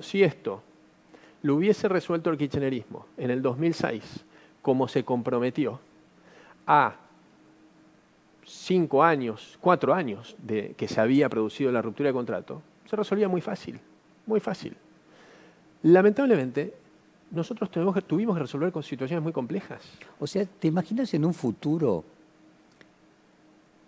si 0.00 0.22
esto 0.22 0.62
lo 1.42 1.56
hubiese 1.56 1.88
resuelto 1.88 2.30
el 2.30 2.38
kirchnerismo 2.38 3.06
en 3.16 3.30
el 3.30 3.42
2006, 3.42 4.24
como 4.62 4.88
se 4.88 5.04
comprometió, 5.04 5.80
a 6.66 6.96
cinco 8.46 9.02
años, 9.02 9.58
cuatro 9.60 9.94
años 9.94 10.36
de 10.38 10.74
que 10.76 10.88
se 10.88 11.00
había 11.00 11.28
producido 11.28 11.70
la 11.72 11.82
ruptura 11.82 12.08
de 12.08 12.12
contrato, 12.14 12.62
se 12.86 12.96
resolvía 12.96 13.28
muy 13.28 13.40
fácil, 13.40 13.80
muy 14.26 14.40
fácil. 14.40 14.76
Lamentablemente, 15.82 16.74
nosotros 17.30 17.70
tuvimos 17.70 18.36
que 18.36 18.42
resolver 18.42 18.72
con 18.72 18.82
situaciones 18.82 19.22
muy 19.22 19.32
complejas. 19.32 19.82
O 20.18 20.26
sea, 20.26 20.44
¿te 20.44 20.68
imaginas 20.68 21.12
en 21.14 21.24
un 21.24 21.34
futuro 21.34 22.04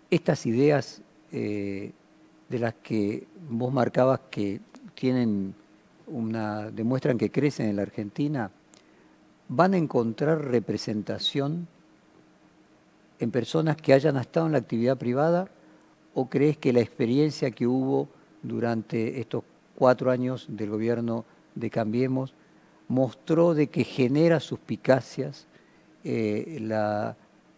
estas 0.09 0.45
ideas 0.45 1.01
eh, 1.31 1.91
de 2.49 2.59
las 2.59 2.73
que 2.75 3.27
vos 3.49 3.73
marcabas 3.73 4.21
que 4.29 4.61
tienen 4.95 5.53
una, 6.07 6.71
demuestran 6.71 7.17
que 7.17 7.29
crecen 7.29 7.67
en 7.67 7.75
la 7.75 7.81
Argentina, 7.83 8.49
van 9.49 9.73
a 9.73 9.77
encontrar 9.77 10.45
representación 10.45 11.67
en 13.19 13.31
personas 13.31 13.77
que 13.77 13.93
hayan 13.93 14.17
estado 14.17 14.45
en 14.45 14.53
la 14.53 14.59
actividad 14.59 14.97
privada 14.97 15.49
o 16.13 16.29
crees 16.29 16.57
que 16.57 16.73
la 16.73 16.79
experiencia 16.79 17.51
que 17.51 17.67
hubo 17.67 18.09
durante 18.41 19.19
estos 19.19 19.43
cuatro 19.75 20.11
años 20.11 20.45
del 20.49 20.69
gobierno 20.69 21.25
de 21.55 21.69
Cambiemos 21.69 22.33
mostró 22.87 23.53
de 23.53 23.67
que 23.67 23.83
genera 23.83 24.39
suspicacias 24.39 25.47
eh, 26.03 26.59
la, 26.61 27.15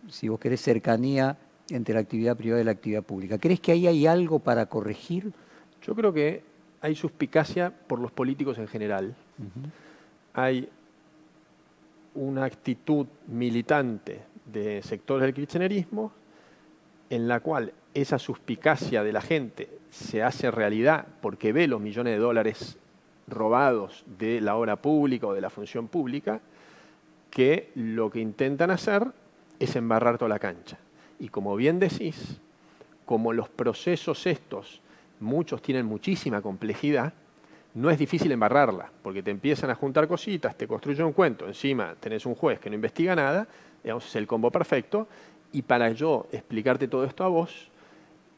si 0.08 0.28
vos 0.28 0.40
querés, 0.40 0.62
cercanía 0.62 1.38
entre 1.70 1.94
la 1.94 2.02
actividad 2.02 2.36
privada 2.36 2.62
y 2.62 2.66
la 2.66 2.72
actividad 2.72 3.04
pública. 3.04 3.38
¿Crees 3.38 3.60
que 3.60 3.72
ahí 3.72 3.88
hay 3.88 4.08
algo 4.08 4.40
para 4.40 4.66
corregir? 4.66 5.32
Yo 5.84 5.96
creo 5.96 6.14
que 6.14 6.42
hay 6.82 6.96
suspicacia 6.96 7.72
por 7.72 8.00
los 8.00 8.12
políticos 8.12 8.58
en 8.58 8.68
general. 8.68 9.16
Hay 10.34 10.70
una 12.16 12.46
actitud 12.46 13.06
militante 13.28 14.22
de 14.46 14.82
sectores 14.82 15.24
del 15.24 15.34
kirchnerismo 15.34 16.12
en 17.10 17.28
la 17.28 17.40
cual 17.40 17.74
esa 17.94 18.20
suspicacia 18.20 19.04
de 19.04 19.14
la 19.14 19.22
gente 19.22 19.70
se 19.90 20.24
hace 20.24 20.52
realidad 20.52 21.08
porque 21.22 21.54
ve 21.54 21.68
los 21.68 21.82
millones 21.82 22.14
de 22.14 22.20
dólares 22.20 22.78
robados 23.30 24.04
de 24.18 24.42
la 24.42 24.56
obra 24.56 24.76
pública 24.78 25.28
o 25.28 25.34
de 25.34 25.42
la 25.42 25.50
función 25.50 25.88
pública, 25.88 26.42
que 27.30 27.72
lo 27.76 28.10
que 28.10 28.20
intentan 28.20 28.72
hacer 28.72 29.08
es 29.60 29.76
embarrar 29.76 30.18
toda 30.18 30.30
la 30.30 30.40
cancha. 30.40 30.78
Y 31.20 31.30
como 31.30 31.56
bien 31.56 31.80
decís, 31.80 32.40
como 33.06 33.34
los 33.34 33.50
procesos 33.50 34.26
estos, 34.26 34.82
muchos 35.20 35.62
tienen 35.62 35.86
muchísima 35.86 36.42
complejidad, 36.42 37.14
no 37.74 37.90
es 37.90 38.00
difícil 38.00 38.32
embarrarla, 38.32 38.92
porque 39.04 39.22
te 39.22 39.32
empiezan 39.32 39.70
a 39.70 39.76
juntar 39.76 40.08
cositas, 40.08 40.58
te 40.58 40.68
construyen 40.68 41.06
un 41.06 41.14
cuento, 41.14 41.48
encima 41.48 41.96
tenés 42.00 42.26
un 42.26 42.36
juez 42.36 42.60
que 42.60 42.70
no 42.70 42.76
investiga 42.76 43.16
nada, 43.16 43.48
digamos, 43.84 44.06
es 44.08 44.16
el 44.16 44.28
combo 44.28 44.50
perfecto, 44.52 45.08
y 45.52 45.62
para 45.62 45.92
yo 45.92 46.28
explicarte 46.32 46.88
todo 46.88 47.04
esto 47.04 47.24
a 47.24 47.28
vos, 47.28 47.70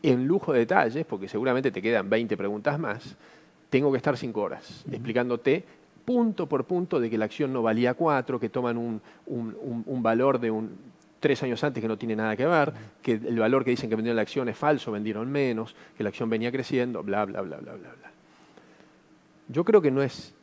en 0.03 0.27
lujo 0.27 0.53
de 0.53 0.59
detalles, 0.59 1.05
porque 1.05 1.27
seguramente 1.27 1.71
te 1.71 1.81
quedan 1.81 2.09
20 2.09 2.35
preguntas 2.35 2.79
más, 2.79 3.15
tengo 3.71 3.91
que 3.91 3.97
estar 3.97 4.15
cinco 4.17 4.41
horas 4.41 4.83
explicándote 4.91 5.65
punto 6.05 6.47
por 6.47 6.65
punto 6.65 6.99
de 6.99 7.09
que 7.09 7.17
la 7.17 7.25
acción 7.25 7.53
no 7.53 7.61
valía 7.61 7.93
cuatro, 7.93 8.39
que 8.39 8.49
toman 8.49 8.77
un, 8.77 10.03
valor 10.03 10.39
de 10.39 10.51
un 10.51 10.91
tres 11.19 11.41
años 11.43 11.63
antes 11.63 11.81
que 11.81 11.87
no 11.87 11.97
tiene 11.97 12.15
nada 12.15 12.35
que 12.35 12.45
ver, 12.45 12.73
que 13.01 13.13
el 13.13 13.39
valor 13.39 13.63
que 13.63 13.69
dicen 13.69 13.89
que 13.89 13.95
vendieron 13.95 14.15
la 14.15 14.23
acción 14.23 14.49
es 14.49 14.57
falso, 14.57 14.91
vendieron 14.91 15.31
menos, 15.31 15.75
que 15.95 16.03
la 16.03 16.09
acción 16.09 16.29
venía 16.29 16.51
creciendo, 16.51 17.03
bla, 17.03 17.25
bla, 17.25 17.41
bla, 17.41 17.57
bla, 17.57 17.73
bla, 17.73 17.89
bla. 17.89 18.11
Yo 19.47 19.63
creo 19.63 19.81
que 19.81 19.91
no 19.91 20.01
es 20.01 20.33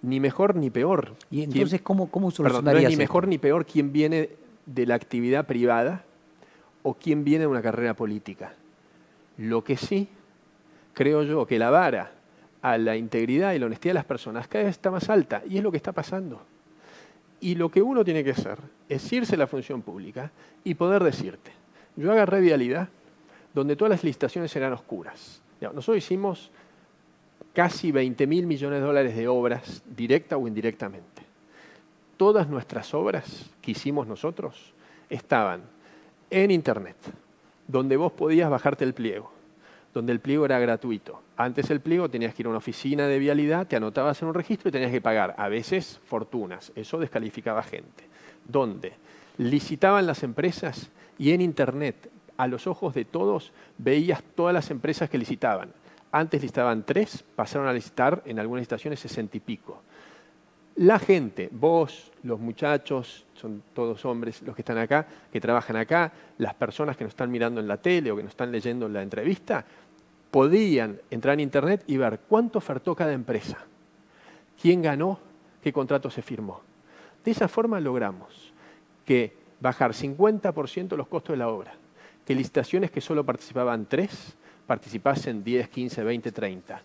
ni 0.00 0.18
mejor 0.20 0.56
ni 0.56 0.70
peor. 0.70 1.14
¿Y 1.30 1.42
entonces 1.42 1.82
cómo, 1.82 2.10
cómo 2.10 2.30
perdón, 2.30 2.64
no 2.64 2.70
es 2.72 2.88
ni 2.88 2.96
mejor 2.96 3.28
ni 3.28 3.36
peor 3.36 3.66
quien 3.66 3.92
viene 3.92 4.30
de 4.64 4.86
la 4.86 4.94
actividad 4.94 5.46
privada 5.46 6.04
o 6.82 6.94
quien 6.94 7.22
viene 7.24 7.40
de 7.40 7.48
una 7.48 7.62
carrera 7.62 7.94
política. 7.94 8.54
Lo 9.36 9.62
que 9.62 9.76
sí, 9.76 10.08
creo 10.94 11.22
yo, 11.22 11.46
que 11.46 11.58
la 11.58 11.70
vara 11.70 12.12
a 12.64 12.78
la 12.78 12.96
integridad 12.96 13.52
y 13.52 13.58
la 13.58 13.66
honestidad 13.66 13.90
de 13.90 13.98
las 13.98 14.06
personas 14.06 14.48
cada 14.48 14.64
vez 14.64 14.70
está 14.70 14.90
más 14.90 15.10
alta 15.10 15.42
y 15.46 15.58
es 15.58 15.62
lo 15.62 15.70
que 15.70 15.76
está 15.76 15.92
pasando. 15.92 16.40
Y 17.38 17.56
lo 17.56 17.68
que 17.68 17.82
uno 17.82 18.02
tiene 18.02 18.24
que 18.24 18.30
hacer 18.30 18.56
es 18.88 19.12
irse 19.12 19.34
a 19.34 19.38
la 19.38 19.46
función 19.46 19.82
pública 19.82 20.30
y 20.64 20.72
poder 20.72 21.04
decirte, 21.04 21.52
yo 21.94 22.10
agarré 22.10 22.40
vialidad 22.40 22.88
donde 23.52 23.76
todas 23.76 23.90
las 23.90 24.02
licitaciones 24.02 24.56
eran 24.56 24.72
oscuras. 24.72 25.42
Nosotros 25.60 25.98
hicimos 25.98 26.50
casi 27.52 27.92
20 27.92 28.26
mil 28.26 28.46
millones 28.46 28.80
de 28.80 28.86
dólares 28.86 29.14
de 29.14 29.28
obras, 29.28 29.82
directa 29.94 30.38
o 30.38 30.48
indirectamente. 30.48 31.22
Todas 32.16 32.48
nuestras 32.48 32.94
obras 32.94 33.50
que 33.60 33.72
hicimos 33.72 34.06
nosotros 34.06 34.72
estaban 35.10 35.60
en 36.30 36.50
Internet, 36.50 36.96
donde 37.68 37.98
vos 37.98 38.12
podías 38.12 38.48
bajarte 38.48 38.84
el 38.84 38.94
pliego, 38.94 39.34
donde 39.94 40.12
el 40.12 40.20
pliego 40.20 40.44
era 40.44 40.58
gratuito. 40.58 41.22
Antes 41.36 41.70
el 41.70 41.80
pliego 41.80 42.10
tenías 42.10 42.34
que 42.34 42.42
ir 42.42 42.46
a 42.46 42.50
una 42.50 42.58
oficina 42.58 43.06
de 43.06 43.18
vialidad, 43.18 43.66
te 43.66 43.76
anotabas 43.76 44.20
en 44.20 44.28
un 44.28 44.34
registro 44.34 44.68
y 44.68 44.72
tenías 44.72 44.90
que 44.90 45.00
pagar, 45.00 45.34
a 45.38 45.48
veces, 45.48 46.00
fortunas. 46.04 46.72
Eso 46.74 46.98
descalificaba 46.98 47.62
gente. 47.62 48.04
Donde 48.46 48.92
licitaban 49.38 50.06
las 50.06 50.24
empresas 50.24 50.90
y 51.16 51.30
en 51.30 51.40
Internet, 51.40 52.10
a 52.36 52.48
los 52.48 52.66
ojos 52.66 52.92
de 52.94 53.04
todos, 53.04 53.52
veías 53.78 54.22
todas 54.34 54.52
las 54.52 54.70
empresas 54.70 55.08
que 55.08 55.18
licitaban. 55.18 55.72
Antes 56.10 56.42
licitaban 56.42 56.84
tres, 56.84 57.24
pasaron 57.36 57.68
a 57.68 57.72
licitar 57.72 58.22
en 58.26 58.40
algunas 58.40 58.62
licitaciones 58.62 59.00
sesenta 59.00 59.36
y 59.36 59.40
pico. 59.40 59.82
La 60.76 60.98
gente, 60.98 61.48
vos, 61.52 62.10
los 62.24 62.40
muchachos, 62.40 63.24
son 63.34 63.62
todos 63.74 64.04
hombres 64.04 64.42
los 64.42 64.56
que 64.56 64.62
están 64.62 64.78
acá, 64.78 65.06
que 65.32 65.40
trabajan 65.40 65.76
acá, 65.76 66.12
las 66.38 66.54
personas 66.54 66.96
que 66.96 67.04
nos 67.04 67.12
están 67.12 67.30
mirando 67.30 67.60
en 67.60 67.68
la 67.68 67.76
tele 67.76 68.10
o 68.10 68.16
que 68.16 68.24
nos 68.24 68.30
están 68.30 68.50
leyendo 68.50 68.86
en 68.86 68.92
la 68.92 69.02
entrevista, 69.02 69.64
podían 70.34 71.00
entrar 71.12 71.34
en 71.34 71.40
Internet 71.40 71.84
y 71.86 71.96
ver 71.96 72.18
cuánto 72.28 72.58
ofertó 72.58 72.96
cada 72.96 73.12
empresa, 73.12 73.58
quién 74.60 74.82
ganó, 74.82 75.20
qué 75.62 75.72
contrato 75.72 76.10
se 76.10 76.22
firmó. 76.22 76.60
De 77.24 77.30
esa 77.30 77.46
forma 77.46 77.78
logramos 77.78 78.52
que 79.04 79.32
bajar 79.60 79.92
50% 79.92 80.96
los 80.96 81.06
costos 81.06 81.34
de 81.34 81.36
la 81.36 81.46
obra, 81.46 81.74
que 82.26 82.34
licitaciones 82.34 82.90
que 82.90 83.00
solo 83.00 83.24
participaban 83.24 83.86
tres, 83.86 84.36
participasen 84.66 85.44
10, 85.44 85.68
15, 85.68 86.02
20, 86.02 86.32
30 86.32 86.82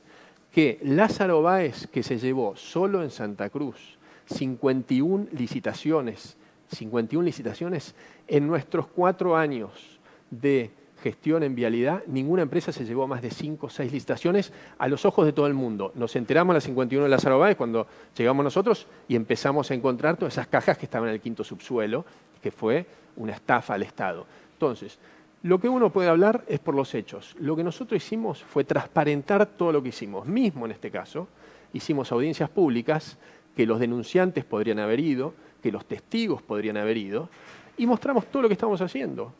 que 0.51 0.77
Lázaro 0.83 1.41
Báez, 1.41 1.87
que 1.87 2.03
se 2.03 2.19
llevó 2.19 2.55
solo 2.55 3.01
en 3.01 3.09
Santa 3.09 3.49
Cruz 3.49 3.97
51 4.27 5.29
licitaciones, 5.31 6.37
51 6.71 7.25
licitaciones, 7.25 7.95
en 8.27 8.45
nuestros 8.45 8.85
cuatro 8.85 9.35
años 9.35 9.99
de 10.29 10.69
gestión 11.01 11.43
en 11.43 11.55
vialidad, 11.55 12.03
ninguna 12.07 12.41
empresa 12.41 12.71
se 12.71 12.85
llevó 12.85 13.07
más 13.07 13.21
de 13.21 13.31
5 13.31 13.67
o 13.67 13.69
6 13.69 13.91
licitaciones 13.91 14.53
a 14.77 14.87
los 14.87 15.05
ojos 15.05 15.25
de 15.25 15.33
todo 15.33 15.47
el 15.47 15.53
mundo. 15.53 15.91
Nos 15.95 16.15
enteramos 16.15 16.53
a 16.53 16.55
las 16.55 16.63
51 16.65 17.03
de 17.03 17.09
Lázaro 17.09 17.39
Báez 17.39 17.55
cuando 17.57 17.87
llegamos 18.17 18.43
nosotros 18.43 18.87
y 19.07 19.15
empezamos 19.15 19.71
a 19.71 19.73
encontrar 19.73 20.17
todas 20.17 20.33
esas 20.33 20.47
cajas 20.47 20.77
que 20.77 20.85
estaban 20.85 21.09
en 21.09 21.15
el 21.15 21.21
quinto 21.21 21.43
subsuelo, 21.43 22.05
que 22.41 22.51
fue 22.51 22.85
una 23.15 23.33
estafa 23.33 23.73
al 23.73 23.83
Estado. 23.83 24.25
Entonces, 24.53 24.99
lo 25.43 25.59
que 25.59 25.69
uno 25.69 25.89
puede 25.89 26.09
hablar 26.09 26.43
es 26.47 26.59
por 26.59 26.75
los 26.75 26.93
hechos. 26.93 27.35
Lo 27.39 27.55
que 27.55 27.63
nosotros 27.63 28.03
hicimos 28.03 28.43
fue 28.43 28.65
transparentar 28.65 29.45
todo 29.45 29.71
lo 29.71 29.81
que 29.81 29.89
hicimos. 29.89 30.25
Mismo 30.25 30.65
en 30.65 30.73
este 30.73 30.91
caso, 30.91 31.27
hicimos 31.71 32.11
audiencias 32.11 32.49
públicas 32.49 33.17
que 33.55 33.65
los 33.65 33.79
denunciantes 33.79 34.43
podrían 34.43 34.79
haber 34.79 34.99
ido, 34.99 35.33
que 35.61 35.71
los 35.71 35.85
testigos 35.85 36.41
podrían 36.41 36.77
haber 36.77 36.97
ido, 36.97 37.29
y 37.77 37.85
mostramos 37.85 38.25
todo 38.25 38.43
lo 38.43 38.47
que 38.49 38.53
estamos 38.53 38.81
haciendo. 38.81 39.33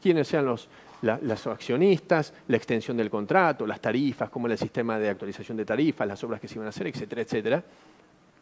Quiénes 0.00 0.28
sean 0.28 0.46
los, 0.46 0.68
accionistas, 1.02 2.32
la 2.48 2.56
extensión 2.56 2.96
del 2.96 3.10
contrato, 3.10 3.66
las 3.66 3.80
tarifas, 3.80 4.30
cómo 4.30 4.46
era 4.46 4.54
el 4.54 4.58
sistema 4.58 4.98
de 4.98 5.08
actualización 5.08 5.56
de 5.56 5.64
tarifas, 5.64 6.06
las 6.06 6.22
obras 6.24 6.40
que 6.40 6.48
se 6.48 6.54
iban 6.54 6.66
a 6.66 6.70
hacer, 6.70 6.86
etcétera, 6.86 7.22
etcétera. 7.22 7.64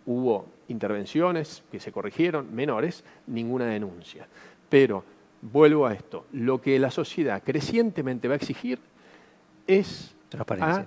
Hubo 0.07 0.47
intervenciones 0.69 1.62
que 1.70 1.81
se 1.81 1.93
corrigieron, 1.93 2.55
menores, 2.55 3.05
ninguna 3.27 3.66
denuncia. 3.66 4.27
Pero 4.69 5.05
vuelvo 5.43 5.87
a 5.87 5.95
esto, 5.95 6.27
lo 6.32 6.61
que 6.61 6.78
la 6.78 6.91
sociedad 6.91 7.43
crecientemente 7.43 8.28
va 8.28 8.35
a 8.35 8.37
exigir 8.37 8.78
es 9.66 10.15
Transparencia. 10.28 10.87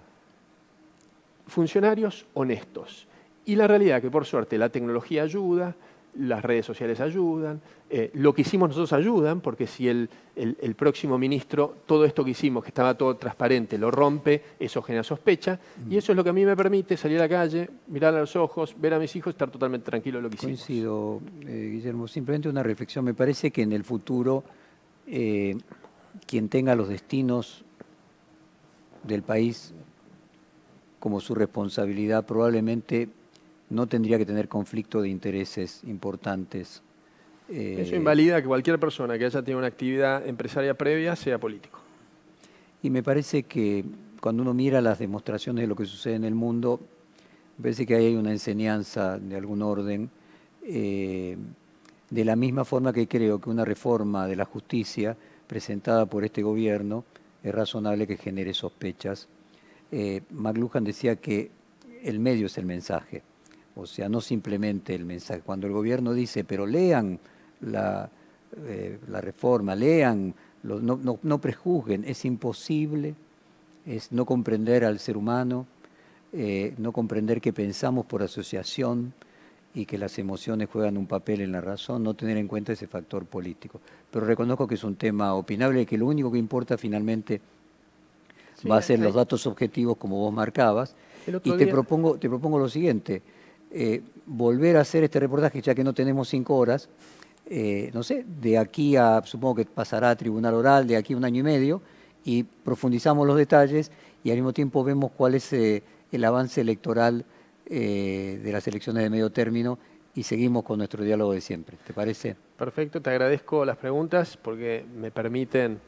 funcionarios 1.47 2.25
honestos. 2.33 3.07
Y 3.45 3.55
la 3.55 3.67
realidad 3.67 4.01
que 4.01 4.09
por 4.09 4.25
suerte 4.25 4.57
la 4.57 4.69
tecnología 4.69 5.23
ayuda, 5.23 5.75
las 6.15 6.43
redes 6.43 6.65
sociales 6.65 6.99
ayudan, 6.99 7.61
eh, 7.89 8.11
lo 8.13 8.33
que 8.33 8.41
hicimos 8.41 8.69
nosotros 8.69 8.93
ayudan, 8.93 9.41
porque 9.41 9.67
si 9.67 9.87
el, 9.87 10.09
próximo 10.75 11.17
ministro, 11.17 11.77
todo 11.85 12.05
esto 12.05 12.23
que 12.23 12.31
hicimos, 12.31 12.63
que 12.63 12.69
estaba 12.69 12.95
todo 12.95 13.15
transparente, 13.15 13.77
lo 13.77 13.89
rompe, 13.89 14.41
eso 14.59 14.81
genera 14.81 15.03
sospecha, 15.03 15.59
y 15.89 15.97
eso 15.97 16.11
es 16.11 16.15
lo 16.15 16.23
que 16.23 16.29
a 16.29 16.33
mí 16.33 16.45
me 16.45 16.55
permite 16.55 16.97
salir 16.97 17.17
a 17.19 17.21
la 17.21 17.29
calle, 17.29 17.69
mirar 17.87 18.13
a 18.15 18.19
los 18.19 18.35
ojos, 18.35 18.75
ver 18.79 18.93
a 18.93 18.99
mis 18.99 19.15
hijos, 19.15 19.31
estar 19.31 19.49
totalmente 19.49 19.85
tranquilo 19.85 20.19
de 20.19 20.23
lo 20.23 20.29
que 20.29 20.35
hicimos. 20.35 20.59
Coincido, 20.59 21.21
eh, 21.47 21.69
Guillermo, 21.73 22.07
simplemente 22.07 22.49
una 22.49 22.63
reflexión, 22.63 23.05
me 23.05 23.13
parece 23.13 23.51
que 23.51 23.63
en 23.63 23.73
el 23.73 23.83
futuro 23.83 24.43
eh, 25.07 25.55
quien 26.25 26.49
tenga 26.49 26.75
los 26.75 26.89
destinos 26.89 27.63
del 29.03 29.23
país 29.23 29.73
como 30.99 31.19
su 31.19 31.35
responsabilidad 31.35 32.25
probablemente 32.25 33.09
no 33.73 33.87
tendría 33.87 34.17
que 34.17 34.25
tener 34.25 34.47
conflicto 34.47 35.01
de 35.01 35.09
intereses 35.09 35.81
importantes. 35.85 36.81
Eh, 37.49 37.77
Eso 37.79 37.95
invalida 37.95 38.41
que 38.41 38.47
cualquier 38.47 38.79
persona 38.79 39.17
que 39.17 39.25
haya 39.25 39.41
tenido 39.41 39.57
una 39.57 39.67
actividad 39.67 40.25
empresaria 40.27 40.75
previa 40.75 41.15
sea 41.15 41.39
político. 41.39 41.79
Y 42.81 42.89
me 42.89 43.01
parece 43.01 43.43
que 43.43 43.83
cuando 44.21 44.43
uno 44.43 44.53
mira 44.53 44.79
las 44.79 44.99
demostraciones 44.99 45.63
de 45.63 45.67
lo 45.67 45.75
que 45.75 45.85
sucede 45.85 46.15
en 46.15 46.23
el 46.23 46.35
mundo, 46.35 46.79
me 47.57 47.63
parece 47.63 47.85
que 47.85 47.95
hay 47.95 48.15
una 48.15 48.31
enseñanza 48.31 49.17
de 49.17 49.35
algún 49.35 49.61
orden, 49.61 50.09
eh, 50.63 51.35
de 52.09 52.25
la 52.25 52.35
misma 52.35 52.65
forma 52.65 52.93
que 52.93 53.07
creo 53.07 53.41
que 53.41 53.49
una 53.49 53.65
reforma 53.65 54.27
de 54.27 54.35
la 54.35 54.45
justicia 54.45 55.17
presentada 55.47 56.05
por 56.05 56.23
este 56.23 56.43
gobierno 56.43 57.03
es 57.41 57.53
razonable 57.53 58.05
que 58.07 58.17
genere 58.17 58.53
sospechas. 58.53 59.27
Eh, 59.91 60.21
McLuhan 60.29 60.83
decía 60.83 61.15
que 61.15 61.51
el 62.03 62.19
medio 62.19 62.45
es 62.45 62.57
el 62.57 62.65
mensaje. 62.65 63.23
O 63.75 63.85
sea, 63.85 64.07
no 64.09 64.21
simplemente 64.21 64.93
el 64.93 65.05
mensaje. 65.05 65.41
Cuando 65.41 65.67
el 65.67 65.73
gobierno 65.73 66.13
dice, 66.13 66.43
pero 66.43 66.65
lean 66.65 67.19
la, 67.61 68.09
eh, 68.65 68.99
reforma, 69.07 69.75
lean, 69.75 70.33
no, 70.63 71.37
prejuzguen, 71.39 72.03
es 72.05 72.23
imposible, 72.25 73.15
es 73.85 74.11
no 74.11 74.25
comprender 74.25 74.85
al 74.85 74.99
ser 74.99 75.17
humano, 75.17 75.65
eh, 76.31 76.73
no 76.77 76.91
comprender 76.91 77.41
que 77.41 77.51
pensamos 77.51 78.05
por 78.05 78.23
asociación 78.23 79.13
y 79.75 79.85
que 79.85 79.97
las 79.97 80.19
emociones 80.19 80.69
juegan 80.71 80.97
un 80.97 81.07
papel 81.07 81.41
en 81.41 81.51
la 81.51 81.61
razón, 81.61 82.03
no 82.03 82.13
tener 82.13 82.37
en 82.37 82.47
cuenta 82.47 82.73
ese 82.73 82.87
factor 82.87 83.25
político. 83.25 83.81
Pero 84.11 84.25
reconozco 84.25 84.67
que 84.67 84.75
es 84.75 84.83
un 84.83 84.95
tema 84.95 85.33
opinable 85.33 85.81
y 85.81 85.85
que 85.85 85.97
lo 85.97 86.05
único 86.05 86.31
que 86.31 86.37
importa 86.37 86.77
finalmente 86.77 87.41
va 88.69 88.77
a 88.77 88.81
ser 88.81 88.99
los 88.99 89.13
datos 89.15 89.47
objetivos 89.47 89.97
como 89.97 90.17
vos 90.17 90.33
marcabas. 90.33 90.95
Y 91.43 91.51
te, 91.51 91.67
propongo, 91.67 92.17
te 92.17 92.29
propongo 92.29 92.59
lo 92.59 92.69
siguiente, 92.69 93.21
eh, 93.75 94.03
volver 94.27 94.77
a 94.77 94.81
hacer 94.81 95.03
este 95.03 95.19
reportaje, 95.19 95.59
ya 95.59 95.73
que 95.73 95.83
no 95.83 95.93
tenemos 95.93 96.29
cinco 96.29 96.57
horas, 96.57 96.89
eh, 97.47 97.89
no 97.91 98.03
sé, 98.03 98.23
de 98.23 98.59
aquí 98.59 98.95
a, 98.95 99.23
supongo 99.25 99.55
que 99.55 99.65
pasará 99.65 100.11
a 100.11 100.15
tribunal 100.15 100.53
oral, 100.53 100.85
de 100.85 100.95
aquí 100.95 101.13
a 101.13 101.17
un 101.17 101.25
año 101.25 101.39
y 101.39 101.43
medio, 101.43 101.81
y 102.23 102.43
profundizamos 102.43 103.25
los 103.25 103.35
detalles 103.35 103.91
y 104.23 104.29
al 104.29 104.37
mismo 104.37 104.53
tiempo 104.53 104.83
vemos 104.83 105.11
cuál 105.17 105.33
es 105.33 105.51
eh, 105.53 105.81
el 106.11 106.23
avance 106.23 106.61
electoral 106.61 107.25
de 107.65 108.49
las 108.51 108.67
elecciones 108.67 109.01
de 109.01 109.09
medio 109.09 109.31
término 109.31 109.79
y 110.13 110.23
seguimos 110.23 110.63
con 110.63 110.77
nuestro 110.77 111.03
diálogo 111.03 111.31
de 111.31 111.41
siempre. 111.41 111.77
¿Te 111.87 111.93
parece? 111.93 112.35
Perfecto, 112.57 113.01
te 113.01 113.09
agradezco 113.09 113.65
las 113.65 113.77
preguntas 113.77 114.37
porque 114.37 114.85
me 114.95 115.09
permiten 115.09 115.79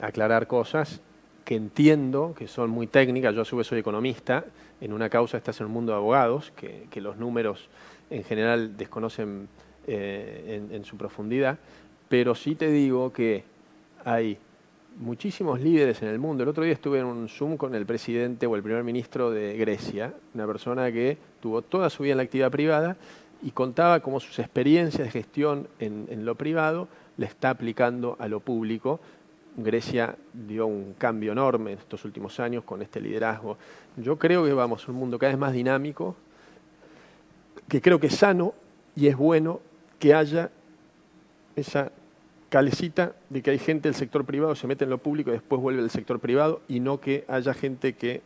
aclarar 0.00 0.48
cosas 0.48 1.00
que 1.44 1.54
entiendo 1.54 2.34
que 2.36 2.48
son 2.48 2.70
muy 2.70 2.86
técnicas, 2.86 3.34
yo 3.34 3.42
a 3.42 3.44
su 3.44 3.56
vez 3.56 3.66
soy 3.66 3.80
economista, 3.80 4.44
en 4.80 4.92
una 4.92 5.08
causa 5.08 5.36
estás 5.36 5.60
en 5.60 5.66
un 5.66 5.72
mundo 5.72 5.92
de 5.92 5.98
abogados, 5.98 6.52
que, 6.56 7.00
los 7.00 7.16
números 7.16 7.68
en 8.10 8.24
general 8.24 8.76
desconocen 8.76 9.48
eh, 9.86 10.62
en, 10.70 10.84
su 10.84 10.96
profundidad, 10.96 11.58
pero 12.08 12.34
sí 12.34 12.54
te 12.54 12.70
digo 12.70 13.12
que 13.12 13.44
hay 14.04 14.38
muchísimos 14.98 15.60
líderes 15.60 16.02
en 16.02 16.08
el 16.08 16.18
mundo. 16.18 16.42
El 16.42 16.48
otro 16.48 16.64
día 16.64 16.72
estuve 16.72 17.00
en 17.00 17.06
un 17.06 17.28
Zoom 17.28 17.56
con 17.56 17.74
el 17.74 17.84
presidente 17.84 18.46
o 18.46 18.56
el 18.56 18.62
primer 18.62 18.84
ministro 18.84 19.30
de 19.30 19.56
Grecia, 19.56 20.14
una 20.34 20.46
persona 20.46 20.90
que 20.92 21.18
tuvo 21.40 21.62
toda 21.62 21.90
su 21.90 22.04
vida 22.04 22.12
en 22.12 22.18
la 22.18 22.24
actividad 22.24 22.50
privada 22.50 22.96
y 23.42 23.50
contaba 23.50 24.00
cómo 24.00 24.20
sus 24.20 24.38
experiencias 24.38 25.06
de 25.06 25.10
gestión 25.10 25.68
en 25.78 26.24
lo 26.24 26.36
privado 26.36 26.88
le 27.16 27.26
está 27.26 27.50
aplicando 27.50 28.16
a 28.18 28.28
lo 28.28 28.40
público 28.40 29.00
Grecia 29.56 30.16
dio 30.32 30.66
un 30.66 30.94
cambio 30.94 31.32
enorme 31.32 31.72
en 31.72 31.78
estos 31.78 32.04
últimos 32.04 32.40
años 32.40 32.64
con 32.64 32.82
este 32.82 33.00
liderazgo. 33.00 33.56
Yo 33.96 34.18
creo 34.18 34.44
que 34.44 34.52
vamos 34.52 34.86
a 34.86 34.92
un 34.92 34.98
mundo 34.98 35.18
cada 35.18 35.32
vez 35.32 35.38
más 35.38 35.52
dinámico, 35.52 36.16
que 37.68 37.80
creo 37.80 38.00
que 38.00 38.08
es 38.08 38.16
sano 38.16 38.54
y 38.96 39.06
es 39.06 39.16
bueno 39.16 39.60
que 39.98 40.14
haya 40.14 40.50
esa 41.56 41.92
calecita 42.48 43.14
de 43.30 43.42
que 43.42 43.50
hay 43.50 43.58
gente 43.58 43.88
del 43.88 43.94
sector 43.94 44.24
privado, 44.24 44.54
se 44.54 44.66
mete 44.66 44.84
en 44.84 44.90
lo 44.90 44.98
público 44.98 45.30
y 45.30 45.34
después 45.34 45.60
vuelve 45.60 45.82
al 45.82 45.90
sector 45.90 46.20
privado, 46.20 46.60
y 46.68 46.80
no 46.80 47.00
que 47.00 47.24
haya 47.26 47.54
gente 47.54 47.94
que 47.94 48.22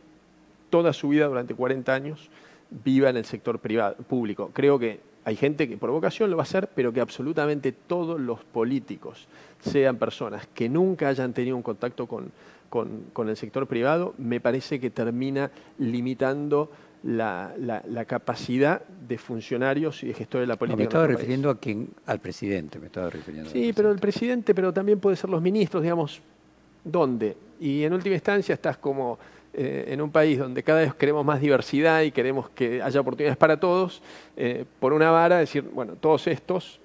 toda 0.69 0.93
su 0.93 1.09
vida, 1.09 1.25
durante 1.27 1.55
40 1.55 1.93
años, 1.93 2.29
viva 2.69 3.09
en 3.09 3.17
el 3.17 3.25
sector 3.25 3.59
privado, 3.59 3.95
público. 3.95 4.51
Creo 4.53 4.77
que 4.77 4.99
hay 5.29 5.35
gente 5.35 5.69
que 5.69 5.77
por 5.77 5.91
vocación 5.91 6.31
lo 6.31 6.37
va 6.37 6.41
a 6.41 6.49
hacer, 6.49 6.69
pero 6.73 6.91
que 6.91 7.01
absolutamente 7.01 7.71
todos 7.71 8.19
los 8.19 8.43
políticos 8.43 9.27
sean 9.59 9.97
personas 9.97 10.47
que 10.55 10.67
nunca 10.67 11.07
hayan 11.07 11.33
tenido 11.33 11.55
un 11.55 11.61
contacto 11.61 12.07
con, 12.07 12.31
con, 12.67 13.03
con 13.13 13.29
el 13.29 13.37
sector 13.37 13.67
privado, 13.67 14.15
me 14.17 14.39
parece 14.39 14.79
que 14.79 14.89
termina 14.89 15.51
limitando 15.77 16.71
la, 17.03 17.53
la, 17.57 18.05
capacidad 18.05 18.81
de 19.07 19.19
funcionarios 19.19 20.03
y 20.03 20.07
de 20.07 20.15
gestores 20.15 20.47
de 20.47 20.51
la 20.51 20.57
política. 20.57 20.77
me 20.77 20.83
estaba 20.85 21.05
refiriendo 21.05 21.51
a 21.51 21.59
quien, 21.59 21.89
al 22.07 22.19
presidente, 22.19 22.79
me 22.79 22.87
estaba 22.87 23.11
refiriendo. 23.11 23.51
Sí, 23.51 23.71
pero 23.73 23.91
el 23.91 23.99
presidente, 23.99 24.55
pero 24.55 24.73
también 24.73 24.99
puede 24.99 25.15
ser 25.15 25.29
los 25.29 25.43
ministros, 25.43 25.83
digamos, 25.83 26.21
¿dónde? 26.83 27.37
Y 27.59 27.83
en 27.83 27.93
última 27.93 28.15
instancia 28.15 28.55
estás 28.55 28.77
como 28.77 29.19
eh, 29.53 29.85
en 29.87 30.01
un 30.01 30.11
país 30.11 30.37
donde 30.37 30.63
cada 30.63 30.81
vez 30.81 30.93
queremos 30.93 31.25
más 31.25 31.41
diversidad 31.41 32.01
y 32.01 32.11
queremos 32.11 32.49
que 32.49 32.81
haya 32.81 32.99
oportunidades 32.99 33.37
para 33.37 33.59
todos, 33.59 34.01
eh, 34.37 34.65
por 34.79 34.93
una 34.93 35.11
vara, 35.11 35.37
decir, 35.37 35.63
bueno, 35.73 35.93
todos 35.93 36.27
estos, 36.27 36.79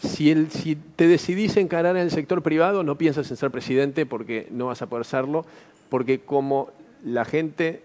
si, 0.00 0.30
el, 0.30 0.50
si 0.50 0.76
te 0.76 1.06
decidís 1.06 1.56
encarar 1.56 1.96
en 1.96 2.02
el 2.02 2.10
sector 2.10 2.42
privado, 2.42 2.82
no 2.82 2.98
piensas 2.98 3.30
en 3.30 3.36
ser 3.36 3.50
presidente 3.50 4.04
porque 4.04 4.48
no 4.50 4.66
vas 4.66 4.82
a 4.82 4.86
poder 4.86 5.04
serlo, 5.04 5.46
porque 5.88 6.20
como 6.20 6.70
la 7.04 7.24
gente 7.24 7.82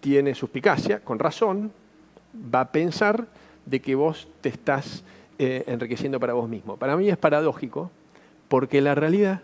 tiene 0.00 0.34
suspicacia, 0.34 1.00
con 1.00 1.18
razón, 1.18 1.72
va 2.34 2.60
a 2.60 2.72
pensar 2.72 3.26
de 3.66 3.80
que 3.80 3.94
vos 3.94 4.28
te 4.40 4.48
estás 4.48 5.04
eh, 5.38 5.64
enriqueciendo 5.66 6.18
para 6.18 6.32
vos 6.32 6.48
mismo. 6.48 6.76
Para 6.76 6.96
mí 6.96 7.08
es 7.08 7.16
paradójico, 7.16 7.90
porque 8.48 8.80
la 8.80 8.94
realidad 8.94 9.42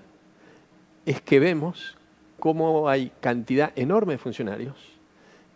es 1.05 1.21
que 1.21 1.39
vemos 1.39 1.96
cómo 2.47 2.89
hay 2.89 3.11
cantidad 3.19 3.73
enorme 3.75 4.13
de 4.13 4.19
funcionarios 4.19 4.77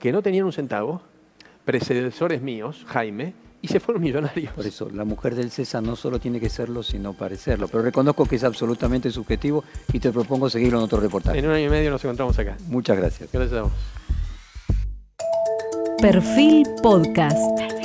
que 0.00 0.10
no 0.10 0.22
tenían 0.22 0.44
un 0.44 0.52
centavo, 0.52 1.00
predecesores 1.64 2.42
míos, 2.42 2.84
Jaime, 2.88 3.32
y 3.62 3.68
se 3.68 3.78
fueron 3.78 4.02
millonarios. 4.02 4.52
Por 4.54 4.66
eso, 4.66 4.90
la 4.90 5.04
mujer 5.04 5.36
del 5.36 5.52
César 5.52 5.84
no 5.84 5.94
solo 5.94 6.18
tiene 6.18 6.40
que 6.40 6.48
serlo, 6.48 6.82
sino 6.82 7.12
parecerlo. 7.12 7.68
Pero 7.68 7.84
reconozco 7.84 8.24
que 8.24 8.34
es 8.34 8.42
absolutamente 8.42 9.08
subjetivo 9.12 9.62
y 9.92 10.00
te 10.00 10.10
propongo 10.10 10.50
seguirlo 10.50 10.78
en 10.78 10.84
otro 10.84 10.98
reportaje. 10.98 11.38
En 11.38 11.46
un 11.46 11.52
año 11.52 11.66
y 11.66 11.70
medio 11.70 11.92
nos 11.92 12.02
encontramos 12.02 12.36
acá. 12.40 12.56
Muchas 12.66 12.96
gracias. 12.96 13.30
Gracias 13.30 13.60
a 13.60 13.62
vos. 13.62 13.72
Perfil 16.00 16.66
Podcast. 16.82 17.79